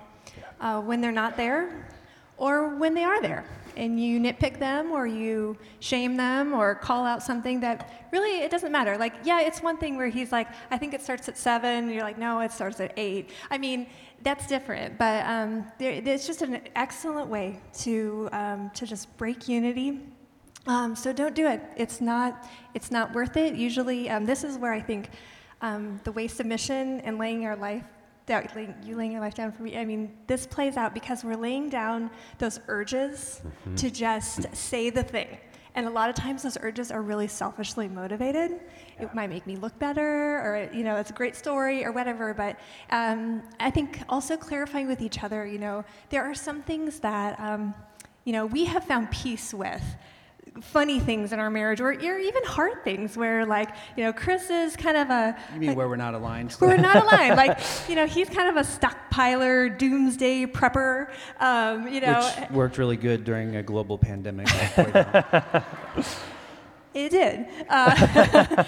uh, 0.60 0.82
when 0.82 1.00
they're 1.00 1.14
not 1.14 1.38
there 1.38 1.88
or 2.36 2.76
when 2.76 2.94
they 2.94 3.06
are 3.06 3.22
there. 3.22 3.46
And 3.78 3.98
you 3.98 4.20
nitpick 4.20 4.60
them 4.60 4.92
or 4.92 5.08
you 5.08 5.58
shame 5.80 6.18
them 6.18 6.54
or 6.54 6.76
call 6.76 7.06
out 7.06 7.24
something 7.24 7.62
that 7.62 8.10
really 8.12 8.42
it 8.42 8.52
doesn't 8.52 8.74
matter. 8.74 8.98
Like, 8.98 9.14
yeah, 9.24 9.40
it's 9.40 9.64
one 9.64 9.78
thing 9.78 9.96
where 9.96 10.10
he's 10.10 10.34
like, 10.34 10.50
I 10.70 10.78
think 10.78 10.94
it 10.94 11.02
starts 11.02 11.30
at 11.30 11.38
seven. 11.38 11.90
You're 11.90 12.04
like, 12.04 12.18
no, 12.18 12.42
it 12.42 12.52
starts 12.52 12.82
at 12.82 12.92
eight. 12.98 13.30
I 13.50 13.58
mean, 13.58 13.88
that's 14.22 14.48
different. 14.48 14.98
But 14.98 15.26
um, 15.26 15.66
there, 15.80 15.94
it's 15.94 16.28
just 16.28 16.42
an 16.42 16.60
excellent 16.76 17.30
way 17.30 17.62
to, 17.84 18.28
um, 18.34 18.70
to 18.72 18.86
just 18.86 19.16
break 19.16 19.48
unity 19.48 20.02
um, 20.68 20.96
so 20.96 21.14
don't 21.14 21.36
do 21.36 21.48
it. 21.48 21.62
It's 21.78 22.02
not, 22.02 22.48
it's 22.74 22.92
not 22.92 23.14
worth 23.14 23.38
it. 23.38 23.56
Usually, 23.56 24.10
um, 24.10 24.26
this 24.26 24.44
is 24.44 24.58
where 24.58 24.74
I 24.74 24.82
think 24.82 25.10
um, 25.62 26.00
the 26.04 26.12
way 26.12 26.28
submission 26.28 27.00
and 27.02 27.18
laying 27.18 27.46
our 27.46 27.56
life 27.56 27.84
laying- 28.28 28.74
you 28.84 28.96
laying 28.96 29.12
your 29.12 29.22
life 29.22 29.36
down 29.36 29.52
for 29.52 29.62
me. 29.62 29.78
I 29.78 29.86
mean, 29.86 30.12
this 30.26 30.48
plays 30.48 30.78
out 30.78 30.94
because 30.96 31.24
we're 31.24 31.36
laying 31.36 31.70
down 31.70 32.10
those 32.40 32.60
urges 32.68 33.42
to 33.76 33.92
just 33.92 34.56
say 34.56 34.90
the 34.90 35.04
thing. 35.04 35.38
And 35.76 35.86
a 35.86 35.90
lot 35.90 36.10
of 36.10 36.16
times 36.16 36.42
those 36.42 36.58
urges 36.62 36.90
are 36.90 37.02
really 37.02 37.28
selfishly 37.28 37.88
motivated. 37.88 38.62
It 39.00 39.14
might 39.14 39.30
make 39.30 39.46
me 39.46 39.58
look 39.58 39.78
better, 39.78 40.38
or 40.40 40.70
you 40.74 40.84
know, 40.84 40.96
it's 40.96 41.10
a 41.10 41.14
great 41.14 41.36
story, 41.36 41.84
or 41.86 41.92
whatever. 41.92 42.34
But 42.34 42.58
um, 42.92 43.44
I 43.60 43.70
think 43.70 44.02
also 44.08 44.38
clarifying 44.38 44.88
with 44.88 45.02
each 45.02 45.22
other. 45.22 45.46
You 45.46 45.60
know, 45.60 45.84
there 46.10 46.24
are 46.24 46.34
some 46.34 46.64
things 46.64 47.00
that 47.02 47.38
um, 47.40 47.76
you 48.24 48.32
know 48.34 48.46
we 48.46 48.66
have 48.66 48.86
found 48.86 49.12
peace 49.12 49.54
with 49.54 49.84
funny 50.62 51.00
things 51.00 51.34
in 51.34 51.40
our 51.40 51.50
marriage, 51.50 51.82
or, 51.82 51.90
or 51.90 52.18
even 52.18 52.44
hard 52.44 52.84
things 52.84 53.18
where, 53.18 53.46
like, 53.46 53.70
you 53.98 54.04
know, 54.04 54.14
Chris 54.14 54.50
is 54.50 54.76
kind 54.76 54.98
of 54.98 55.10
a. 55.10 55.36
You 55.54 55.60
mean 55.60 55.70
like, 55.70 55.78
where 55.78 55.90
we're 55.90 55.96
not 55.96 56.14
aligned? 56.14 56.54
where 56.54 56.72
we're 56.72 56.78
not 56.78 57.04
aligned. 57.04 57.36
Like, 57.46 57.60
you 57.90 57.96
know, 57.96 58.08
he's 58.08 58.30
kind 58.30 58.48
of 58.50 58.56
a 58.56 58.68
stockpiler, 58.68 59.78
doomsday 59.78 60.46
prepper. 60.46 61.10
Um, 61.40 61.88
you 61.88 62.00
know, 62.00 62.32
Which 62.40 62.50
worked 62.52 62.78
really 62.78 62.98
good 62.98 63.26
during 63.26 63.58
a 63.58 63.64
global 63.64 63.98
pandemic. 63.98 64.48
I'll 64.50 64.84
point 64.86 64.96
out. 64.96 65.64
it 66.94 67.10
did. 67.10 67.48
Uh, 67.70 68.64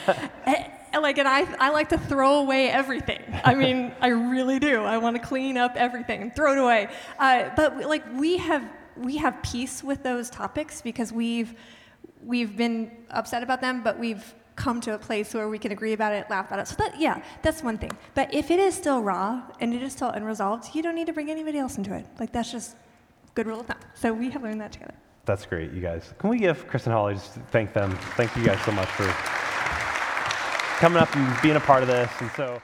like, 1.02 1.18
and 1.18 1.28
I, 1.28 1.48
I 1.60 1.70
like 1.70 1.90
to 1.90 1.98
throw 1.98 2.40
away 2.40 2.70
everything. 2.70 3.22
I 3.44 3.56
mean, 3.56 3.94
I 4.02 4.08
really 4.08 4.60
do. 4.60 4.84
I 4.84 4.98
want 4.98 5.16
to 5.16 5.22
clean 5.22 5.58
up 5.58 5.76
everything 5.76 6.22
and 6.22 6.36
throw 6.36 6.54
it 6.54 6.58
away. 6.58 6.90
Uh, 7.18 7.50
but 7.56 7.88
like, 7.88 8.04
we 8.16 8.38
have 8.38 8.64
we 8.98 9.18
have 9.18 9.42
peace 9.44 9.84
with 9.84 10.04
those 10.04 10.30
topics 10.30 10.82
because 10.82 11.14
we've 11.14 11.54
we've 12.28 12.56
been 12.56 12.92
upset 13.10 13.42
about 13.42 13.62
them, 13.62 13.82
but 13.84 13.98
we've 13.98 14.36
come 14.56 14.82
to 14.82 14.94
a 14.94 14.98
place 14.98 15.34
where 15.34 15.48
we 15.48 15.58
can 15.58 15.72
agree 15.72 15.94
about 15.94 16.14
it, 16.14 16.30
laugh 16.30 16.48
about 16.48 16.60
it. 16.60 16.68
So 16.68 16.76
that 16.78 17.00
yeah, 17.00 17.22
that's 17.42 17.64
one 17.64 17.78
thing. 17.78 17.92
But 18.16 18.34
if 18.34 18.52
it 18.52 18.60
is 18.60 18.76
still 18.76 19.02
raw 19.02 19.44
and 19.60 19.74
it 19.74 19.82
is 19.82 19.94
still 19.94 20.10
unresolved, 20.10 20.76
you 20.76 20.84
don't 20.84 20.96
need 20.96 21.08
to 21.08 21.14
bring 21.14 21.32
anybody 21.32 21.58
else 21.58 21.78
into 21.78 21.94
it. 21.96 22.06
Like 22.20 22.32
that's 22.32 22.52
just 22.52 22.76
good 23.34 23.48
rule 23.48 23.62
of 23.62 23.68
thumb. 23.68 23.78
So 23.96 24.14
we 24.14 24.30
have 24.32 24.44
learned 24.44 24.62
that 24.62 24.74
together. 24.74 24.94
That's 25.26 25.46
great, 25.46 25.72
you 25.72 25.82
guys. 25.82 26.14
Can 26.20 26.30
we 26.30 26.38
give 26.38 26.68
Chris 26.68 26.86
and 26.86 26.94
Holly 26.94 27.16
just 27.16 27.34
thank 27.52 27.74
them? 27.74 27.96
Thank 28.16 28.36
you 28.36 28.44
guys 28.44 28.62
so 28.64 28.72
much 28.72 28.88
for 28.90 29.06
coming 30.80 31.02
up 31.02 31.14
and 31.16 31.42
being 31.42 31.56
a 31.56 31.60
part 31.60 31.84
of 31.84 31.88
this. 31.88 32.12
And 32.20 32.32
so. 32.32 32.62